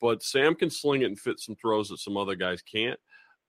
but 0.00 0.22
Sam 0.22 0.54
can 0.54 0.70
sling 0.70 1.02
it 1.02 1.06
and 1.06 1.18
fit 1.18 1.40
some 1.40 1.54
throws 1.54 1.88
that 1.88 1.98
some 1.98 2.16
other 2.16 2.34
guys 2.34 2.62
can't. 2.62 2.98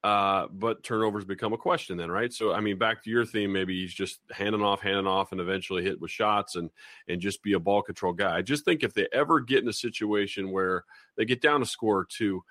Uh, 0.04 0.48
but 0.52 0.82
turnovers 0.82 1.26
become 1.26 1.54
a 1.54 1.58
question 1.58 1.96
then, 1.96 2.10
right? 2.10 2.34
So, 2.34 2.54
I 2.54 2.60
mean, 2.60 2.80
back 2.80 3.04
to 3.04 3.12
your 3.12 3.24
theme, 3.24 3.54
maybe 3.54 3.80
he's 3.80 3.94
just 3.94 4.20
handing 4.32 4.64
off, 4.64 4.82
handing 4.82 5.06
off, 5.06 5.32
and 5.32 5.40
eventually 5.40 5.84
hit 5.84 6.02
with 6.02 6.10
shots 6.10 6.56
and 6.56 6.72
and 7.08 7.22
just 7.22 7.44
be 7.44 7.54
a 7.54 7.60
ball 7.60 7.84
control 7.84 8.12
guy. 8.12 8.36
I 8.36 8.42
just 8.42 8.66
think 8.66 8.82
if 8.82 8.96
they 8.96 9.08
ever 9.14 9.40
get 9.40 9.62
in 9.62 9.70
a 9.70 9.74
situation 9.74 10.50
where 10.50 10.86
they 11.18 11.26
get 11.26 11.40
down 11.40 11.62
a 11.62 11.68
score 11.68 12.00
or 12.00 12.06
two, 12.06 12.44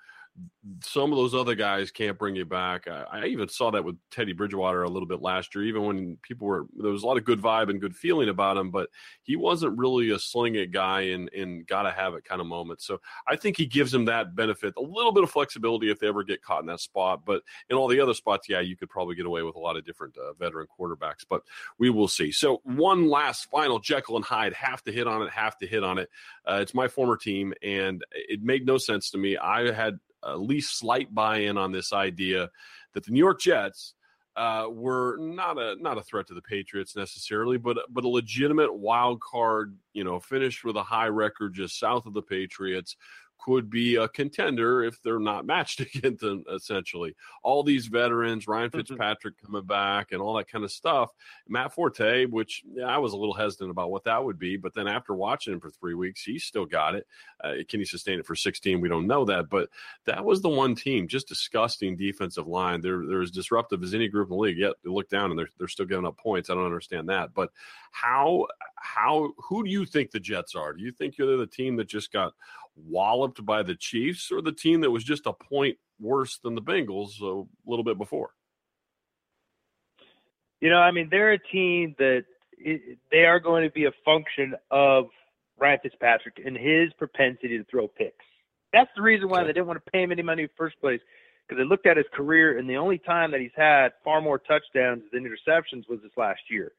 some 0.83 1.11
of 1.11 1.17
those 1.17 1.33
other 1.33 1.55
guys 1.55 1.91
can't 1.91 2.17
bring 2.17 2.35
you 2.35 2.45
back. 2.45 2.87
I, 2.87 3.05
I, 3.11 3.25
even 3.25 3.49
saw 3.49 3.71
that 3.71 3.83
with 3.83 3.97
Teddy 4.11 4.33
Bridgewater 4.33 4.83
a 4.83 4.89
little 4.89 5.07
bit 5.07 5.21
last 5.21 5.53
year, 5.53 5.63
even 5.65 5.83
when 5.83 6.17
people 6.21 6.47
were 6.47 6.67
there 6.77 6.91
was 6.91 7.03
a 7.03 7.07
lot 7.07 7.17
of 7.17 7.25
good 7.25 7.41
vibe 7.41 7.69
and 7.69 7.81
good 7.81 7.95
feeling 7.95 8.29
about 8.29 8.57
him, 8.57 8.71
but 8.71 8.89
he 9.23 9.35
wasn't 9.35 9.77
really 9.77 10.11
a 10.11 10.19
sling 10.19 10.55
it 10.55 10.71
guy 10.71 11.01
and 11.01 11.29
and 11.33 11.67
gotta 11.67 11.91
have 11.91 12.13
it 12.13 12.23
kind 12.23 12.39
of 12.39 12.47
moment. 12.47 12.81
So 12.81 13.01
I 13.27 13.35
think 13.35 13.57
he 13.57 13.65
gives 13.65 13.93
him 13.93 14.05
that 14.05 14.35
benefit, 14.35 14.73
a 14.77 14.81
little 14.81 15.11
bit 15.11 15.23
of 15.23 15.31
flexibility 15.31 15.91
if 15.91 15.99
they 15.99 16.07
ever 16.07 16.23
get 16.23 16.43
caught 16.43 16.61
in 16.61 16.67
that 16.67 16.79
spot. 16.79 17.25
But 17.25 17.41
in 17.69 17.75
all 17.75 17.87
the 17.87 17.99
other 17.99 18.13
spots, 18.13 18.47
yeah, 18.47 18.61
you 18.61 18.77
could 18.77 18.89
probably 18.89 19.15
get 19.15 19.25
away 19.25 19.41
with 19.43 19.55
a 19.55 19.59
lot 19.59 19.77
of 19.77 19.85
different 19.85 20.15
uh, 20.17 20.33
veteran 20.33 20.67
quarterbacks, 20.79 21.25
but 21.27 21.41
we 21.79 21.89
will 21.89 22.07
see. 22.07 22.31
So 22.31 22.61
one 22.63 23.09
last 23.09 23.49
final 23.51 23.79
Jekyll 23.79 24.15
and 24.15 24.25
Hyde, 24.25 24.53
have 24.53 24.83
to 24.83 24.91
hit 24.91 25.07
on 25.07 25.23
it, 25.23 25.31
have 25.31 25.57
to 25.57 25.67
hit 25.67 25.83
on 25.83 25.97
it. 25.97 26.09
Uh, 26.47 26.59
it's 26.61 26.73
my 26.73 26.87
former 26.87 27.17
team, 27.17 27.53
and 27.61 28.03
it 28.11 28.41
made 28.41 28.65
no 28.65 28.77
sense 28.77 29.09
to 29.11 29.17
me. 29.17 29.37
I 29.37 29.71
had 29.71 29.99
at 30.25 30.39
least 30.39 30.77
slight 30.77 31.13
buy-in 31.13 31.57
on 31.57 31.71
this 31.71 31.93
idea 31.93 32.49
that 32.93 33.05
the 33.05 33.11
New 33.11 33.19
York 33.19 33.39
Jets 33.39 33.93
uh, 34.35 34.67
were 34.69 35.17
not 35.17 35.57
a 35.57 35.75
not 35.81 35.97
a 35.97 36.01
threat 36.01 36.27
to 36.27 36.33
the 36.33 36.41
Patriots 36.41 36.95
necessarily, 36.95 37.57
but 37.57 37.77
but 37.89 38.05
a 38.05 38.07
legitimate 38.07 38.73
wild 38.73 39.19
card. 39.21 39.77
You 39.93 40.03
know, 40.03 40.19
finished 40.19 40.63
with 40.63 40.77
a 40.77 40.83
high 40.83 41.07
record 41.07 41.53
just 41.53 41.79
south 41.79 42.05
of 42.05 42.13
the 42.13 42.21
Patriots, 42.21 42.95
could 43.43 43.69
be 43.69 43.95
a 43.95 44.07
contender 44.07 44.83
if 44.83 45.01
they're 45.01 45.19
not 45.19 45.45
matched 45.45 45.79
against 45.95 46.21
them, 46.21 46.43
essentially. 46.53 47.15
All 47.43 47.63
these 47.63 47.87
veterans, 47.87 48.47
Ryan 48.47 48.69
mm-hmm. 48.69 48.79
Fitzpatrick 48.79 49.35
coming 49.43 49.65
back 49.65 50.11
and 50.11 50.21
all 50.21 50.35
that 50.35 50.47
kind 50.47 50.63
of 50.63 50.71
stuff. 50.71 51.11
Matt 51.47 51.73
Forte, 51.73 52.25
which 52.25 52.63
yeah, 52.73 52.85
I 52.85 52.97
was 52.97 53.13
a 53.13 53.17
little 53.17 53.33
hesitant 53.33 53.71
about 53.71 53.91
what 53.91 54.03
that 54.05 54.23
would 54.23 54.37
be, 54.37 54.57
but 54.57 54.73
then 54.73 54.87
after 54.87 55.13
watching 55.13 55.53
him 55.53 55.59
for 55.59 55.69
three 55.69 55.95
weeks, 55.95 56.23
he 56.23 56.39
still 56.39 56.65
got 56.65 56.95
it. 56.95 57.07
Uh, 57.43 57.53
can 57.67 57.79
he 57.79 57.85
sustain 57.85 58.19
it 58.19 58.25
for 58.25 58.35
16? 58.35 58.79
We 58.79 58.89
don't 58.89 59.07
know 59.07 59.25
that, 59.25 59.49
but 59.49 59.69
that 60.05 60.23
was 60.23 60.41
the 60.41 60.49
one 60.49 60.75
team, 60.75 61.07
just 61.07 61.27
disgusting 61.27 61.95
defensive 61.95 62.47
line. 62.47 62.81
They're, 62.81 63.05
they're 63.05 63.21
as 63.21 63.31
disruptive 63.31 63.83
as 63.83 63.93
any 63.93 64.07
group 64.07 64.29
in 64.29 64.35
the 64.35 64.41
league. 64.41 64.57
Yet 64.57 64.73
they 64.83 64.89
look 64.91 65.09
down 65.09 65.31
and 65.31 65.39
they're, 65.39 65.49
they're 65.57 65.67
still 65.67 65.85
giving 65.85 66.05
up 66.05 66.17
points. 66.17 66.49
I 66.49 66.53
don't 66.53 66.65
understand 66.65 67.09
that. 67.09 67.33
But 67.33 67.49
how, 67.91 68.47
how, 68.75 69.33
who 69.37 69.63
do 69.63 69.69
you 69.69 69.85
think 69.85 70.11
the 70.11 70.19
Jets 70.19 70.55
are? 70.55 70.73
Do 70.73 70.83
you 70.83 70.91
think 70.91 71.17
you're 71.17 71.37
the 71.37 71.47
team 71.47 71.75
that 71.77 71.87
just 71.87 72.11
got 72.13 72.33
walloped 72.75 73.45
by 73.45 73.63
the 73.63 73.75
Chiefs 73.75 74.31
or 74.31 74.41
the 74.41 74.51
team 74.51 74.81
that 74.81 74.91
was 74.91 75.03
just 75.03 75.25
a 75.25 75.33
point 75.33 75.77
worse 75.99 76.39
than 76.43 76.55
the 76.55 76.61
Bengals 76.61 77.21
a 77.21 77.43
little 77.65 77.83
bit 77.83 77.97
before? 77.97 78.31
You 80.59 80.69
know, 80.69 80.77
I 80.77 80.91
mean, 80.91 81.07
they're 81.09 81.33
a 81.33 81.39
team 81.39 81.95
that 81.97 82.23
it, 82.57 82.99
they 83.11 83.25
are 83.25 83.39
going 83.39 83.63
to 83.63 83.71
be 83.71 83.85
a 83.85 83.91
function 84.05 84.53
of 84.69 85.05
Ryan 85.59 85.79
Fitzpatrick 85.83 86.41
and 86.43 86.55
his 86.55 86.93
propensity 86.97 87.57
to 87.57 87.63
throw 87.65 87.87
picks. 87.87 88.25
That's 88.73 88.89
the 88.95 89.01
reason 89.01 89.27
why 89.27 89.43
they 89.43 89.53
didn't 89.53 89.67
want 89.67 89.83
to 89.83 89.91
pay 89.91 90.03
him 90.03 90.11
any 90.11 90.21
money 90.21 90.43
in 90.43 90.47
the 90.47 90.53
first 90.57 90.79
place 90.79 91.01
because 91.47 91.61
they 91.61 91.67
looked 91.67 91.85
at 91.85 91.97
his 91.97 92.05
career 92.13 92.57
and 92.57 92.69
the 92.69 92.77
only 92.77 92.97
time 92.97 93.31
that 93.31 93.41
he's 93.41 93.51
had 93.55 93.89
far 94.03 94.21
more 94.21 94.39
touchdowns 94.39 95.03
than 95.11 95.25
interceptions 95.25 95.89
was 95.89 95.99
this 96.01 96.11
last 96.15 96.39
year. 96.49 96.71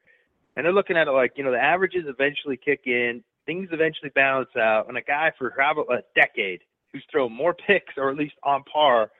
And 0.55 0.65
they're 0.65 0.73
looking 0.73 0.97
at 0.97 1.07
it 1.07 1.11
like, 1.11 1.33
you 1.35 1.43
know, 1.43 1.51
the 1.51 1.61
averages 1.61 2.05
eventually 2.07 2.57
kick 2.57 2.81
in 2.85 3.23
things 3.45 3.69
eventually 3.71 4.11
balance 4.15 4.49
out. 4.57 4.87
And 4.87 4.97
a 4.97 5.01
guy 5.01 5.31
for 5.37 5.49
about 5.49 5.87
a 5.91 6.03
decade 6.15 6.61
who's 6.91 7.03
thrown 7.11 7.31
more 7.33 7.53
picks 7.53 7.97
or 7.97 8.09
at 8.09 8.17
least 8.17 8.35
on 8.43 8.63
par 8.63 9.11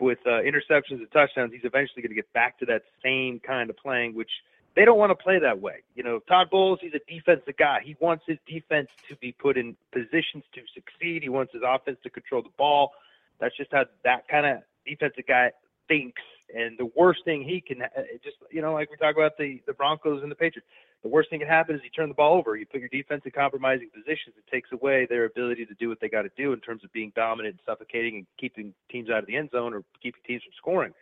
with 0.00 0.18
uh, 0.26 0.42
interceptions 0.42 0.98
and 0.98 1.10
touchdowns, 1.12 1.52
he's 1.52 1.64
eventually 1.64 2.02
going 2.02 2.10
to 2.10 2.16
get 2.16 2.32
back 2.32 2.58
to 2.58 2.66
that 2.66 2.82
same 3.02 3.40
kind 3.40 3.70
of 3.70 3.76
playing, 3.76 4.14
which 4.14 4.30
they 4.76 4.84
don't 4.84 4.98
want 4.98 5.10
to 5.10 5.22
play 5.22 5.38
that 5.38 5.60
way. 5.60 5.82
You 5.94 6.02
know, 6.02 6.18
Todd 6.28 6.48
Bowles, 6.50 6.80
he's 6.82 6.92
a 6.94 7.12
defensive 7.12 7.56
guy. 7.56 7.80
He 7.84 7.96
wants 8.00 8.24
his 8.26 8.38
defense 8.46 8.88
to 9.08 9.16
be 9.16 9.32
put 9.32 9.56
in 9.56 9.76
positions 9.92 10.44
to 10.54 10.60
succeed. 10.74 11.22
He 11.22 11.28
wants 11.28 11.52
his 11.52 11.62
offense 11.66 11.98
to 12.02 12.10
control 12.10 12.42
the 12.42 12.50
ball. 12.58 12.92
That's 13.40 13.56
just 13.56 13.70
how 13.72 13.84
that 14.04 14.26
kind 14.28 14.46
of 14.46 14.62
defensive 14.86 15.26
guy 15.26 15.52
thinks. 15.88 16.22
And 16.54 16.76
the 16.78 16.90
worst 16.96 17.20
thing 17.24 17.42
he 17.42 17.60
can 17.60 17.82
uh, 17.82 17.88
just, 18.22 18.36
you 18.50 18.62
know, 18.62 18.74
like 18.74 18.90
we 18.90 18.96
talk 18.96 19.16
about 19.16 19.38
the 19.38 19.60
the 19.66 19.72
Broncos 19.72 20.22
and 20.22 20.30
the 20.30 20.36
Patriots, 20.36 20.68
the 21.04 21.10
worst 21.10 21.28
thing 21.28 21.38
that 21.40 21.44
can 21.44 21.54
happen 21.54 21.76
is 21.76 21.82
you 21.84 21.90
turn 21.90 22.08
the 22.08 22.14
ball 22.14 22.38
over. 22.38 22.56
You 22.56 22.64
put 22.64 22.80
your 22.80 22.88
defense 22.88 23.22
in 23.26 23.30
compromising 23.30 23.90
positions. 23.90 24.34
It 24.38 24.50
takes 24.50 24.72
away 24.72 25.06
their 25.08 25.26
ability 25.26 25.66
to 25.66 25.74
do 25.74 25.90
what 25.90 26.00
they 26.00 26.08
got 26.08 26.22
to 26.22 26.30
do 26.34 26.54
in 26.54 26.60
terms 26.60 26.82
of 26.82 26.90
being 26.92 27.12
dominant 27.14 27.56
and 27.56 27.60
suffocating 27.66 28.16
and 28.16 28.26
keeping 28.40 28.72
teams 28.90 29.10
out 29.10 29.18
of 29.18 29.26
the 29.26 29.36
end 29.36 29.50
zone 29.52 29.74
or 29.74 29.84
keeping 30.02 30.22
teams 30.26 30.42
from 30.42 30.52
scoring. 30.56 30.94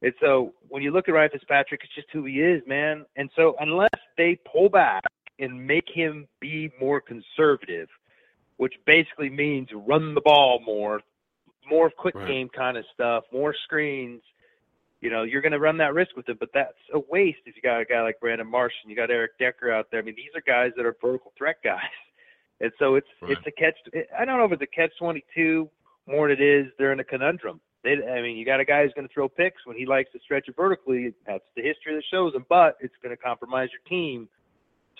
And 0.00 0.14
so 0.18 0.54
when 0.68 0.82
you 0.82 0.92
look 0.92 1.10
at 1.10 1.12
Ryan 1.12 1.28
Fitzpatrick, 1.30 1.82
it's 1.84 1.94
just 1.94 2.08
who 2.10 2.24
he 2.24 2.40
is, 2.40 2.62
man. 2.66 3.04
And 3.16 3.28
so 3.36 3.54
unless 3.60 3.90
they 4.16 4.38
pull 4.50 4.70
back 4.70 5.04
and 5.38 5.66
make 5.66 5.88
him 5.92 6.26
be 6.40 6.70
more 6.80 7.02
conservative, 7.02 7.88
which 8.56 8.74
basically 8.86 9.28
means 9.28 9.68
run 9.74 10.14
the 10.14 10.22
ball 10.22 10.60
more, 10.64 11.02
more 11.68 11.90
quick 11.90 12.14
right. 12.14 12.26
game 12.26 12.48
kind 12.48 12.78
of 12.78 12.86
stuff, 12.94 13.24
more 13.30 13.54
screens. 13.64 14.22
You 15.04 15.10
know, 15.10 15.22
you're 15.22 15.42
going 15.42 15.52
to 15.52 15.58
run 15.58 15.76
that 15.76 15.92
risk 15.92 16.16
with 16.16 16.26
him, 16.26 16.38
but 16.40 16.48
that's 16.54 16.72
a 16.94 16.98
waste 16.98 17.40
if 17.44 17.54
you 17.54 17.60
got 17.60 17.78
a 17.78 17.84
guy 17.84 18.00
like 18.00 18.18
Brandon 18.20 18.50
Marshall, 18.50 18.78
and 18.84 18.90
you 18.90 18.96
got 18.96 19.10
Eric 19.10 19.32
Decker 19.38 19.70
out 19.70 19.88
there. 19.90 20.00
I 20.00 20.02
mean, 20.02 20.14
these 20.16 20.30
are 20.34 20.40
guys 20.40 20.72
that 20.78 20.86
are 20.86 20.96
vertical 20.98 21.30
threat 21.36 21.56
guys, 21.62 21.80
and 22.60 22.72
so 22.78 22.94
it's 22.94 23.06
right. 23.20 23.32
it's 23.32 23.46
a 23.46 23.50
catch. 23.50 23.76
I 24.18 24.24
don't 24.24 24.38
know 24.38 24.46
if 24.46 24.52
it's 24.52 24.62
a 24.62 24.66
catch 24.66 24.92
twenty 24.98 25.22
two 25.34 25.68
more 26.08 26.28
than 26.28 26.40
it 26.40 26.42
is 26.42 26.72
they're 26.78 26.94
in 26.94 27.00
a 27.00 27.04
conundrum. 27.04 27.60
They, 27.82 27.96
I 28.02 28.22
mean, 28.22 28.38
you 28.38 28.46
got 28.46 28.60
a 28.60 28.64
guy 28.64 28.82
who's 28.82 28.94
going 28.94 29.06
to 29.06 29.12
throw 29.12 29.28
picks 29.28 29.66
when 29.66 29.76
he 29.76 29.84
likes 29.84 30.10
to 30.12 30.18
stretch 30.24 30.48
it 30.48 30.56
vertically. 30.56 31.12
That's 31.26 31.44
the 31.54 31.60
history 31.60 31.94
that 31.94 32.04
shows 32.10 32.34
him, 32.34 32.46
but 32.48 32.78
it's 32.80 32.94
going 33.02 33.14
to 33.14 33.22
compromise 33.22 33.68
your 33.72 33.82
team 33.86 34.26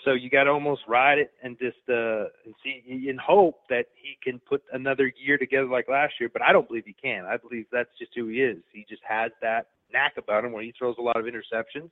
so 0.05 0.13
you 0.13 0.29
got 0.29 0.43
to 0.43 0.51
almost 0.51 0.81
ride 0.87 1.17
it 1.17 1.31
and 1.41 1.57
just 1.57 1.77
uh, 1.89 2.29
and 2.45 2.53
see 2.63 3.09
and 3.09 3.19
hope 3.19 3.61
that 3.69 3.87
he 3.95 4.17
can 4.23 4.39
put 4.39 4.61
another 4.71 5.11
year 5.17 5.39
together 5.39 5.65
like 5.65 5.89
last 5.89 6.13
year. 6.19 6.29
But 6.31 6.43
I 6.43 6.53
don't 6.53 6.67
believe 6.67 6.83
he 6.85 6.93
can. 6.93 7.25
I 7.25 7.37
believe 7.37 7.65
that's 7.71 7.89
just 7.97 8.11
who 8.15 8.27
he 8.27 8.41
is. 8.41 8.59
He 8.71 8.85
just 8.87 9.01
has 9.07 9.31
that 9.41 9.67
knack 9.91 10.13
about 10.17 10.45
him 10.45 10.51
where 10.51 10.63
he 10.63 10.73
throws 10.77 10.95
a 10.99 11.01
lot 11.01 11.17
of 11.17 11.25
interceptions, 11.25 11.89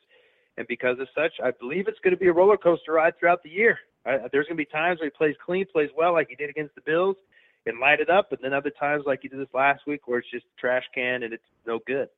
and 0.57 0.67
because 0.67 0.99
of 0.99 1.07
such, 1.15 1.33
I 1.43 1.51
believe 1.51 1.87
it's 1.87 1.99
going 2.03 2.13
to 2.13 2.19
be 2.19 2.27
a 2.27 2.33
roller 2.33 2.57
coaster 2.57 2.93
ride 2.93 3.13
throughout 3.19 3.43
the 3.43 3.49
year. 3.49 3.79
I, 4.05 4.17
there's 4.31 4.45
going 4.47 4.57
to 4.57 4.63
be 4.63 4.65
times 4.65 4.99
where 4.99 5.07
he 5.07 5.17
plays 5.17 5.35
clean, 5.43 5.65
plays 5.71 5.89
well, 5.97 6.13
like 6.13 6.27
he 6.29 6.35
did 6.35 6.49
against 6.49 6.75
the 6.75 6.81
Bills, 6.81 7.15
and 7.65 7.79
light 7.79 7.99
it 7.99 8.09
up, 8.09 8.31
and 8.31 8.39
then 8.41 8.53
other 8.53 8.71
times 8.71 9.03
like 9.05 9.19
he 9.21 9.27
did 9.29 9.39
this 9.39 9.53
last 9.53 9.81
week 9.87 10.07
where 10.07 10.19
it's 10.19 10.29
just 10.29 10.45
trash 10.59 10.83
can 10.93 11.23
and 11.23 11.33
it's 11.33 11.43
no 11.65 11.79
good. 11.87 12.09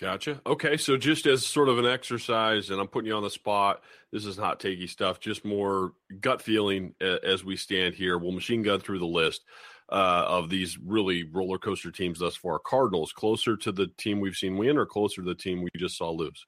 Gotcha. 0.00 0.40
Okay, 0.44 0.76
so 0.76 0.96
just 0.96 1.26
as 1.26 1.46
sort 1.46 1.68
of 1.68 1.78
an 1.78 1.86
exercise, 1.86 2.70
and 2.70 2.80
I'm 2.80 2.88
putting 2.88 3.06
you 3.06 3.14
on 3.14 3.22
the 3.22 3.30
spot. 3.30 3.82
This 4.10 4.26
is 4.26 4.36
hot 4.36 4.58
takey 4.58 4.88
stuff. 4.88 5.20
Just 5.20 5.44
more 5.44 5.92
gut 6.20 6.42
feeling 6.42 6.94
as 7.00 7.44
we 7.44 7.56
stand 7.56 7.94
here. 7.94 8.18
We'll 8.18 8.32
machine 8.32 8.62
gun 8.62 8.80
through 8.80 8.98
the 8.98 9.06
list 9.06 9.42
uh, 9.92 10.24
of 10.26 10.48
these 10.48 10.78
really 10.78 11.22
roller 11.24 11.58
coaster 11.58 11.90
teams 11.90 12.18
thus 12.20 12.34
far. 12.34 12.58
Cardinals 12.58 13.12
closer 13.12 13.56
to 13.58 13.70
the 13.70 13.88
team 13.98 14.20
we've 14.20 14.34
seen 14.34 14.56
win, 14.56 14.78
or 14.78 14.86
closer 14.86 15.22
to 15.22 15.28
the 15.28 15.34
team 15.34 15.62
we 15.62 15.68
just 15.76 15.98
saw 15.98 16.10
lose. 16.10 16.46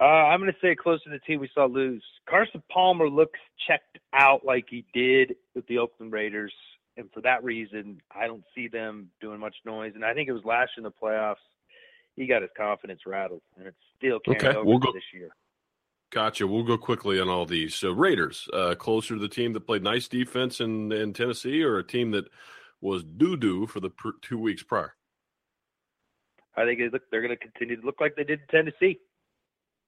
Uh, 0.00 0.04
I'm 0.04 0.40
going 0.40 0.50
to 0.52 0.58
say 0.60 0.74
closer 0.74 1.04
to 1.04 1.10
the 1.10 1.18
team 1.20 1.38
we 1.40 1.50
saw 1.54 1.66
lose. 1.66 2.02
Carson 2.28 2.62
Palmer 2.72 3.08
looks 3.08 3.38
checked 3.68 3.98
out 4.14 4.44
like 4.44 4.64
he 4.68 4.84
did 4.94 5.34
with 5.54 5.66
the 5.66 5.78
Oakland 5.78 6.12
Raiders, 6.12 6.52
and 6.96 7.08
for 7.12 7.20
that 7.22 7.44
reason, 7.44 8.00
I 8.14 8.26
don't 8.26 8.44
see 8.54 8.68
them 8.68 9.10
doing 9.20 9.38
much 9.38 9.54
noise. 9.64 9.92
And 9.94 10.04
I 10.04 10.14
think 10.14 10.28
it 10.28 10.32
was 10.32 10.44
last 10.44 10.70
year 10.76 10.84
in 10.86 10.92
the 10.92 10.92
playoffs, 10.92 11.36
he 12.16 12.26
got 12.26 12.42
his 12.42 12.50
confidence 12.56 13.00
rattled, 13.06 13.42
and 13.56 13.66
it's 13.66 13.76
still 13.96 14.18
carrying 14.20 14.44
Okay, 14.46 14.56
over 14.58 14.64
we'll 14.66 14.78
go- 14.78 14.92
this 14.92 15.02
year. 15.14 15.30
Gotcha. 16.12 16.46
We'll 16.46 16.62
go 16.62 16.76
quickly 16.76 17.18
on 17.20 17.30
all 17.30 17.46
these. 17.46 17.74
So 17.74 17.90
Raiders, 17.90 18.46
uh, 18.52 18.74
closer 18.74 19.14
to 19.14 19.20
the 19.20 19.28
team 19.28 19.54
that 19.54 19.66
played 19.66 19.82
nice 19.82 20.08
defense 20.08 20.60
in, 20.60 20.92
in 20.92 21.14
Tennessee, 21.14 21.62
or 21.62 21.78
a 21.78 21.86
team 21.86 22.10
that 22.10 22.26
was 22.82 23.02
doo 23.02 23.36
doo 23.36 23.66
for 23.66 23.80
the 23.80 23.88
pr- 23.88 24.10
two 24.20 24.38
weeks 24.38 24.62
prior. 24.62 24.94
I 26.54 26.66
think 26.66 26.80
it 26.80 26.92
look, 26.92 27.02
they're 27.10 27.22
going 27.22 27.36
to 27.36 27.36
continue 27.36 27.80
to 27.80 27.86
look 27.86 27.98
like 27.98 28.14
they 28.14 28.24
did 28.24 28.40
in 28.40 28.46
Tennessee. 28.48 29.00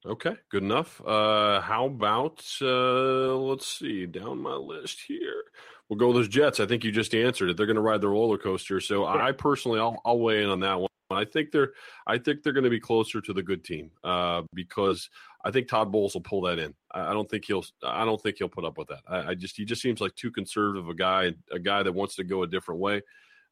Okay, 0.07 0.35
good 0.51 0.63
enough. 0.63 1.01
Uh, 1.07 1.61
how 1.61 1.87
about 1.87 2.43
uh, 2.63 3.35
let's 3.37 3.67
see 3.67 4.07
down 4.07 4.41
my 4.41 4.55
list 4.55 5.03
here. 5.07 5.45
We'll 5.89 5.99
go 5.99 6.09
with 6.09 6.17
those 6.17 6.29
Jets. 6.29 6.61
I 6.61 6.67
think 6.67 6.85
you 6.85 6.93
just 6.93 7.15
answered 7.15 7.51
it. 7.51 7.59
They're 7.59 7.67
going 7.67 7.77
to 7.77 7.83
ride 7.83 8.01
the 8.01 8.09
roller 8.09 8.39
coaster. 8.39 8.81
So 8.81 9.05
I 9.05 9.33
personally, 9.33 9.79
I'll, 9.79 10.01
I'll 10.07 10.19
weigh 10.19 10.43
in 10.43 10.49
on 10.49 10.61
that 10.61 10.81
one. 10.81 10.89
I 11.17 11.25
think 11.25 11.51
they're, 11.51 11.73
I 12.07 12.19
think 12.19 12.43
they're 12.43 12.53
going 12.53 12.65
to 12.65 12.71
be 12.71 12.81
closer 12.81 13.21
to 13.21 13.33
the 13.33 13.43
good 13.43 13.65
team 13.65 13.91
uh, 14.03 14.43
because 14.53 15.09
I 15.45 15.51
think 15.51 15.69
Todd 15.69 15.93
Bowles 15.93 16.15
will 16.15 16.23
pull 16.23 16.43
that 16.43 16.59
in. 16.59 16.75
I, 16.91 17.13
don't 17.13 17.31
think 17.31 17.45
he'll, 17.45 17.65
I 17.85 18.05
don't 18.05 18.21
think 18.21 18.37
he'll 18.39 18.49
put 18.49 18.65
up 18.65 18.79
with 18.79 18.89
that. 18.89 19.03
I, 19.09 19.31
I 19.31 19.35
just, 19.35 19.57
he 19.57 19.65
just 19.65 19.83
seems 19.83 20.01
like 20.01 20.15
too 20.15 20.31
conservative 20.31 20.89
a 20.89 20.95
guy, 20.95 21.35
a 21.51 21.59
guy 21.59 21.83
that 21.83 21.93
wants 21.93 22.17
to 22.17 22.25
go 22.25 22.43
a 22.43 22.47
different 22.47 22.81
way 22.81 23.03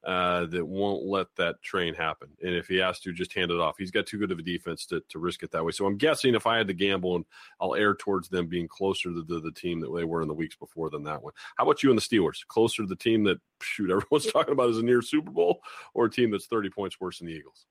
uh, 0.04 0.46
that 0.46 0.66
won't 0.66 1.04
let 1.04 1.28
that 1.36 1.62
train 1.62 1.94
happen. 1.94 2.28
And 2.42 2.54
if 2.54 2.66
he 2.66 2.76
has 2.76 2.98
to, 3.00 3.12
just 3.12 3.34
hand 3.34 3.50
it 3.50 3.60
off. 3.60 3.76
He's 3.78 3.90
got 3.90 4.06
too 4.06 4.18
good 4.18 4.32
of 4.32 4.38
a 4.38 4.42
defense 4.42 4.84
to, 4.86 5.00
to 5.10 5.18
risk 5.18 5.42
it 5.42 5.52
that 5.52 5.64
way. 5.64 5.70
So 5.70 5.86
I'm 5.86 5.96
guessing 5.96 6.34
if 6.34 6.46
I 6.46 6.58
had 6.58 6.66
to 6.68 6.74
gamble, 6.74 7.16
and 7.16 7.24
I'll 7.60 7.74
err 7.74 7.94
towards 7.94 8.28
them 8.28 8.48
being 8.48 8.66
closer 8.66 9.12
to 9.12 9.22
the, 9.22 9.40
the 9.40 9.52
team 9.52 9.80
that 9.80 9.94
they 9.94 10.04
were 10.04 10.22
in 10.22 10.28
the 10.28 10.34
weeks 10.34 10.56
before 10.56 10.90
than 10.90 11.04
that 11.04 11.22
one. 11.22 11.32
How 11.56 11.64
about 11.64 11.82
you 11.82 11.90
and 11.90 11.98
the 11.98 12.02
Steelers? 12.02 12.44
Closer 12.48 12.82
to 12.82 12.88
the 12.88 12.96
team 12.96 13.22
that 13.24 13.38
shoot 13.60 13.90
everyone's 13.90 14.26
talking 14.32 14.52
about 14.52 14.70
as 14.70 14.78
a 14.78 14.82
near 14.82 15.02
Super 15.02 15.30
Bowl, 15.30 15.60
or 15.94 16.06
a 16.06 16.10
team 16.10 16.30
that's 16.32 16.46
30 16.46 16.70
points 16.70 17.00
worse 17.00 17.18
than 17.18 17.28
the 17.28 17.34
Eagles? 17.34 17.66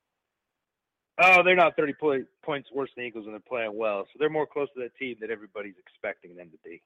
Oh, 1.22 1.44
they're 1.44 1.56
not 1.56 1.76
30 1.76 1.94
po- 2.00 2.26
points 2.44 2.70
worse 2.74 2.90
than 2.96 3.04
the 3.04 3.08
Eagles, 3.10 3.26
and 3.26 3.34
they're 3.34 3.42
playing 3.42 3.78
well. 3.78 4.06
So 4.06 4.18
they're 4.20 4.30
more 4.30 4.48
close 4.48 4.70
to 4.76 4.84
that 4.84 4.96
team 4.96 5.18
that 5.20 5.30
everybody's 5.30 5.76
expecting 5.78 6.36
them 6.36 6.50
to 6.50 6.58
be. 6.64 6.82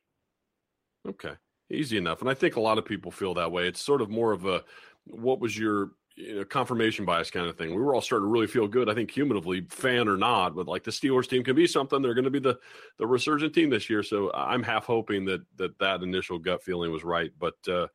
Okay, 1.07 1.35
easy 1.71 1.97
enough. 1.97 2.21
And 2.21 2.29
I 2.29 2.33
think 2.33 2.55
a 2.55 2.61
lot 2.61 2.77
of 2.77 2.85
people 2.85 3.11
feel 3.11 3.33
that 3.35 3.51
way. 3.51 3.67
It's 3.67 3.81
sort 3.81 4.01
of 4.01 4.09
more 4.09 4.31
of 4.31 4.45
a 4.45 4.63
what 5.05 5.39
was 5.39 5.57
your 5.57 5.91
you 6.15 6.35
know, 6.35 6.45
confirmation 6.45 7.05
bias 7.05 7.29
kind 7.29 7.47
of 7.47 7.57
thing. 7.57 7.71
We 7.71 7.81
were 7.81 7.93
all 7.93 8.01
starting 8.01 8.27
to 8.27 8.31
really 8.31 8.47
feel 8.47 8.67
good. 8.67 8.89
I 8.89 8.93
think 8.93 9.09
cumulatively, 9.09 9.61
fan 9.69 10.07
or 10.07 10.17
not, 10.17 10.55
but 10.55 10.67
like 10.67 10.83
the 10.83 10.91
Steelers 10.91 11.27
team 11.27 11.43
can 11.43 11.55
be 11.55 11.67
something. 11.67 12.01
They're 12.01 12.13
going 12.13 12.25
to 12.25 12.31
be 12.31 12.39
the 12.39 12.57
the 12.97 13.07
resurgent 13.07 13.53
team 13.53 13.69
this 13.69 13.89
year. 13.89 14.01
So 14.01 14.31
I'm 14.33 14.63
half 14.63 14.85
hoping 14.85 15.25
that 15.25 15.41
that 15.57 15.77
that 15.79 16.03
initial 16.03 16.39
gut 16.39 16.63
feeling 16.63 16.91
was 16.91 17.03
right. 17.03 17.31
But 17.37 17.55
uh, 17.67 17.87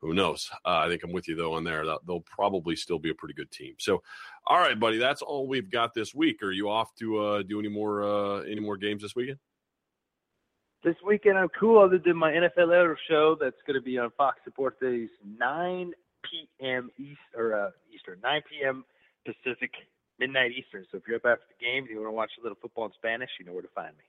who 0.00 0.14
knows? 0.14 0.48
Uh, 0.64 0.78
I 0.84 0.88
think 0.88 1.02
I'm 1.02 1.12
with 1.12 1.26
you 1.26 1.34
though 1.34 1.54
on 1.54 1.64
there. 1.64 1.84
They'll 1.84 2.20
probably 2.20 2.76
still 2.76 2.98
be 2.98 3.10
a 3.10 3.14
pretty 3.14 3.34
good 3.34 3.50
team. 3.50 3.74
So, 3.78 4.02
all 4.46 4.58
right, 4.58 4.78
buddy, 4.78 4.98
that's 4.98 5.22
all 5.22 5.48
we've 5.48 5.70
got 5.70 5.92
this 5.92 6.14
week. 6.14 6.42
Are 6.42 6.52
you 6.52 6.70
off 6.70 6.94
to 6.96 7.18
uh, 7.18 7.42
do 7.42 7.58
any 7.58 7.68
more 7.68 8.04
uh, 8.04 8.42
any 8.42 8.60
more 8.60 8.76
games 8.76 9.02
this 9.02 9.16
weekend? 9.16 9.38
This 10.86 10.94
weekend 11.04 11.36
I'm 11.36 11.48
cool 11.58 11.82
other 11.82 11.98
than 11.98 12.16
my 12.16 12.30
NFL 12.30 12.72
Air 12.72 12.96
show 13.10 13.36
that's 13.40 13.56
going 13.66 13.74
to 13.74 13.80
be 13.82 13.98
on 13.98 14.12
Fox 14.16 14.38
Sports 14.48 14.76
Days 14.80 15.08
9 15.36 15.90
p.m. 16.30 16.90
East 16.96 17.18
or 17.36 17.54
uh, 17.54 17.70
Eastern, 17.92 18.20
9 18.22 18.40
p.m. 18.48 18.84
Pacific, 19.24 19.72
midnight 20.20 20.52
Eastern. 20.56 20.86
So 20.92 20.98
if 20.98 21.02
you're 21.08 21.16
up 21.16 21.24
after 21.26 21.42
the 21.48 21.64
game 21.64 21.82
and 21.82 21.90
you 21.90 21.96
want 21.96 22.06
to 22.12 22.12
watch 22.12 22.30
a 22.38 22.42
little 22.44 22.56
football 22.62 22.84
in 22.86 22.92
Spanish, 22.92 23.30
you 23.40 23.44
know 23.46 23.52
where 23.52 23.62
to 23.62 23.68
find 23.74 23.96
me. 23.96 24.04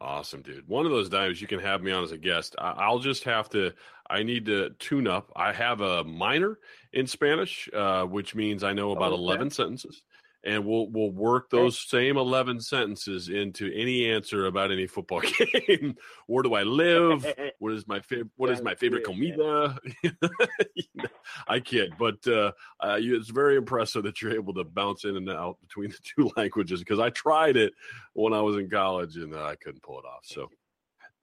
Awesome, 0.00 0.42
dude. 0.42 0.66
One 0.66 0.86
of 0.86 0.90
those 0.90 1.08
times 1.08 1.40
you 1.40 1.46
can 1.46 1.60
have 1.60 1.84
me 1.84 1.92
on 1.92 2.02
as 2.02 2.10
a 2.10 2.18
guest. 2.18 2.56
I- 2.58 2.72
I'll 2.72 2.98
just 2.98 3.22
have 3.22 3.48
to, 3.50 3.70
I 4.10 4.24
need 4.24 4.46
to 4.46 4.70
tune 4.80 5.06
up. 5.06 5.30
I 5.36 5.52
have 5.52 5.80
a 5.80 6.02
minor 6.02 6.58
in 6.92 7.06
Spanish, 7.06 7.68
uh, 7.72 8.02
which 8.06 8.34
means 8.34 8.64
I 8.64 8.72
know 8.72 8.90
about 8.90 9.12
Oh, 9.12 9.14
okay. 9.14 9.22
11 9.22 9.50
sentences. 9.50 10.02
And 10.46 10.66
we'll 10.66 10.88
we'll 10.90 11.10
work 11.10 11.48
those 11.48 11.78
same 11.78 12.18
eleven 12.18 12.60
sentences 12.60 13.30
into 13.30 13.72
any 13.74 14.10
answer 14.10 14.44
about 14.46 14.70
any 14.70 14.86
football 14.86 15.20
game. 15.68 15.96
Where 16.26 16.42
do 16.42 16.54
I 16.54 16.62
live? 16.62 17.26
What 17.60 17.72
is 17.72 17.86
my 17.88 18.00
favorite? 18.00 18.28
What 18.36 18.50
is 18.50 18.60
my 18.60 18.74
favorite 18.74 19.04
comida? 19.04 19.78
I 21.48 21.60
kid, 21.60 21.94
but 21.98 22.26
uh, 22.26 22.52
uh, 22.80 22.98
it's 23.00 23.30
very 23.30 23.56
impressive 23.56 24.02
that 24.04 24.20
you're 24.20 24.34
able 24.34 24.52
to 24.54 24.64
bounce 24.64 25.04
in 25.04 25.16
and 25.16 25.30
out 25.30 25.58
between 25.60 25.90
the 25.90 25.98
two 26.02 26.30
languages. 26.36 26.80
Because 26.80 26.98
I 26.98 27.08
tried 27.10 27.56
it 27.56 27.72
when 28.12 28.32
I 28.34 28.42
was 28.42 28.56
in 28.56 28.68
college 28.68 29.16
and 29.16 29.34
uh, 29.34 29.44
I 29.44 29.56
couldn't 29.56 29.82
pull 29.82 29.98
it 29.98 30.04
off. 30.04 30.24
So 30.24 30.50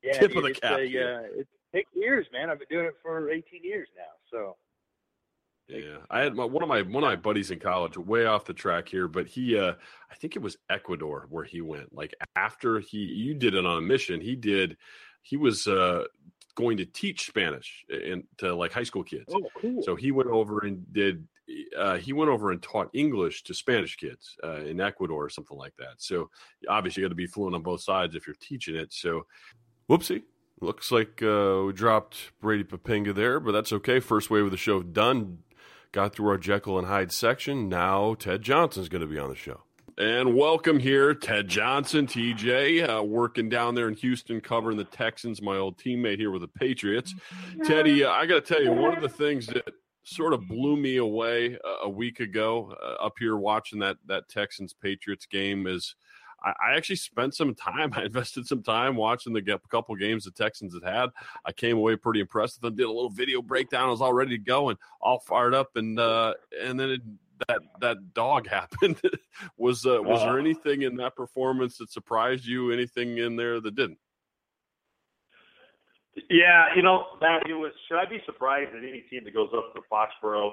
Yeah, 0.02 0.14
Tip 0.14 0.36
of 0.36 0.44
the 0.44 0.50
it's 0.50 0.60
cap, 0.60 0.80
A, 0.80 0.88
yeah. 0.88 1.02
uh, 1.02 1.40
it 1.42 1.48
takes 1.74 1.92
years, 1.94 2.26
man. 2.34 2.50
I've 2.50 2.58
been 2.60 2.68
doing 2.72 2.86
it 2.88 2.96
for 3.04 3.30
18 3.30 3.64
years 3.64 3.88
now. 3.96 4.14
So 4.32 4.56
Yeah, 5.72 5.98
I 6.10 6.22
had 6.22 6.36
my, 6.36 6.44
one 6.44 6.64
of 6.64 6.70
my 6.70 6.82
one 6.82 7.04
of 7.04 7.10
my 7.10 7.16
buddies 7.16 7.52
in 7.52 7.60
college, 7.60 7.98
way 7.98 8.26
off 8.26 8.46
the 8.46 8.54
track 8.54 8.90
here, 8.90 9.08
but 9.08 9.28
he, 9.28 9.58
uh, 9.58 9.74
I 10.12 10.16
think 10.16 10.36
it 10.36 10.42
was 10.42 10.58
Ecuador 10.70 11.28
where 11.30 11.46
he 11.46 11.62
went. 11.62 11.96
Like 11.96 12.14
after 12.36 12.80
he, 12.80 12.98
you 12.98 13.34
did 13.34 13.56
it 13.56 13.66
on 13.66 13.78
a 13.78 13.82
mission. 13.82 14.20
He 14.20 14.36
did, 14.36 14.78
he 15.22 15.38
was 15.38 15.68
uh, 15.68 16.06
going 16.56 16.78
to 16.78 16.86
teach 16.86 17.28
Spanish 17.28 17.86
and 17.90 18.24
to 18.40 18.54
like 18.54 18.74
high 18.74 18.84
school 18.84 19.04
kids. 19.04 19.34
oh, 19.34 19.42
cool. 19.56 19.82
So 19.84 19.96
he 19.96 20.12
went 20.12 20.30
over 20.30 20.60
and 20.66 20.92
did. 20.92 21.28
Uh, 21.78 21.98
he 21.98 22.14
went 22.14 22.30
over 22.30 22.52
and 22.52 22.62
taught 22.62 22.90
English 22.94 23.44
to 23.44 23.54
Spanish 23.54 23.98
kids 23.98 24.38
uh, 24.44 24.62
in 24.62 24.80
Ecuador 24.80 25.26
or 25.26 25.30
something 25.30 25.58
like 25.58 25.76
that. 25.78 25.96
So 25.98 26.30
obviously, 26.70 27.02
you 27.02 27.08
got 27.08 27.12
to 27.12 27.16
be 27.16 27.28
fluent 27.28 27.56
on 27.56 27.62
both 27.62 27.82
sides 27.82 28.16
if 28.16 28.28
you're 28.28 28.36
teaching 28.40 28.76
it. 28.76 28.94
So, 28.94 29.26
whoopsie. 29.90 30.24
Looks 30.64 30.92
like 30.92 31.24
uh, 31.24 31.64
we 31.66 31.74
dropped 31.74 32.40
Brady 32.40 32.64
Poppinga 32.64 33.16
there, 33.16 33.40
but 33.40 33.52
that's 33.52 33.74
okay. 33.74 34.00
First 34.00 34.30
wave 34.30 34.46
of 34.46 34.52
the 34.52 34.58
show 34.58 34.84
done. 34.84 35.40
Got 35.92 36.16
through 36.16 36.30
our 36.30 36.38
Jekyll 36.38 36.78
and 36.78 36.88
Hyde 36.88 37.12
section. 37.12 37.68
Now 37.68 38.14
Ted 38.14 38.44
Johnson's 38.44 38.88
going 38.88 39.02
to 39.02 39.08
be 39.08 39.20
on 39.20 39.30
the 39.30 39.36
show. 39.36 39.62
And 39.98 40.36
welcome 40.36 40.80
here, 40.80 41.14
Ted 41.14 41.50
Johnson, 41.50 42.08
TJ, 42.08 43.00
uh, 43.00 43.04
working 43.04 43.50
down 43.50 43.76
there 43.76 43.90
in 43.90 43.96
Houston, 43.96 44.40
covering 44.40 44.78
the 44.78 44.86
Texans. 44.86 45.42
My 45.42 45.58
old 45.58 45.78
teammate 45.78 46.18
here 46.18 46.32
with 46.32 46.44
the 46.44 46.48
Patriots. 46.48 47.14
Teddy, 47.66 48.06
uh, 48.06 48.10
I 48.10 48.26
got 48.26 48.46
to 48.46 48.54
tell 48.54 48.64
you, 48.64 48.72
one 48.72 48.96
of 48.96 49.02
the 49.02 49.10
things 49.10 49.48
that 49.48 49.68
sort 50.04 50.34
of 50.34 50.48
blew 50.48 50.78
me 50.78 50.96
away 50.96 51.58
a, 51.62 51.86
a 51.86 51.90
week 51.90 52.22
ago 52.22 52.74
uh, 52.82 53.06
up 53.06 53.16
here 53.20 53.36
watching 53.36 53.80
that 53.80 53.98
that 54.06 54.30
Texans 54.30 54.74
Patriots 54.74 55.26
game 55.26 55.68
is 55.68 55.96
I, 56.44 56.50
I 56.50 56.76
actually 56.76 56.98
spent 56.98 57.36
some 57.36 57.56
time. 57.56 57.94
I 57.96 58.04
invested 58.04 58.48
some 58.48 58.64
time 58.64 58.96
watching 58.96 59.34
the 59.34 59.60
couple 59.70 59.96
games 59.96 60.26
the 60.26 60.32
Texans 60.32 60.74
had 60.74 60.90
had. 60.90 61.10
I 61.46 61.52
came 61.52 61.78
away 61.78 61.96
pretty 61.96 62.20
impressed 62.20 62.58
with 62.58 62.70
them. 62.70 62.76
Did 62.76 62.86
a 62.86 62.92
little 62.92 63.10
video 63.10 63.42
breakdown. 63.42 63.88
I 63.88 63.92
was 63.92 64.02
all 64.02 64.14
ready 64.14 64.38
to 64.38 64.44
go 64.44 64.70
and 64.70 64.78
all 65.02 65.20
fired 65.20 65.54
up, 65.54 65.76
and 65.76 66.00
uh, 66.00 66.34
and 66.64 66.80
then 66.80 66.90
it, 66.90 67.02
that 67.48 67.62
that 67.82 68.14
dog 68.14 68.48
happened. 68.50 69.00
was 69.58 69.86
uh, 69.86 70.02
was 70.02 70.22
there 70.22 70.40
anything 70.40 70.84
in 70.84 70.96
that 70.98 71.16
performance 71.16 71.78
that 71.78 71.92
surprised 71.92 72.46
you? 72.46 72.72
Anything 72.72 73.18
in 73.18 73.36
there 73.36 73.60
that 73.62 73.76
didn't? 73.76 73.98
Yeah, 76.30 76.66
you 76.76 76.82
know, 76.82 77.06
Matt, 77.22 77.50
it 77.50 77.54
was. 77.54 77.72
Should 77.88 77.98
I 77.98 78.06
be 78.06 78.22
surprised 78.26 78.74
that 78.74 78.80
any 78.80 79.06
team 79.10 79.24
that 79.24 79.34
goes 79.34 79.50
up 79.56 79.74
to 79.76 79.82
Foxborough 79.90 80.52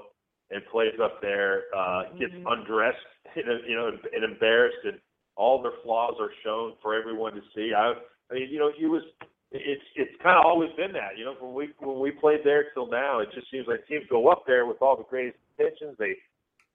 and 0.50 0.62
plays 0.70 0.94
up 1.02 1.20
there 1.20 1.64
uh, 1.76 2.04
gets 2.18 2.32
undressed, 2.46 2.96
you 3.36 3.74
know, 3.74 3.90
and 4.14 4.24
embarrassed, 4.24 4.78
and 4.84 4.98
all 5.38 5.62
their 5.62 5.78
flaws 5.82 6.14
are 6.20 6.34
shown 6.44 6.74
for 6.82 6.98
everyone 6.98 7.32
to 7.34 7.42
see? 7.54 7.72
I, 7.72 7.94
I 8.30 8.34
mean, 8.34 8.50
you 8.50 8.58
know, 8.58 8.68
it 8.68 8.90
was. 8.90 9.02
It's 9.50 9.80
it's 9.96 10.12
kind 10.22 10.36
of 10.36 10.44
always 10.44 10.68
been 10.76 10.92
that, 10.92 11.16
you 11.16 11.24
know, 11.24 11.32
when 11.40 11.54
we 11.54 11.72
when 11.78 12.00
we 12.00 12.10
played 12.10 12.40
there 12.44 12.66
till 12.74 12.90
now, 12.90 13.20
it 13.20 13.30
just 13.34 13.50
seems 13.50 13.66
like 13.66 13.86
teams 13.88 14.04
go 14.10 14.28
up 14.28 14.44
there 14.46 14.66
with 14.66 14.82
all 14.82 14.94
the 14.94 15.08
greatest 15.08 15.38
intentions. 15.56 15.96
They 15.98 16.12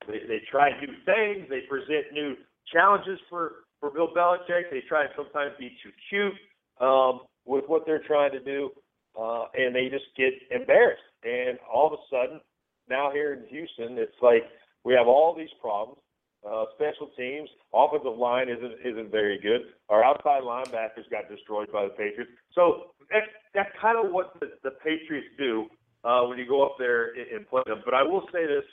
they, 0.08 0.26
they 0.26 0.40
try 0.50 0.70
new 0.80 0.92
things. 1.06 1.46
They 1.48 1.60
present 1.70 2.10
new 2.12 2.34
challenges 2.72 3.20
for 3.30 3.62
for 3.78 3.90
Bill 3.90 4.08
Belichick. 4.08 4.70
They 4.72 4.82
try 4.88 5.02
and 5.02 5.10
sometimes 5.14 5.52
be 5.56 5.70
too 5.84 5.92
cute 6.10 6.34
um, 6.80 7.20
with 7.44 7.64
what 7.68 7.86
they're 7.86 8.02
trying 8.02 8.32
to 8.32 8.40
do, 8.40 8.70
uh, 9.14 9.44
and 9.54 9.74
they 9.74 9.88
just 9.88 10.10
get 10.16 10.32
embarrassed. 10.50 11.02
And 11.22 11.58
all 11.72 11.86
of 11.86 11.92
a 11.92 12.02
sudden, 12.10 12.40
now 12.88 13.12
here 13.12 13.34
in 13.34 13.46
Houston, 13.48 13.98
it's 13.98 14.20
like 14.20 14.42
we 14.84 14.94
have 14.94 15.06
all 15.06 15.34
these 15.36 15.52
problems. 15.60 16.00
Uh, 16.44 16.64
special 16.74 17.08
teams, 17.16 17.48
offensive 17.72 18.18
line 18.18 18.48
isn't 18.50 18.74
isn't 18.84 19.10
very 19.10 19.40
good. 19.40 19.62
Our 19.88 20.04
outside 20.04 20.42
linebackers 20.42 21.08
got 21.10 21.28
destroyed 21.30 21.72
by 21.72 21.84
the 21.84 21.90
Patriots. 21.90 22.32
So 22.54 22.92
that's 23.10 23.26
that's 23.54 23.70
kind 23.80 23.96
of 23.96 24.12
what 24.12 24.38
the, 24.40 24.52
the 24.62 24.72
Patriots 24.84 25.28
do 25.38 25.66
uh, 26.04 26.22
when 26.24 26.36
you 26.36 26.46
go 26.46 26.62
up 26.64 26.76
there 26.78 27.14
and, 27.14 27.38
and 27.38 27.48
play 27.48 27.62
them. 27.66 27.80
But 27.84 27.94
I 27.94 28.02
will 28.02 28.28
say 28.30 28.46
this: 28.46 28.64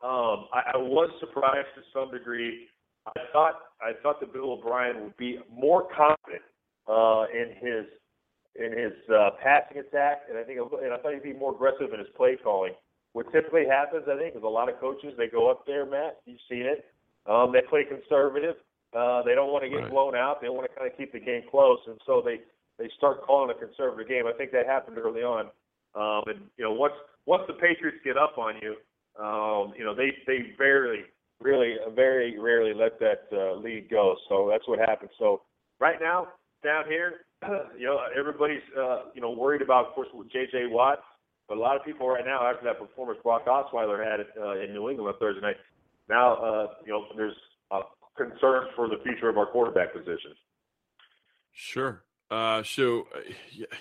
um, 0.00 0.46
I, 0.54 0.74
I 0.74 0.76
was 0.76 1.10
surprised 1.18 1.66
to 1.74 1.82
some 1.92 2.12
degree. 2.12 2.68
I 3.06 3.20
thought 3.32 3.54
I 3.82 3.92
thought 4.00 4.20
that 4.20 4.32
Bill 4.32 4.52
O'Brien 4.52 5.02
would 5.02 5.16
be 5.16 5.40
more 5.52 5.88
confident 5.90 6.42
uh, 6.86 7.24
in 7.34 7.50
his 7.58 7.86
in 8.54 8.78
his 8.78 8.92
uh, 9.10 9.30
passing 9.42 9.78
attack, 9.78 10.22
and 10.28 10.38
I 10.38 10.44
think 10.44 10.60
and 10.60 10.92
I 10.92 10.98
thought 10.98 11.14
he'd 11.14 11.22
be 11.24 11.32
more 11.32 11.52
aggressive 11.52 11.92
in 11.92 11.98
his 11.98 12.08
play 12.16 12.36
calling. 12.42 12.74
What 13.12 13.32
typically 13.32 13.66
happens, 13.66 14.04
I 14.06 14.16
think, 14.16 14.36
is 14.36 14.42
a 14.42 14.46
lot 14.46 14.68
of 14.68 14.78
coaches 14.78 15.14
they 15.16 15.26
go 15.26 15.50
up 15.50 15.66
there, 15.66 15.86
Matt. 15.86 16.18
You've 16.26 16.38
seen 16.48 16.62
it. 16.62 16.84
Um, 17.28 17.52
they 17.52 17.60
play 17.68 17.84
conservative. 17.84 18.56
Uh, 18.96 19.22
they 19.22 19.34
don't 19.34 19.52
want 19.52 19.62
to 19.64 19.68
get 19.68 19.82
Right. 19.82 19.90
blown 19.90 20.16
out. 20.16 20.40
They 20.40 20.48
want 20.48 20.68
to 20.70 20.74
kind 20.76 20.90
of 20.90 20.96
keep 20.96 21.12
the 21.12 21.20
game 21.20 21.42
close, 21.50 21.78
and 21.86 22.00
so 22.06 22.22
they 22.24 22.40
they 22.78 22.88
start 22.96 23.22
calling 23.22 23.50
a 23.50 23.54
conservative 23.58 24.08
game. 24.08 24.26
I 24.26 24.32
think 24.32 24.52
that 24.52 24.64
happened 24.66 24.98
early 24.98 25.22
on. 25.22 25.50
Um, 25.94 26.22
and 26.26 26.40
you 26.56 26.64
know, 26.64 26.72
once 26.72 26.94
once 27.26 27.42
the 27.46 27.54
Patriots 27.54 27.98
get 28.04 28.16
up 28.16 28.38
on 28.38 28.54
you, 28.62 28.76
um, 29.22 29.74
you 29.76 29.84
know 29.84 29.94
they 29.94 30.16
they 30.26 30.54
rarely, 30.58 31.04
really, 31.40 31.76
very 31.94 32.38
rarely 32.38 32.72
let 32.72 32.98
that 33.00 33.26
uh, 33.32 33.54
lead 33.56 33.90
go. 33.90 34.16
So 34.28 34.48
that's 34.50 34.66
what 34.66 34.78
happened. 34.78 35.10
So 35.18 35.42
right 35.80 36.00
now 36.00 36.28
down 36.64 36.84
here, 36.86 37.26
you 37.78 37.86
know, 37.86 38.00
everybody's 38.18 38.62
uh, 38.78 39.10
you 39.14 39.20
know 39.20 39.30
worried 39.30 39.62
about, 39.62 39.88
of 39.88 39.92
course, 39.94 40.08
with 40.14 40.30
J.J. 40.32 40.66
Watt. 40.68 41.00
But 41.48 41.56
a 41.56 41.60
lot 41.60 41.76
of 41.76 41.84
people 41.84 42.06
right 42.08 42.24
now, 42.26 42.46
after 42.46 42.64
that 42.66 42.78
performance 42.78 43.18
Brock 43.22 43.46
Osweiler 43.46 44.04
had 44.04 44.20
uh, 44.40 44.60
in 44.60 44.74
New 44.74 44.90
England 44.90 45.08
on 45.08 45.18
Thursday 45.18 45.40
night, 45.40 45.56
now 46.08 46.34
uh, 46.36 46.66
you 46.84 46.92
know 46.92 47.04
there's 47.16 47.36
uh, 47.70 47.82
concerns 48.16 48.68
for 48.74 48.88
the 48.88 48.96
future 49.04 49.28
of 49.28 49.38
our 49.38 49.46
quarterback 49.46 49.92
position. 49.92 50.32
Sure. 51.52 52.04
Uh, 52.30 52.62
so, 52.62 53.06
uh, 53.16 53.20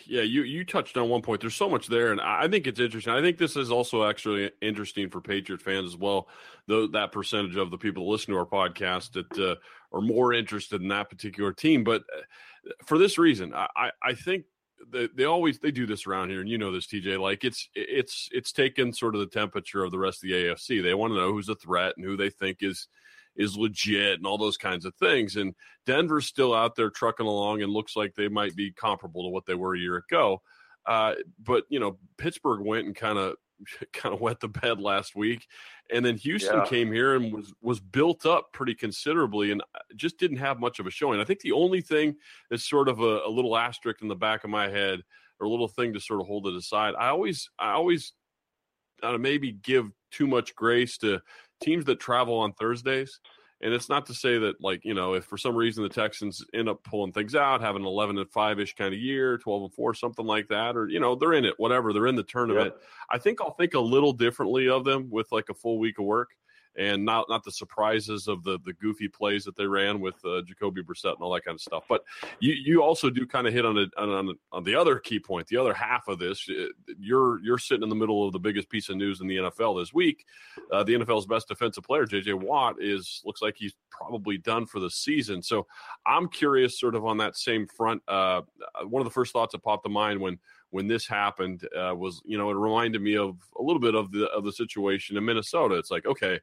yeah, 0.06 0.22
you 0.22 0.44
you 0.44 0.64
touched 0.64 0.96
on 0.96 1.10
one 1.10 1.22
point. 1.22 1.42
There's 1.42 1.56
so 1.56 1.70
much 1.70 1.88
there, 1.88 2.14
and 2.14 2.22
I 2.22 2.48
think 2.48 2.66
it's 2.66 2.80
interesting. 2.80 3.12
I 3.12 3.22
think 3.22 3.38
this 3.38 3.58
is 3.58 3.72
also 3.72 4.06
actually 4.06 4.52
interesting 4.62 5.10
for 5.10 5.20
Patriot 5.20 5.62
fans 5.62 5.86
as 5.88 5.98
well. 5.98 6.30
Though 6.66 6.88
that 6.88 7.12
percentage 7.12 7.58
of 7.58 7.72
the 7.72 7.78
people 7.78 8.06
that 8.06 8.12
listen 8.12 8.34
to 8.34 8.40
our 8.40 8.46
podcast 8.46 9.12
that 9.14 9.38
uh, 9.38 9.56
are 9.92 10.02
more 10.02 10.32
interested 10.32 10.82
in 10.82 10.88
that 10.88 11.10
particular 11.10 11.52
team, 11.52 11.84
but 11.84 12.04
uh, 12.18 12.72
for 12.86 12.98
this 12.98 13.18
reason, 13.18 13.54
I, 13.54 13.92
I 14.02 14.14
think 14.14 14.46
they, 14.90 15.08
they 15.16 15.26
always 15.26 15.60
they 15.60 15.72
do 15.72 15.86
this 15.86 16.08
around 16.08 16.30
here, 16.30 16.42
and 16.42 16.50
you 16.50 16.58
know 16.58 16.72
this, 16.72 16.88
TJ. 16.88 17.20
Like 17.20 17.44
it's 17.44 17.70
it's 17.74 18.30
it's 18.32 18.52
taken 18.52 18.94
sort 18.94 19.16
of 19.16 19.22
the 19.22 19.28
temperature 19.28 19.84
of 19.84 19.92
the 19.92 20.00
rest 20.00 20.24
of 20.24 20.30
the 20.30 20.36
AFC. 20.36 20.82
They 20.82 20.94
want 20.94 21.12
to 21.12 21.18
know 21.18 21.32
who's 21.32 21.50
a 21.50 21.56
threat 21.56 21.94
and 21.98 22.06
who 22.06 22.18
they 22.18 22.30
think 22.30 22.58
is 22.62 22.88
is 23.36 23.56
legit 23.56 24.18
and 24.18 24.26
all 24.26 24.38
those 24.38 24.58
kinds 24.58 24.86
of 24.86 24.96
things. 24.96 25.36
And 25.36 25.54
Denver's 25.86 26.26
still 26.26 26.54
out 26.54 26.76
there 26.76 26.90
trucking 26.90 27.26
along 27.26 27.62
and 27.62 27.72
looks 27.72 27.96
like 27.96 28.16
they 28.16 28.28
might 28.28 28.56
be 28.56 28.72
comparable 28.72 29.24
to 29.24 29.30
what 29.30 29.46
they 29.46 29.54
were 29.54 29.76
a 29.76 29.80
year 29.80 29.98
ago. 29.98 30.42
Uh, 30.86 31.14
but 31.44 31.64
you 31.70 31.80
know, 31.80 31.98
Pittsburgh 32.18 32.62
went 32.62 32.88
and 32.88 32.96
kind 32.96 33.18
of 33.18 33.36
kind 33.94 34.14
of 34.14 34.22
wet 34.22 34.40
the 34.40 34.48
bed 34.48 34.80
last 34.80 35.16
week, 35.16 35.48
and 35.92 36.06
then 36.06 36.18
Houston 36.18 36.60
Yeah. 36.60 36.66
came 36.66 36.92
here 36.92 37.16
and 37.16 37.34
was 37.34 37.54
was 37.62 37.80
built 37.80 38.26
up 38.26 38.52
pretty 38.54 38.76
considerably 38.76 39.52
and 39.52 39.62
uh, 39.62 39.80
just 39.96 40.18
didn't 40.18 40.38
have 40.38 40.60
much 40.60 40.80
of 40.80 40.88
a 40.88 40.92
showing. 40.92 41.20
I 41.20 41.26
think 41.26 41.42
the 41.42 41.52
only 41.52 41.82
thing 41.82 42.16
is 42.52 42.68
sort 42.68 42.90
of 42.90 43.00
a, 43.00 43.22
a 43.26 43.30
little 43.30 43.58
asterisk 43.58 44.02
in 44.02 44.08
the 44.08 44.16
back 44.16 44.44
of 44.44 44.50
my 44.50 44.70
head 44.70 45.02
or 45.40 45.48
a 45.48 45.50
little 45.50 45.68
thing 45.68 45.94
to 45.94 46.00
sort 46.00 46.22
of 46.22 46.28
hold 46.28 46.48
it 46.48 46.56
aside. 46.56 46.94
I 46.98 47.10
always 47.10 47.50
I 47.60 47.72
always 47.72 48.14
uh, 49.04 49.18
maybe 49.18 49.52
give 49.52 49.92
too 50.12 50.28
much 50.28 50.56
grace 50.56 50.98
to 51.00 51.22
teams 51.62 51.86
that 51.86 52.00
travel 52.00 52.38
on 52.38 52.54
Thursdays. 52.54 53.20
And 53.62 53.74
it's 53.74 53.90
not 53.90 54.06
to 54.06 54.14
say 54.14 54.38
that, 54.38 54.62
like, 54.62 54.86
you 54.86 54.94
know, 54.94 55.16
if 55.16 55.26
for 55.26 55.38
some 55.38 55.56
reason 55.56 55.82
the 55.82 55.90
Texans 55.90 56.46
end 56.54 56.70
up 56.70 56.84
pulling 56.84 57.12
things 57.12 57.34
out, 57.34 57.62
having 57.62 57.82
an 57.82 57.88
11 57.88 58.18
and 58.20 58.30
5 58.30 58.60
ish 58.60 58.76
kind 58.76 58.94
of 58.94 59.00
year, 59.00 59.40
12 59.40 59.64
and 59.64 59.74
4, 59.74 59.94
something 59.96 60.26
like 60.26 60.48
that, 60.50 60.78
or, 60.78 60.88
you 60.88 61.00
know, 61.00 61.16
they're 61.16 61.34
in 61.34 61.46
it, 61.46 61.56
whatever, 61.58 61.92
they're 61.92 62.06
in 62.08 62.16
the 62.16 62.24
tournament. 62.24 62.76
I 63.10 63.18
think 63.18 63.42
I'll 63.42 63.56
think 63.56 63.74
a 63.74 63.80
little 63.80 64.14
differently 64.14 64.70
of 64.70 64.84
them 64.84 65.10
with 65.10 65.32
like 65.32 65.50
a 65.50 65.56
full 65.56 65.80
week 65.80 65.98
of 65.98 66.06
work 66.06 66.30
and 66.78 67.04
not 67.04 67.26
not 67.30 67.44
the 67.44 67.52
surprises 67.52 68.28
of 68.28 68.44
the 68.44 68.60
the 68.66 68.74
goofy 68.74 69.08
plays 69.08 69.44
that 69.46 69.56
they 69.56 69.66
ran 69.66 70.00
with 70.00 70.16
uh, 70.26 70.42
Jacoby 70.44 70.84
Brissett 70.84 71.14
and 71.14 71.22
all 71.22 71.34
that 71.34 71.44
kind 71.44 71.56
of 71.56 71.62
stuff. 71.62 71.84
But 71.90 72.04
you 72.40 72.54
you 72.54 72.84
also 72.84 73.10
do 73.10 73.26
kind 73.26 73.48
of 73.48 73.54
hit 73.54 73.66
on, 73.66 73.78
on 73.98 74.38
on 74.52 74.64
the 74.64 74.76
other 74.76 75.00
key 75.00 75.20
point, 75.20 75.48
the 75.48 75.58
other 75.58 75.74
half 75.74 76.08
of 76.08 76.20
this. 76.20 76.48
Uh, 76.50 76.68
You're 77.00 77.40
you're 77.44 77.58
sitting 77.58 77.84
in 77.84 77.90
the 77.90 77.96
middle 77.96 78.26
of 78.26 78.34
the 78.34 78.40
biggest 78.40 78.70
piece 78.70 78.90
of 78.90 78.98
news 78.98 79.22
in 79.22 79.28
the 79.28 79.38
NFL 79.38 79.82
this 79.82 79.94
week. 79.94 80.26
Uh, 80.72 80.84
the 80.84 80.94
NFL's 80.94 81.26
best 81.26 81.48
defensive 81.48 81.84
player, 81.84 82.06
J.J. 82.06 82.34
Watt, 82.34 82.76
is 82.80 83.22
looks 83.26 83.42
like 83.42 83.56
he's 83.58 83.74
probably 83.90 84.38
done 84.38 84.66
for 84.66 84.80
the 84.80 84.90
season. 84.90 85.42
So 85.42 85.66
I'm 86.06 86.30
curious, 86.30 86.80
sort 86.80 86.96
of 86.96 87.06
on 87.06 87.18
that 87.18 87.36
same 87.36 87.68
front. 87.68 88.02
Uh, 88.08 88.42
one 88.86 89.02
of 89.02 89.06
the 89.06 89.12
first 89.12 89.34
thoughts 89.34 89.54
that 89.54 89.64
popped 89.64 89.84
to 89.86 89.90
mind 89.90 90.20
when 90.20 90.38
when 90.72 90.88
this 90.88 91.08
happened 91.08 91.68
uh, 91.78 91.96
was, 91.96 92.22
you 92.26 92.38
know, 92.38 92.50
it 92.50 92.56
reminded 92.56 93.02
me 93.02 93.16
of 93.18 93.38
a 93.58 93.62
little 93.62 93.80
bit 93.80 93.96
of 93.96 94.12
the 94.12 94.26
of 94.30 94.44
the 94.44 94.52
situation 94.52 95.18
in 95.18 95.26
Minnesota. 95.26 95.76
It's 95.76 95.92
like, 95.92 96.06
okay, 96.06 96.40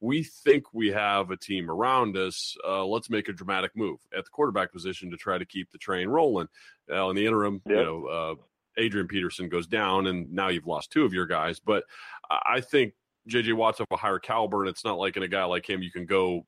we 0.00 0.22
think 0.22 0.64
we 0.74 0.88
have 0.88 1.30
a 1.30 1.36
team 1.36 1.70
around 1.70 2.16
us. 2.16 2.56
Uh, 2.66 2.84
let's 2.84 3.08
make 3.10 3.28
a 3.28 3.32
dramatic 3.32 3.72
move 3.76 3.98
at 4.16 4.24
the 4.24 4.30
quarterback 4.30 4.72
position 4.72 5.10
to 5.10 5.16
try 5.16 5.38
to 5.38 5.44
keep 5.46 5.70
the 5.70 5.78
train 5.78 6.08
rolling. 6.08 6.48
Uh, 6.90 7.08
in 7.10 7.16
the 7.16 7.26
interim, 7.26 7.60
you 7.66 7.74
know, 7.76 8.06
uh, 8.06 8.34
Adrian 8.78 9.08
Peterson 9.08 9.48
goes 9.48 9.66
down, 9.66 10.06
and 10.06 10.30
now 10.32 10.48
you've 10.48 10.66
lost 10.66 10.90
two 10.92 11.04
of 11.04 11.12
your 11.14 11.26
guys. 11.26 11.60
But 11.60 11.84
I 12.30 12.60
think 12.60 12.92
JJ 13.28 13.54
Watt's 13.54 13.80
of 13.80 13.86
a 13.90 13.96
higher 13.96 14.18
caliber, 14.18 14.62
and 14.62 14.68
it's 14.68 14.84
not 14.84 14.98
like 14.98 15.16
in 15.16 15.22
a 15.22 15.28
guy 15.28 15.44
like 15.44 15.68
him 15.68 15.82
you 15.82 15.90
can 15.90 16.04
go 16.06 16.46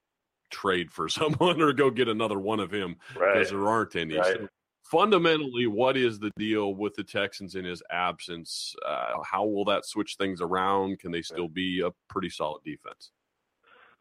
trade 0.51 0.91
for 0.91 1.09
someone 1.11 1.61
or 1.61 1.72
go 1.72 1.91
get 1.91 2.09
another 2.09 2.39
one 2.39 2.61
of 2.61 2.70
him 2.70 2.97
Right. 3.16 3.35
because 3.35 3.51
there 3.51 3.66
aren't 3.68 3.97
any. 3.97 4.16
Right. 4.16 4.37
So 4.37 4.49
fundamentally, 4.91 5.66
what 5.66 5.97
is 5.97 6.18
the 6.18 6.30
deal 6.36 6.74
with 6.74 6.95
the 6.95 7.05
Texans 7.05 7.55
in 7.55 7.64
his 7.64 7.82
absence? 7.91 8.74
Uh, 8.86 9.22
how 9.24 9.45
will 9.45 9.64
that 9.66 9.84
switch 9.84 10.16
things 10.16 10.41
around? 10.41 10.99
Can 10.99 11.12
they 11.12 11.22
still 11.22 11.49
be 11.49 11.82
a 11.84 11.91
pretty 12.12 12.30
solid 12.30 12.62
defense? 12.64 13.12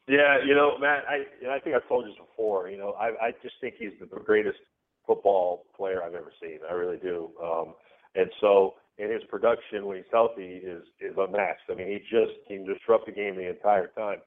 Yeah, 0.08 0.38
you 0.46 0.56
know, 0.56 0.78
Matt, 0.78 1.04
I 1.10 1.24
and 1.44 1.52
I 1.52 1.60
think 1.60 1.76
I've 1.76 1.88
told 1.88 2.06
you 2.06 2.12
this 2.12 2.20
before. 2.20 2.70
You 2.70 2.78
know, 2.78 2.92
I 2.92 3.28
I 3.28 3.32
just 3.44 3.56
think 3.60 3.76
he's 3.78 3.92
the 4.00 4.06
greatest 4.06 4.60
football 5.06 5.66
player 5.76 6.02
I've 6.02 6.16
ever 6.16 6.32
seen. 6.42 6.60
I 6.70 6.74
really 6.74 6.98
do. 6.98 7.32
Um, 7.44 7.74
and 8.16 8.30
so, 8.40 8.76
in 8.98 9.12
his 9.12 9.24
production 9.30 9.86
when 9.86 9.98
he's 9.98 10.06
healthy 10.12 10.62
is 10.64 10.84
is 11.02 11.16
unmatched. 11.18 11.70
I 11.70 11.76
mean, 11.76 11.88
he 11.88 12.00
just 12.10 12.32
can 12.48 12.66
disrupt 12.66 13.06
the 13.06 13.12
game 13.12 13.36
the 13.36 13.50
entire 13.50 13.88
time. 13.98 14.20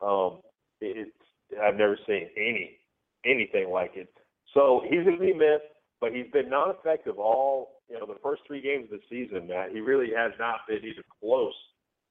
Um, 0.00 0.38
it, 0.80 1.08
it's 1.08 1.60
I've 1.60 1.76
never 1.76 1.98
seen 2.06 2.28
any 2.36 2.78
anything 3.24 3.70
like 3.70 3.92
it. 3.96 4.08
So 4.52 4.82
he's 4.88 5.02
going 5.02 5.18
to 5.18 5.20
be 5.20 5.32
missed, 5.32 5.73
but 6.04 6.12
he's 6.12 6.30
been 6.32 6.50
non-effective 6.50 7.18
all 7.18 7.80
you 7.88 7.98
know 7.98 8.04
the 8.04 8.18
first 8.22 8.42
three 8.46 8.60
games 8.60 8.92
of 8.92 9.00
the 9.00 9.04
season. 9.08 9.48
Matt, 9.48 9.70
he 9.72 9.80
really 9.80 10.08
has 10.14 10.32
not 10.38 10.56
been 10.68 10.78
even 10.78 11.02
close 11.18 11.54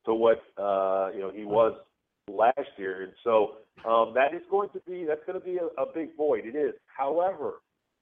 to 0.06 0.16
what 0.16 0.42
uh, 0.58 1.12
you 1.14 1.22
know 1.22 1.32
he 1.32 1.46
was 1.46 1.74
last 2.28 2.70
year, 2.78 3.04
and 3.04 3.14
so 3.24 3.58
um, 3.88 4.14
that 4.16 4.34
is 4.34 4.42
going 4.50 4.70
to 4.70 4.80
be 4.90 5.06
that's 5.08 5.22
going 5.28 5.40
to 5.40 5.46
be 5.46 5.58
a, 5.58 5.66
a 5.80 5.86
big 5.94 6.18
void. 6.18 6.42
It 6.46 6.56
is. 6.56 6.74
However, 6.88 7.62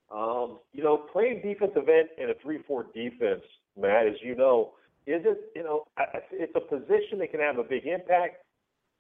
um, 0.09 0.59
you 0.71 0.81
know, 0.81 0.95
playing 1.11 1.41
defensive 1.43 1.89
end 1.89 2.07
in 2.17 2.29
a 2.29 2.33
three-four 2.41 2.87
defense, 2.95 3.43
Matt, 3.77 4.07
as 4.07 4.15
you 4.23 4.35
know, 4.35 4.71
is 5.07 5.23
it 5.25 5.51
you 5.57 5.63
know 5.63 5.83
it's 6.31 6.55
a 6.55 6.61
position 6.61 7.19
that 7.19 7.31
can 7.31 7.41
have 7.41 7.57
a 7.57 7.63
big 7.63 7.85
impact 7.85 8.45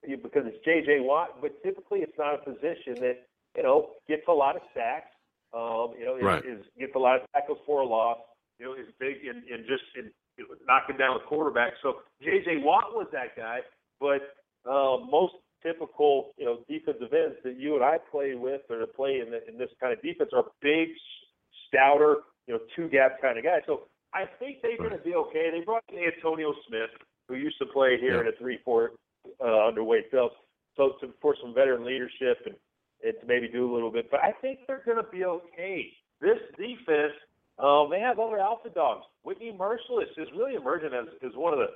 because 0.03 0.43
it's 0.45 0.65
J.J. 0.65 0.99
Watt, 0.99 1.41
but 1.41 1.51
typically 1.63 1.99
it's 1.99 2.17
not 2.17 2.35
a 2.35 2.37
position 2.39 2.95
that 2.99 3.27
you 3.55 3.63
know 3.63 3.91
gets 4.09 4.23
a 4.27 4.33
lot 4.33 4.57
of 4.57 4.61
sacks. 4.73 5.07
Um, 5.53 5.93
you 5.99 6.05
know, 6.05 6.15
is, 6.17 6.23
Right. 6.23 6.45
is 6.45 6.65
gets 6.79 6.95
a 6.95 6.99
lot 6.99 7.19
of 7.21 7.27
tackles 7.33 7.59
for 7.65 7.81
a 7.81 7.85
loss. 7.85 8.17
You 8.59 8.65
know, 8.67 8.73
is 8.73 8.87
big 8.99 9.17
in, 9.25 9.43
in 9.51 9.65
just 9.67 9.83
in 9.97 10.11
you 10.37 10.47
know, 10.47 10.55
knocking 10.67 10.97
down 10.97 11.17
the 11.17 11.25
quarterback. 11.27 11.73
So 11.81 12.01
J.J. 12.21 12.57
Watt 12.63 12.93
was 12.93 13.07
that 13.11 13.35
guy, 13.35 13.59
but 13.99 14.21
uh, 14.69 14.97
most 15.09 15.33
typical, 15.63 16.31
you 16.37 16.45
know, 16.45 16.59
defensive 16.69 17.11
ends 17.13 17.35
that 17.43 17.57
you 17.59 17.75
and 17.75 17.83
I 17.83 17.97
play 18.11 18.35
with 18.35 18.61
or 18.69 18.85
play 18.95 19.19
in, 19.19 19.31
the, 19.31 19.47
in 19.49 19.57
this 19.57 19.69
kind 19.79 19.91
of 19.93 20.01
defense 20.01 20.29
are 20.33 20.45
big, 20.61 20.89
stouter, 21.67 22.17
you 22.47 22.53
know, 22.53 22.59
two 22.75 22.87
gap 22.89 23.21
kind 23.21 23.37
of 23.37 23.43
guys. 23.43 23.61
So 23.65 23.87
I 24.13 24.25
think 24.39 24.57
they're 24.61 24.77
going 24.77 24.91
to 24.97 25.03
be 25.03 25.15
okay. 25.15 25.49
They 25.51 25.63
brought 25.63 25.83
in 25.91 25.99
Antonio 25.99 26.53
Smith, 26.67 26.89
who 27.27 27.35
used 27.35 27.57
to 27.59 27.65
play 27.67 27.97
here 27.99 28.15
Yeah. 28.15 28.21
in 28.21 28.27
a 28.27 28.37
three-four 28.37 28.91
uh, 29.43 29.67
under 29.67 29.83
Wade 29.83 30.05
Phillips, 30.11 30.35
so 30.77 30.93
to, 31.01 31.13
for 31.21 31.35
some 31.41 31.53
veteran 31.53 31.85
leadership 31.85 32.37
and, 32.45 32.55
and 33.03 33.13
to 33.19 33.25
maybe 33.27 33.47
do 33.47 33.71
a 33.71 33.73
little 33.73 33.91
bit. 33.91 34.09
But 34.11 34.21
I 34.21 34.31
think 34.41 34.59
they're 34.67 34.83
going 34.85 34.97
to 35.03 35.09
be 35.11 35.25
okay. 35.25 35.85
This 36.21 36.37
defense, 36.57 37.13
um, 37.59 37.87
they 37.89 37.99
have 37.99 38.19
other 38.19 38.37
alpha 38.39 38.69
dogs. 38.69 39.03
Whitney 39.23 39.51
Mercilus 39.57 40.11
is 40.17 40.27
really 40.37 40.55
emerging 40.55 40.91
as, 40.93 41.07
as 41.25 41.31
one 41.35 41.53
of 41.53 41.59
the, 41.59 41.67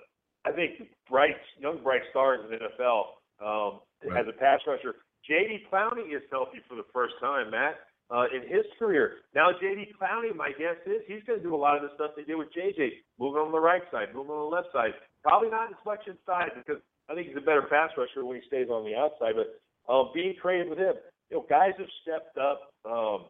I 0.50 0.54
think, 0.56 0.88
bright, 1.10 1.36
young 1.60 1.82
bright 1.84 2.02
stars 2.12 2.42
in 2.46 2.52
the 2.52 2.58
NFL 2.62 3.02
um, 3.42 3.80
Right. 4.06 4.22
as 4.22 4.28
a 4.30 4.38
pass 4.38 4.60
rusher. 4.68 4.96
J.D. 5.26 5.66
Clowney 5.74 6.14
is 6.16 6.22
healthy 6.30 6.62
for 6.70 6.76
the 6.76 6.86
first 6.94 7.16
time, 7.20 7.50
Matt, 7.50 7.74
uh, 8.14 8.26
in 8.30 8.46
his 8.48 8.62
career. 8.78 9.26
Now, 9.34 9.50
J.D. 9.60 9.94
Clowney, 10.00 10.36
my 10.36 10.50
guess 10.54 10.78
is 10.86 11.02
he's 11.08 11.24
going 11.26 11.40
to 11.40 11.44
do 11.44 11.56
a 11.56 11.58
lot 11.58 11.76
of 11.78 11.82
the 11.82 11.90
stuff 11.96 12.12
they 12.16 12.22
did 12.24 12.36
with 12.36 12.54
J.J., 12.54 13.02
moving 13.18 13.42
on 13.42 13.52
the 13.52 13.60
right 13.60 13.82
side, 13.92 14.14
moving 14.14 14.30
on 14.32 14.50
the 14.50 14.56
left 14.56 14.68
side. 14.72 14.94
Probably 15.24 15.50
not 15.50 15.70
as 15.74 15.82
much 15.86 16.06
inside 16.06 16.52
because 16.54 16.78
I 17.10 17.16
think 17.16 17.30
he's 17.30 17.38
a 17.38 17.42
better 17.42 17.64
pass 17.66 17.90
rusher 17.98 18.24
when 18.24 18.38
he 18.38 18.46
stays 18.46 18.70
on 18.70 18.86
the 18.86 18.94
outside. 18.94 19.34
But 19.34 19.58
um, 19.92 20.12
being 20.14 20.36
creative 20.40 20.70
with 20.70 20.78
him, 20.78 20.94
you 21.30 21.38
know, 21.38 21.46
guys 21.50 21.74
have 21.78 21.88
stepped 22.02 22.38
up. 22.38 22.72
Um, 22.86 23.26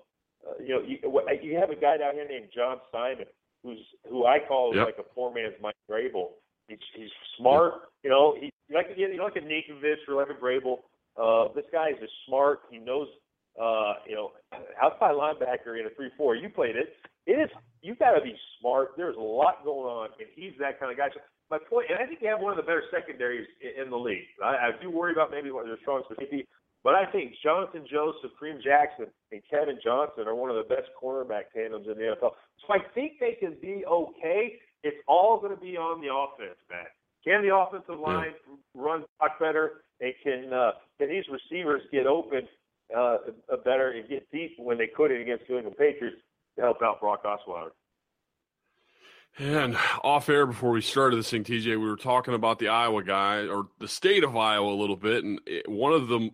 uh, 0.45 0.61
you 0.61 0.69
know, 0.69 0.81
you, 0.81 0.97
you 1.41 1.57
have 1.57 1.69
a 1.69 1.75
guy 1.75 1.97
down 1.97 2.13
here 2.13 2.27
named 2.27 2.49
John 2.53 2.77
Simon, 2.91 3.25
who's 3.63 3.79
who 4.09 4.25
I 4.25 4.39
call 4.47 4.75
Yep. 4.75 4.85
like 4.85 4.97
a 4.99 5.03
poor 5.03 5.33
man's 5.33 5.55
Mike 5.61 5.75
Vrabel. 5.89 6.29
He's, 6.67 6.77
he's 6.95 7.09
smart. 7.37 7.73
You 8.03 8.09
know, 8.09 8.35
he 8.39 8.51
like 8.73 8.87
you 8.95 9.15
know, 9.15 9.23
like 9.23 9.35
a 9.35 9.39
Ninkovich 9.39 10.07
or 10.07 10.15
like 10.15 10.29
a 10.29 10.39
Vrabel. 10.39 10.79
Uh, 11.17 11.53
this 11.53 11.65
guy 11.71 11.89
is 11.89 12.09
smart. 12.27 12.61
He 12.69 12.77
knows, 12.77 13.07
uh, 13.61 13.93
you 14.07 14.15
know, 14.15 14.31
outside 14.81 15.13
linebacker 15.13 15.79
in 15.79 15.85
a 15.85 15.89
three-four. 15.95 16.35
You 16.35 16.49
played 16.49 16.75
it. 16.75 16.93
It 17.25 17.39
is 17.39 17.49
you 17.81 17.95
got 17.95 18.11
to 18.17 18.21
be 18.21 18.35
smart. 18.59 18.91
There's 18.97 19.15
a 19.15 19.19
lot 19.21 19.63
going 19.63 19.87
on, 19.87 20.09
and 20.19 20.27
he's 20.35 20.53
that 20.59 20.79
kind 20.79 20.91
of 20.91 20.97
guy. 20.97 21.07
So 21.13 21.21
my 21.49 21.59
point, 21.69 21.87
and 21.89 21.99
I 21.99 22.05
think 22.07 22.19
they 22.19 22.27
have 22.27 22.41
one 22.41 22.51
of 22.51 22.57
the 22.57 22.63
better 22.63 22.83
secondaries 22.91 23.47
in, 23.61 23.85
in 23.85 23.89
the 23.89 23.97
league. 23.97 24.25
I, 24.43 24.47
I 24.47 24.71
do 24.81 24.89
worry 24.89 25.13
about 25.13 25.31
maybe 25.31 25.51
what 25.51 25.65
their 25.65 25.77
strong 25.81 26.03
safety, 26.17 26.45
But 26.85 26.93
I 26.93 27.11
think 27.11 27.33
Jonathan 27.41 27.83
Joseph, 27.89 28.29
Kareem 28.39 28.61
Jackson, 28.61 29.07
and 29.31 29.41
Kevin 29.49 29.79
Johnson 29.83 30.27
are 30.27 30.35
one 30.35 30.51
of 30.51 30.55
the 30.55 30.69
best 30.69 30.87
cornerback 31.01 31.49
tandems 31.51 31.87
in 31.87 31.97
the 31.97 32.15
NFL. 32.15 32.33
So 32.61 32.73
I 32.73 32.77
think 32.93 33.13
they 33.19 33.35
can 33.39 33.57
be 33.59 33.83
okay. 33.87 34.59
It's 34.83 34.97
all 35.07 35.39
going 35.39 35.55
to 35.55 35.59
be 35.59 35.77
on 35.77 35.99
the 35.99 36.13
offense, 36.13 36.59
Matt. 36.69 36.91
Can 37.23 37.41
the 37.41 37.55
offensive 37.55 37.99
line 37.99 38.33
yeah. 38.47 38.55
run 38.75 39.03
block 39.19 39.39
better? 39.39 39.81
And 39.99 40.13
can 40.21 40.53
uh, 40.53 40.73
can 40.99 41.09
these 41.09 41.23
receivers 41.27 41.81
get 41.91 42.05
open 42.05 42.41
uh, 42.95 43.17
better 43.63 43.89
and 43.89 44.07
get 44.07 44.29
deep 44.31 44.51
when 44.59 44.77
they 44.77 44.87
couldn't 44.95 45.19
against 45.19 45.47
the 45.47 45.53
New 45.53 45.57
England 45.57 45.77
Patriots 45.79 46.17
to 46.55 46.61
help 46.61 46.83
out 46.83 47.01
Brock 47.01 47.23
Osweiler? 47.23 47.71
And 49.39 49.75
off 50.03 50.29
air 50.29 50.45
before 50.45 50.69
we 50.69 50.81
started 50.81 51.17
this 51.17 51.31
thing, 51.31 51.43
TJ, 51.43 51.65
we 51.65 51.77
were 51.77 51.97
talking 51.97 52.35
about 52.35 52.59
the 52.59 52.67
Iowa 52.67 53.03
guy 53.03 53.47
or 53.47 53.69
the 53.79 53.87
state 53.87 54.23
of 54.23 54.37
Iowa 54.37 54.71
a 54.71 54.77
little 54.79 54.95
bit, 54.95 55.23
and 55.23 55.39
one 55.67 55.91
of 55.91 56.09
the 56.09 56.29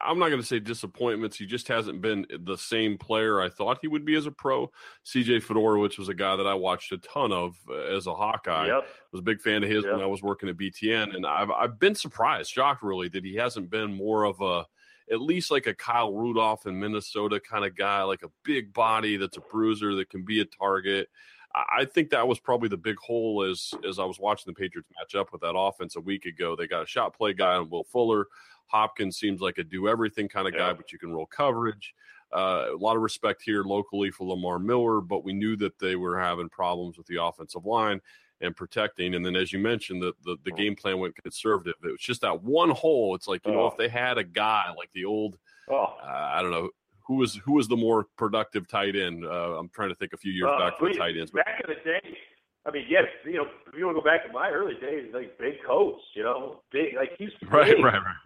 I'm 0.00 0.18
not 0.18 0.28
going 0.28 0.40
to 0.40 0.46
say 0.46 0.58
disappointments. 0.58 1.36
He 1.36 1.46
just 1.46 1.68
hasn't 1.68 2.00
been 2.00 2.26
the 2.40 2.56
same 2.56 2.98
player 2.98 3.40
I 3.40 3.48
thought 3.48 3.78
he 3.80 3.86
would 3.86 4.04
be 4.04 4.16
as 4.16 4.26
a 4.26 4.32
pro. 4.32 4.70
CJ 5.06 5.44
Fiedorowicz 5.44 5.98
was 5.98 6.08
a 6.08 6.14
guy 6.14 6.34
that 6.34 6.46
I 6.46 6.54
watched 6.54 6.90
a 6.90 6.98
ton 6.98 7.32
of 7.32 7.54
uh, 7.68 7.74
as 7.74 8.08
a 8.08 8.14
Hawkeye. 8.14 8.66
Yep. 8.66 8.86
was 9.12 9.20
a 9.20 9.22
big 9.22 9.40
fan 9.40 9.62
of 9.62 9.70
his 9.70 9.84
yep. 9.84 9.92
when 9.92 10.02
I 10.02 10.06
was 10.06 10.22
working 10.22 10.48
at 10.48 10.56
BTN, 10.56 11.14
and 11.14 11.24
I've 11.24 11.50
I've 11.50 11.78
been 11.78 11.94
surprised, 11.94 12.50
shocked 12.50 12.82
really, 12.82 13.08
that 13.10 13.24
he 13.24 13.36
hasn't 13.36 13.70
been 13.70 13.94
more 13.94 14.24
of 14.24 14.40
a 14.40 14.66
at 15.10 15.20
least 15.20 15.50
like 15.50 15.66
a 15.66 15.74
Kyle 15.74 16.12
Rudolph 16.12 16.66
in 16.66 16.78
Minnesota 16.78 17.40
kind 17.40 17.64
of 17.64 17.76
guy, 17.76 18.02
like 18.02 18.22
a 18.22 18.30
big 18.44 18.72
body 18.72 19.16
that's 19.16 19.36
a 19.36 19.42
bruiser 19.42 19.94
that 19.94 20.10
can 20.10 20.24
be 20.24 20.40
a 20.40 20.44
target. 20.44 21.08
I 21.54 21.86
think 21.86 22.10
that 22.10 22.28
was 22.28 22.38
probably 22.38 22.68
the 22.68 22.76
big 22.76 22.98
hole 22.98 23.42
as 23.42 23.72
as 23.88 23.98
I 23.98 24.04
was 24.04 24.18
watching 24.18 24.52
the 24.52 24.60
Patriots 24.60 24.90
match 24.98 25.14
up 25.14 25.32
with 25.32 25.40
that 25.42 25.56
offense 25.56 25.96
a 25.96 26.00
week 26.00 26.26
ago. 26.26 26.56
They 26.56 26.66
got 26.66 26.82
a 26.82 26.86
shot 26.86 27.16
play 27.16 27.32
guy 27.32 27.54
on 27.54 27.70
Will 27.70 27.84
Fuller. 27.84 28.26
Hopkins 28.68 29.18
seems 29.18 29.40
like 29.40 29.58
a 29.58 29.64
do 29.64 29.88
everything 29.88 30.28
kind 30.28 30.46
of 30.46 30.54
guy, 30.54 30.68
yeah. 30.68 30.72
but 30.72 30.92
you 30.92 30.98
can 30.98 31.12
roll 31.12 31.26
coverage. 31.26 31.94
Uh, 32.32 32.66
a 32.72 32.76
lot 32.76 32.96
of 32.96 33.02
respect 33.02 33.42
here 33.42 33.64
locally 33.64 34.10
for 34.10 34.28
Lamar 34.28 34.58
Miller, 34.58 35.00
but 35.00 35.24
we 35.24 35.32
knew 35.32 35.56
that 35.56 35.78
they 35.78 35.96
were 35.96 36.18
having 36.18 36.48
problems 36.48 36.98
with 36.98 37.06
the 37.06 37.22
offensive 37.22 37.64
line 37.64 38.00
and 38.40 38.54
protecting. 38.54 39.14
And 39.14 39.24
then, 39.24 39.34
as 39.34 39.52
you 39.52 39.58
mentioned, 39.58 40.02
the, 40.02 40.12
the, 40.24 40.36
the 40.44 40.52
game 40.52 40.76
plan 40.76 40.98
went 40.98 41.16
conservative. 41.16 41.74
It 41.82 41.92
was 41.92 42.00
just 42.00 42.20
that 42.20 42.42
one 42.42 42.70
hole. 42.70 43.14
It's 43.14 43.26
like, 43.26 43.44
you 43.46 43.52
oh. 43.52 43.56
know, 43.56 43.66
if 43.66 43.76
they 43.76 43.88
had 43.88 44.18
a 44.18 44.24
guy 44.24 44.72
like 44.76 44.90
the 44.92 45.06
old, 45.06 45.38
oh. 45.70 45.96
uh, 46.02 46.30
I 46.34 46.42
don't 46.42 46.50
know, 46.50 46.68
who 47.06 47.14
was 47.14 47.34
who 47.36 47.54
was 47.54 47.68
the 47.68 47.76
more 47.76 48.06
productive 48.18 48.68
tight 48.68 48.94
end? 48.94 49.24
Uh, 49.24 49.56
I'm 49.58 49.70
trying 49.70 49.88
to 49.88 49.94
think 49.94 50.12
a 50.12 50.18
few 50.18 50.30
years 50.30 50.50
back 50.58 50.78
for 50.78 50.92
tight 50.92 51.16
ends. 51.16 51.30
But, 51.30 51.46
back 51.46 51.62
in 51.66 51.74
the 51.74 51.82
day, 51.82 52.18
I 52.66 52.70
mean, 52.70 52.84
yes, 52.86 53.04
you 53.24 53.36
know, 53.36 53.46
if 53.66 53.74
you 53.78 53.86
want 53.86 53.96
to 53.96 54.02
go 54.02 54.04
back 54.04 54.26
to 54.26 54.32
my 54.32 54.50
early 54.50 54.74
days, 54.74 55.06
like 55.14 55.38
big 55.38 55.54
coach, 55.66 56.00
you 56.14 56.22
know, 56.22 56.60
big 56.70 56.94
like 56.96 57.12
he's 57.18 57.30
big. 57.40 57.50
right, 57.50 57.82
right, 57.82 57.94
right. 57.94 58.16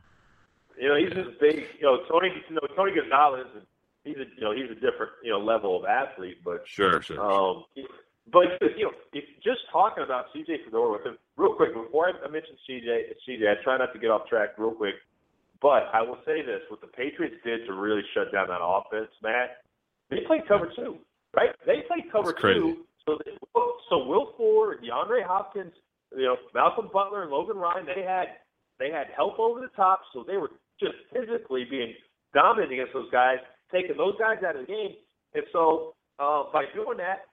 You 0.81 0.89
know, 0.89 0.97
he's 0.97 1.13
just 1.13 1.41
big. 1.41 1.67
You 1.79 1.87
know, 1.87 1.99
Tony. 2.11 2.31
You 2.49 2.55
know, 2.55 2.67
Tony 2.77 2.93
Gonzalez. 2.95 3.47
He's 4.05 4.17
a 4.17 4.27
you 4.37 4.43
know 4.43 4.53
he's 4.53 4.71
a 4.71 4.75
different 4.75 5.13
you 5.23 5.31
know 5.31 5.39
level 5.39 5.79
of 5.79 5.85
athlete, 5.85 6.39
but 6.45 6.65
sure, 6.67 7.01
sure. 7.03 7.21
Um, 7.21 7.65
but 8.31 8.45
you 8.77 8.85
know, 8.85 8.93
if 9.13 9.25
just 9.43 9.61
talking 9.71 10.03
about 10.05 10.27
CJ 10.35 10.67
Fiedorowicz 10.67 11.17
real 11.37 11.55
quick 11.55 11.75
before 11.75 12.09
I 12.09 12.29
mention 12.29 12.57
CJ, 12.69 13.15
CJ, 13.29 13.49
I 13.49 13.63
try 13.63 13.79
not 13.79 13.93
to 13.93 13.99
get 13.99 14.11
off 14.11 14.29
track 14.29 14.51
real 14.59 14.73
quick, 14.73 14.95
but 15.61 15.91
I 15.93 16.03
will 16.03 16.19
say 16.27 16.43
this: 16.43 16.61
what 16.69 16.81
the 16.81 16.89
Patriots 16.89 17.37
did 17.45 17.67
to 17.67 17.75
really 17.75 18.03
shut 18.15 18.33
down 18.33 18.49
that 18.49 18.63
offense, 18.63 19.11
Matt, 19.23 19.63
they 20.11 20.21
played 20.27 20.47
cover 20.49 20.71
two, 20.75 20.99
right? 21.37 21.51
They 21.67 21.83
played 21.87 22.11
cover 22.11 22.33
two, 22.33 22.85
so 23.07 23.19
they, 23.25 23.33
so 23.89 24.05
Will 24.05 24.33
Fuller, 24.37 24.77
DeAndre 24.77 25.25
Hopkins, 25.25 25.73
you 26.17 26.25
know, 26.25 26.37
Malcolm 26.55 26.89
Butler 26.93 27.23
and 27.23 27.31
Logan 27.31 27.57
Ryan, 27.57 27.87
they 27.87 28.03
had 28.03 28.27
they 28.79 28.91
had 28.91 29.09
help 29.15 29.39
over 29.39 29.61
the 29.61 29.71
top, 29.77 30.03
so 30.13 30.25
they 30.27 30.37
were 30.37 30.51
just 30.81 30.95
physically 31.13 31.65
being 31.69 31.95
dominant 32.35 32.73
against 32.73 32.93
those 32.93 33.11
guys, 33.11 33.39
taking 33.73 33.97
those 33.97 34.15
guys 34.19 34.39
out 34.47 34.57
of 34.57 34.67
the 34.67 34.73
game. 34.73 34.97
And 35.35 35.45
so 35.53 35.95
uh, 36.19 36.45
by 36.53 36.65
doing 36.75 36.99
that, 36.99 37.29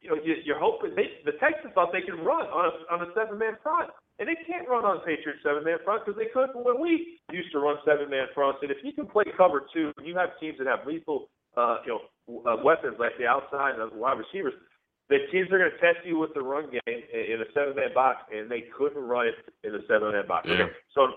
you 0.00 0.10
know, 0.10 0.18
you, 0.22 0.36
you're 0.44 0.60
hoping 0.60 0.94
they, 0.94 1.24
the 1.24 1.32
Texans 1.40 1.72
thought 1.74 1.88
they 1.92 2.04
could 2.04 2.20
run 2.20 2.44
on 2.52 2.68
a, 2.68 2.72
on 2.92 3.08
a 3.08 3.10
seven 3.14 3.38
man 3.38 3.56
front. 3.62 3.90
And 4.18 4.28
they 4.28 4.38
can't 4.46 4.68
run 4.68 4.84
on 4.84 5.00
Patriots 5.00 5.42
seven 5.42 5.64
man 5.64 5.78
front 5.82 6.04
because 6.04 6.14
they 6.14 6.30
couldn't 6.30 6.54
when 6.54 6.78
we 6.78 7.18
used 7.32 7.50
to 7.50 7.58
run 7.58 7.76
seven 7.84 8.10
man 8.10 8.30
fronts. 8.34 8.60
And 8.62 8.70
if 8.70 8.78
you 8.84 8.92
can 8.92 9.06
play 9.06 9.24
cover 9.36 9.66
two, 9.74 9.90
and 9.98 10.06
you 10.06 10.14
have 10.16 10.38
teams 10.38 10.58
that 10.58 10.68
have 10.68 10.86
lethal, 10.86 11.30
uh, 11.56 11.78
you 11.84 11.98
know, 11.98 12.42
uh, 12.46 12.62
weapons 12.62 12.94
like 13.00 13.18
the 13.18 13.26
outside 13.26 13.74
and 13.74 13.90
the 13.90 13.96
wide 13.96 14.18
receivers, 14.18 14.54
the 15.08 15.18
teams 15.32 15.50
are 15.50 15.58
going 15.58 15.70
to 15.70 15.82
test 15.82 16.06
you 16.06 16.18
with 16.18 16.32
the 16.34 16.40
run 16.40 16.70
game 16.70 17.00
in 17.10 17.42
a 17.42 17.48
seven 17.52 17.74
man 17.74 17.90
box, 17.92 18.22
and 18.30 18.48
they 18.48 18.64
couldn't 18.76 19.02
run 19.02 19.26
it 19.26 19.34
in 19.66 19.74
a 19.74 19.82
seven 19.88 20.12
man 20.12 20.28
box. 20.28 20.46
Yeah. 20.46 20.62
Okay. 20.62 20.72
So 20.94 21.08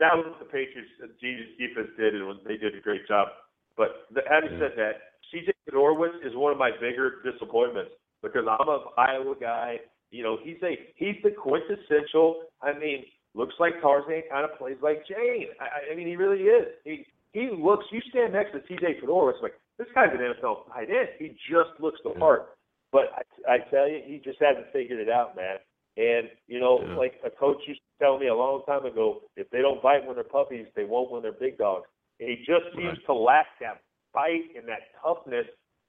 that 0.00 0.16
was 0.16 0.26
what 0.26 0.38
the 0.38 0.50
Patriots 0.50 0.90
uh, 1.02 1.06
defense 1.20 1.90
did, 1.96 2.14
and 2.14 2.24
they 2.46 2.56
did 2.56 2.74
a 2.74 2.80
great 2.80 3.06
job. 3.06 3.28
But 3.76 4.06
the, 4.12 4.22
having 4.28 4.58
said 4.58 4.72
that, 4.76 5.14
CJ 5.32 5.50
Norwood 5.72 6.22
is 6.24 6.34
one 6.34 6.52
of 6.52 6.58
my 6.58 6.70
bigger 6.70 7.22
disappointments 7.24 7.92
because 8.22 8.44
I'm 8.48 8.68
an 8.68 8.80
Iowa 8.96 9.34
guy. 9.40 9.78
You 10.10 10.22
know, 10.22 10.38
he's 10.42 10.58
a 10.62 10.78
he's 10.96 11.16
the 11.22 11.30
quintessential. 11.30 12.44
I 12.62 12.78
mean, 12.78 13.04
looks 13.34 13.54
like 13.58 13.80
Tarzan, 13.82 14.22
kind 14.30 14.44
of 14.44 14.56
plays 14.58 14.76
like 14.82 15.06
Jane. 15.06 15.48
I, 15.60 15.92
I 15.92 15.96
mean, 15.96 16.06
he 16.06 16.16
really 16.16 16.44
is. 16.44 16.66
He 16.84 17.06
he 17.32 17.50
looks. 17.50 17.84
You 17.90 18.00
stand 18.10 18.32
next 18.32 18.52
to 18.52 18.58
CJ 18.60 19.00
Fedora, 19.00 19.34
it's 19.34 19.42
like 19.42 19.54
this 19.78 19.88
guy's 19.94 20.10
an 20.12 20.18
NFL 20.18 20.68
tight 20.72 20.88
end. 20.88 21.08
He 21.18 21.36
just 21.50 21.80
looks 21.80 21.98
the 22.04 22.10
part. 22.10 22.50
But 22.92 23.10
I, 23.48 23.54
I 23.54 23.58
tell 23.70 23.88
you, 23.88 24.00
he 24.06 24.20
just 24.24 24.38
hasn't 24.40 24.66
figured 24.72 25.00
it 25.00 25.10
out, 25.10 25.34
man. 25.34 25.56
And 25.96 26.28
you 26.46 26.60
know, 26.60 26.80
yeah. 26.80 26.96
like 26.96 27.14
a 27.26 27.30
coach 27.30 27.58
used 27.66 27.80
to 27.98 28.04
tell 28.04 28.18
me 28.18 28.28
a 28.28 28.34
long 28.34 28.62
time 28.66 28.84
ago, 28.84 29.22
if 29.36 29.48
they 29.50 29.60
don't 29.60 29.82
bite 29.82 30.06
when 30.06 30.14
they're 30.14 30.24
puppies, 30.24 30.66
they 30.76 30.84
won't 30.84 31.10
when 31.10 31.22
they're 31.22 31.32
big 31.32 31.58
dogs. 31.58 31.86
And 32.20 32.28
he 32.28 32.36
just 32.38 32.64
seems 32.76 32.98
right. 32.98 33.06
to 33.06 33.14
lack 33.14 33.46
that 33.60 33.82
bite 34.12 34.54
and 34.56 34.68
that 34.68 34.80
toughness 35.02 35.46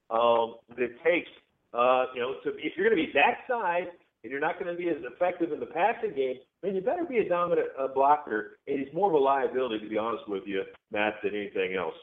um, 0.09 0.55
that 0.69 0.79
it 0.79 1.03
takes. 1.03 1.29
Uh, 1.73 2.05
you 2.15 2.21
know, 2.21 2.35
to, 2.43 2.49
if 2.57 2.73
you're 2.75 2.89
going 2.89 2.97
to 2.97 3.05
be 3.05 3.11
that 3.13 3.39
size 3.49 3.87
and 4.23 4.31
you're 4.31 4.39
not 4.39 4.59
going 4.59 4.73
to 4.73 4.77
be 4.81 4.89
as 4.89 4.97
effective 5.03 5.51
in 5.51 5.59
the 5.59 5.65
passing 5.65 6.13
game, 6.15 6.37
then 6.63 6.73
you 6.73 6.81
better 6.81 7.05
be 7.05 7.17
a 7.17 7.29
dominant 7.29 7.67
uh, 7.79 7.87
blocker. 7.93 8.57
And 8.67 8.79
he's 8.79 8.93
more 8.93 9.07
of 9.07 9.13
a 9.13 9.17
liability, 9.17 9.79
to 9.83 9.89
be 9.89 9.97
honest 9.97 10.27
with 10.27 10.43
you, 10.45 10.63
Matt, 10.91 11.15
than 11.21 11.35
anything 11.35 11.75
else. 11.75 11.95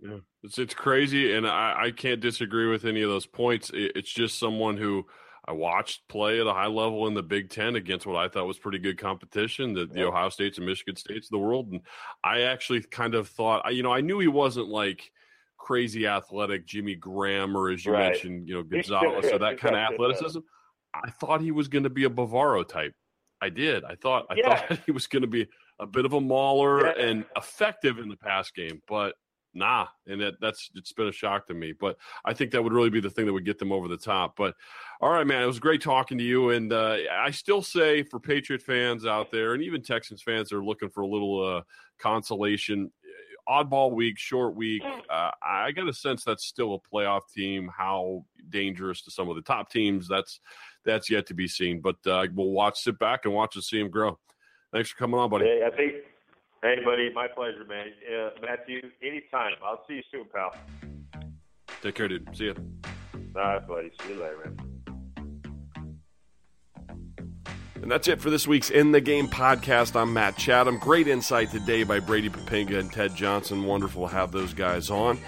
Yeah, 0.00 0.18
it's 0.44 0.58
it's 0.58 0.74
crazy, 0.74 1.34
and 1.34 1.44
I, 1.44 1.86
I 1.86 1.90
can't 1.90 2.20
disagree 2.20 2.68
with 2.68 2.84
any 2.84 3.02
of 3.02 3.10
those 3.10 3.26
points. 3.26 3.70
It, 3.70 3.92
it's 3.96 4.12
just 4.12 4.38
someone 4.38 4.76
who 4.76 5.06
I 5.48 5.52
watched 5.52 6.06
play 6.08 6.40
at 6.40 6.46
a 6.46 6.52
high 6.52 6.66
level 6.66 7.06
in 7.06 7.14
the 7.14 7.22
Big 7.22 7.48
Ten 7.48 7.76
against 7.76 8.06
what 8.06 8.16
I 8.16 8.28
thought 8.28 8.46
was 8.46 8.58
pretty 8.58 8.78
good 8.78 8.98
competition, 8.98 9.72
the, 9.72 9.86
the 9.86 10.06
Ohio 10.06 10.28
States 10.28 10.58
and 10.58 10.66
Michigan 10.66 10.94
States 10.94 11.28
of 11.28 11.30
the 11.30 11.38
world. 11.38 11.72
And 11.72 11.80
I 12.22 12.42
actually 12.42 12.82
kind 12.82 13.14
of 13.14 13.28
thought, 13.28 13.72
you 13.72 13.82
know, 13.82 13.92
I 13.92 14.02
knew 14.02 14.18
he 14.18 14.28
wasn't 14.28 14.68
like 14.68 15.10
crazy 15.56 16.06
athletic 16.06 16.66
Jimmy 16.66 16.96
Graham 16.96 17.56
or 17.56 17.70
as 17.70 17.82
you 17.82 17.92
right. 17.92 18.10
mentioned, 18.10 18.46
you 18.46 18.56
know, 18.56 18.62
Gonzalez 18.62 19.32
or 19.32 19.38
that 19.38 19.58
kind 19.58 19.74
of 19.74 19.80
athleticism. 19.92 20.40
I 20.92 21.10
thought 21.12 21.40
he 21.40 21.50
was 21.50 21.68
going 21.68 21.84
to 21.84 21.90
be 21.90 22.04
a 22.04 22.10
Bavaro 22.10 22.66
type. 22.68 22.92
I 23.40 23.48
did. 23.48 23.84
I 23.84 23.94
thought 23.94 24.26
I 24.28 24.34
yeah. 24.36 24.66
thought 24.66 24.80
he 24.86 24.92
was 24.92 25.06
going 25.06 25.22
to 25.22 25.28
be 25.28 25.46
a 25.80 25.86
bit 25.86 26.04
of 26.04 26.12
a 26.12 26.20
mauler 26.20 26.86
yeah. 26.86 27.06
and 27.06 27.24
effective 27.36 27.98
in 27.98 28.10
the 28.10 28.16
pass 28.16 28.50
game, 28.50 28.82
but 28.86 29.14
nah 29.54 29.86
and 30.06 30.20
that, 30.20 30.34
that's 30.40 30.70
it's 30.74 30.92
been 30.92 31.08
a 31.08 31.12
shock 31.12 31.46
to 31.46 31.54
me 31.54 31.72
but 31.72 31.96
i 32.24 32.32
think 32.32 32.50
that 32.50 32.62
would 32.62 32.72
really 32.72 32.90
be 32.90 33.00
the 33.00 33.10
thing 33.10 33.26
that 33.26 33.32
would 33.32 33.44
get 33.44 33.58
them 33.58 33.72
over 33.72 33.88
the 33.88 33.96
top 33.96 34.36
but 34.36 34.54
all 35.00 35.10
right 35.10 35.26
man 35.26 35.42
it 35.42 35.46
was 35.46 35.58
great 35.58 35.80
talking 35.80 36.18
to 36.18 36.24
you 36.24 36.50
and 36.50 36.72
uh, 36.72 36.96
i 37.12 37.30
still 37.30 37.62
say 37.62 38.02
for 38.02 38.20
patriot 38.20 38.62
fans 38.62 39.06
out 39.06 39.30
there 39.30 39.54
and 39.54 39.62
even 39.62 39.82
texans 39.82 40.22
fans 40.22 40.48
that 40.48 40.56
are 40.56 40.64
looking 40.64 40.90
for 40.90 41.00
a 41.00 41.06
little 41.06 41.42
uh, 41.42 41.62
consolation 41.98 42.90
oddball 43.48 43.92
week 43.92 44.18
short 44.18 44.54
week 44.54 44.82
uh, 45.10 45.30
i 45.42 45.72
got 45.72 45.88
a 45.88 45.92
sense 45.92 46.22
that's 46.24 46.44
still 46.44 46.74
a 46.74 46.94
playoff 46.94 47.22
team 47.34 47.70
how 47.74 48.22
dangerous 48.50 49.02
to 49.02 49.10
some 49.10 49.28
of 49.28 49.36
the 49.36 49.42
top 49.42 49.70
teams 49.70 50.06
that's 50.06 50.40
that's 50.84 51.10
yet 51.10 51.26
to 51.26 51.34
be 51.34 51.48
seen 51.48 51.80
but 51.80 51.96
uh, 52.06 52.26
we'll 52.34 52.50
watch 52.50 52.78
sit 52.78 52.98
back 52.98 53.24
and 53.24 53.34
watch 53.34 53.54
and 53.56 53.64
see 53.64 53.80
him 53.80 53.90
grow. 53.90 54.18
Thanks 54.72 54.90
for 54.90 54.96
coming 54.96 55.18
on 55.18 55.30
buddy. 55.30 55.46
Hey, 55.46 55.62
i 55.66 55.74
think 55.74 55.94
Hey, 56.62 56.76
buddy, 56.84 57.10
my 57.14 57.28
pleasure, 57.28 57.64
man. 57.68 57.86
Uh, 58.08 58.30
Matthew, 58.42 58.80
anytime. 59.02 59.52
I'll 59.64 59.84
see 59.86 59.94
you 59.94 60.02
soon, 60.10 60.24
pal. 60.34 60.54
Take 61.82 61.94
care, 61.94 62.08
dude. 62.08 62.36
See 62.36 62.46
ya. 62.46 62.54
All 63.36 63.42
right, 63.42 63.68
buddy. 63.68 63.92
See 64.02 64.14
you 64.14 64.20
later, 64.20 64.38
man. 64.44 64.56
And 67.80 67.92
that's 67.92 68.08
it 68.08 68.20
for 68.20 68.28
this 68.28 68.48
week's 68.48 68.70
In 68.70 68.90
the 68.90 69.00
Game 69.00 69.28
podcast. 69.28 69.94
I'm 69.94 70.12
Matt 70.12 70.36
Chatham. 70.36 70.78
Great 70.78 71.06
insight 71.06 71.52
today 71.52 71.84
by 71.84 72.00
Brady 72.00 72.28
Poppinga 72.28 72.80
and 72.80 72.92
Ted 72.92 73.14
Johnson. 73.14 73.64
Wonderful 73.64 74.08
to 74.08 74.14
have 74.14 74.32
those 74.32 74.52
guys 74.52 74.90
on. 74.90 75.18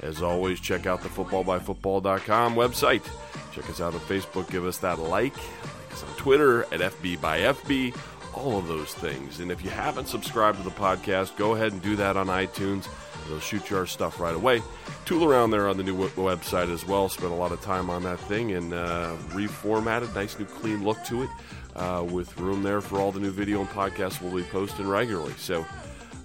As 0.00 0.22
always, 0.22 0.58
check 0.60 0.86
out 0.86 1.02
the 1.02 1.08
footballbyfootball.com 1.08 2.56
website. 2.56 3.08
Check 3.54 3.70
us 3.70 3.80
out 3.80 3.94
on 3.94 4.00
Facebook. 4.00 4.50
Give 4.50 4.66
us 4.66 4.78
that 4.78 4.98
like. 4.98 5.36
Like 5.36 5.92
us 5.92 6.02
on 6.02 6.16
Twitter 6.16 6.64
at 6.64 6.80
FB 6.80 7.20
by 7.20 7.40
FB 7.40 7.94
all 8.34 8.58
of 8.58 8.68
those 8.68 8.92
things. 8.94 9.40
And 9.40 9.50
if 9.50 9.64
you 9.64 9.70
haven't 9.70 10.08
subscribed 10.08 10.58
to 10.58 10.64
the 10.64 10.70
podcast, 10.70 11.36
go 11.36 11.54
ahead 11.54 11.72
and 11.72 11.82
do 11.82 11.96
that 11.96 12.16
on 12.16 12.26
iTunes. 12.26 12.88
They'll 13.28 13.40
shoot 13.40 13.70
you 13.70 13.76
our 13.76 13.86
stuff 13.86 14.18
right 14.18 14.34
away. 14.34 14.62
Tool 15.04 15.24
around 15.24 15.50
there 15.50 15.68
on 15.68 15.76
the 15.76 15.82
new 15.82 15.96
website 16.10 16.72
as 16.72 16.86
well. 16.86 17.08
Spent 17.08 17.32
a 17.32 17.34
lot 17.34 17.52
of 17.52 17.60
time 17.60 17.90
on 17.90 18.02
that 18.02 18.18
thing 18.20 18.52
and 18.52 18.72
uh, 18.72 19.14
reformatted. 19.28 20.14
Nice 20.14 20.38
new 20.38 20.46
clean 20.46 20.82
look 20.84 21.02
to 21.04 21.22
it 21.22 21.30
uh, 21.76 22.04
with 22.10 22.36
room 22.38 22.62
there 22.62 22.80
for 22.80 22.98
all 22.98 23.12
the 23.12 23.20
new 23.20 23.30
video 23.30 23.60
and 23.60 23.68
podcasts 23.68 24.20
we'll 24.20 24.34
be 24.34 24.42
posting 24.44 24.88
regularly. 24.88 25.34
So 25.38 25.64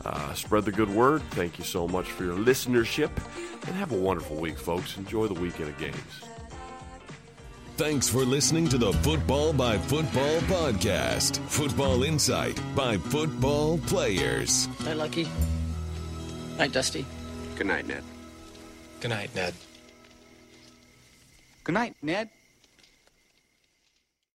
Uh, 0.05 0.33
spread 0.35 0.63
the 0.65 0.71
good 0.71 0.89
word. 0.89 1.19
Thank 1.31 1.57
you 1.57 1.65
so 1.65 1.87
much 1.87 2.11
for 2.11 2.23
your 2.25 2.37
listenership, 2.37 3.09
and 3.65 3.75
have 3.75 3.91
a 3.91 3.97
wonderful 3.97 4.35
week, 4.37 4.55
folks. 4.55 4.97
Enjoy 4.97 5.25
the 5.25 5.33
weekend 5.33 5.69
of 5.69 5.77
games. 5.79 6.13
Thanks 7.77 8.07
for 8.07 8.23
listening 8.23 8.69
to 8.69 8.77
the 8.77 8.93
Football 8.93 9.51
by 9.51 9.77
Football 9.77 10.39
podcast. 10.47 11.39
Football 11.49 12.03
insight 12.03 12.57
by 12.73 12.95
football 12.97 13.77
players. 13.79 14.69
Night, 14.85 14.95
Lucky. 14.95 15.27
Night, 16.57 16.71
Dusty. 16.71 17.05
Good 17.57 17.67
night, 17.67 17.85
Ned. 17.85 18.01
Good 19.01 19.09
night, 19.09 19.35
Ned. 19.35 19.53
Good 21.65 21.73
night, 21.73 21.95
Ned. 22.01 22.29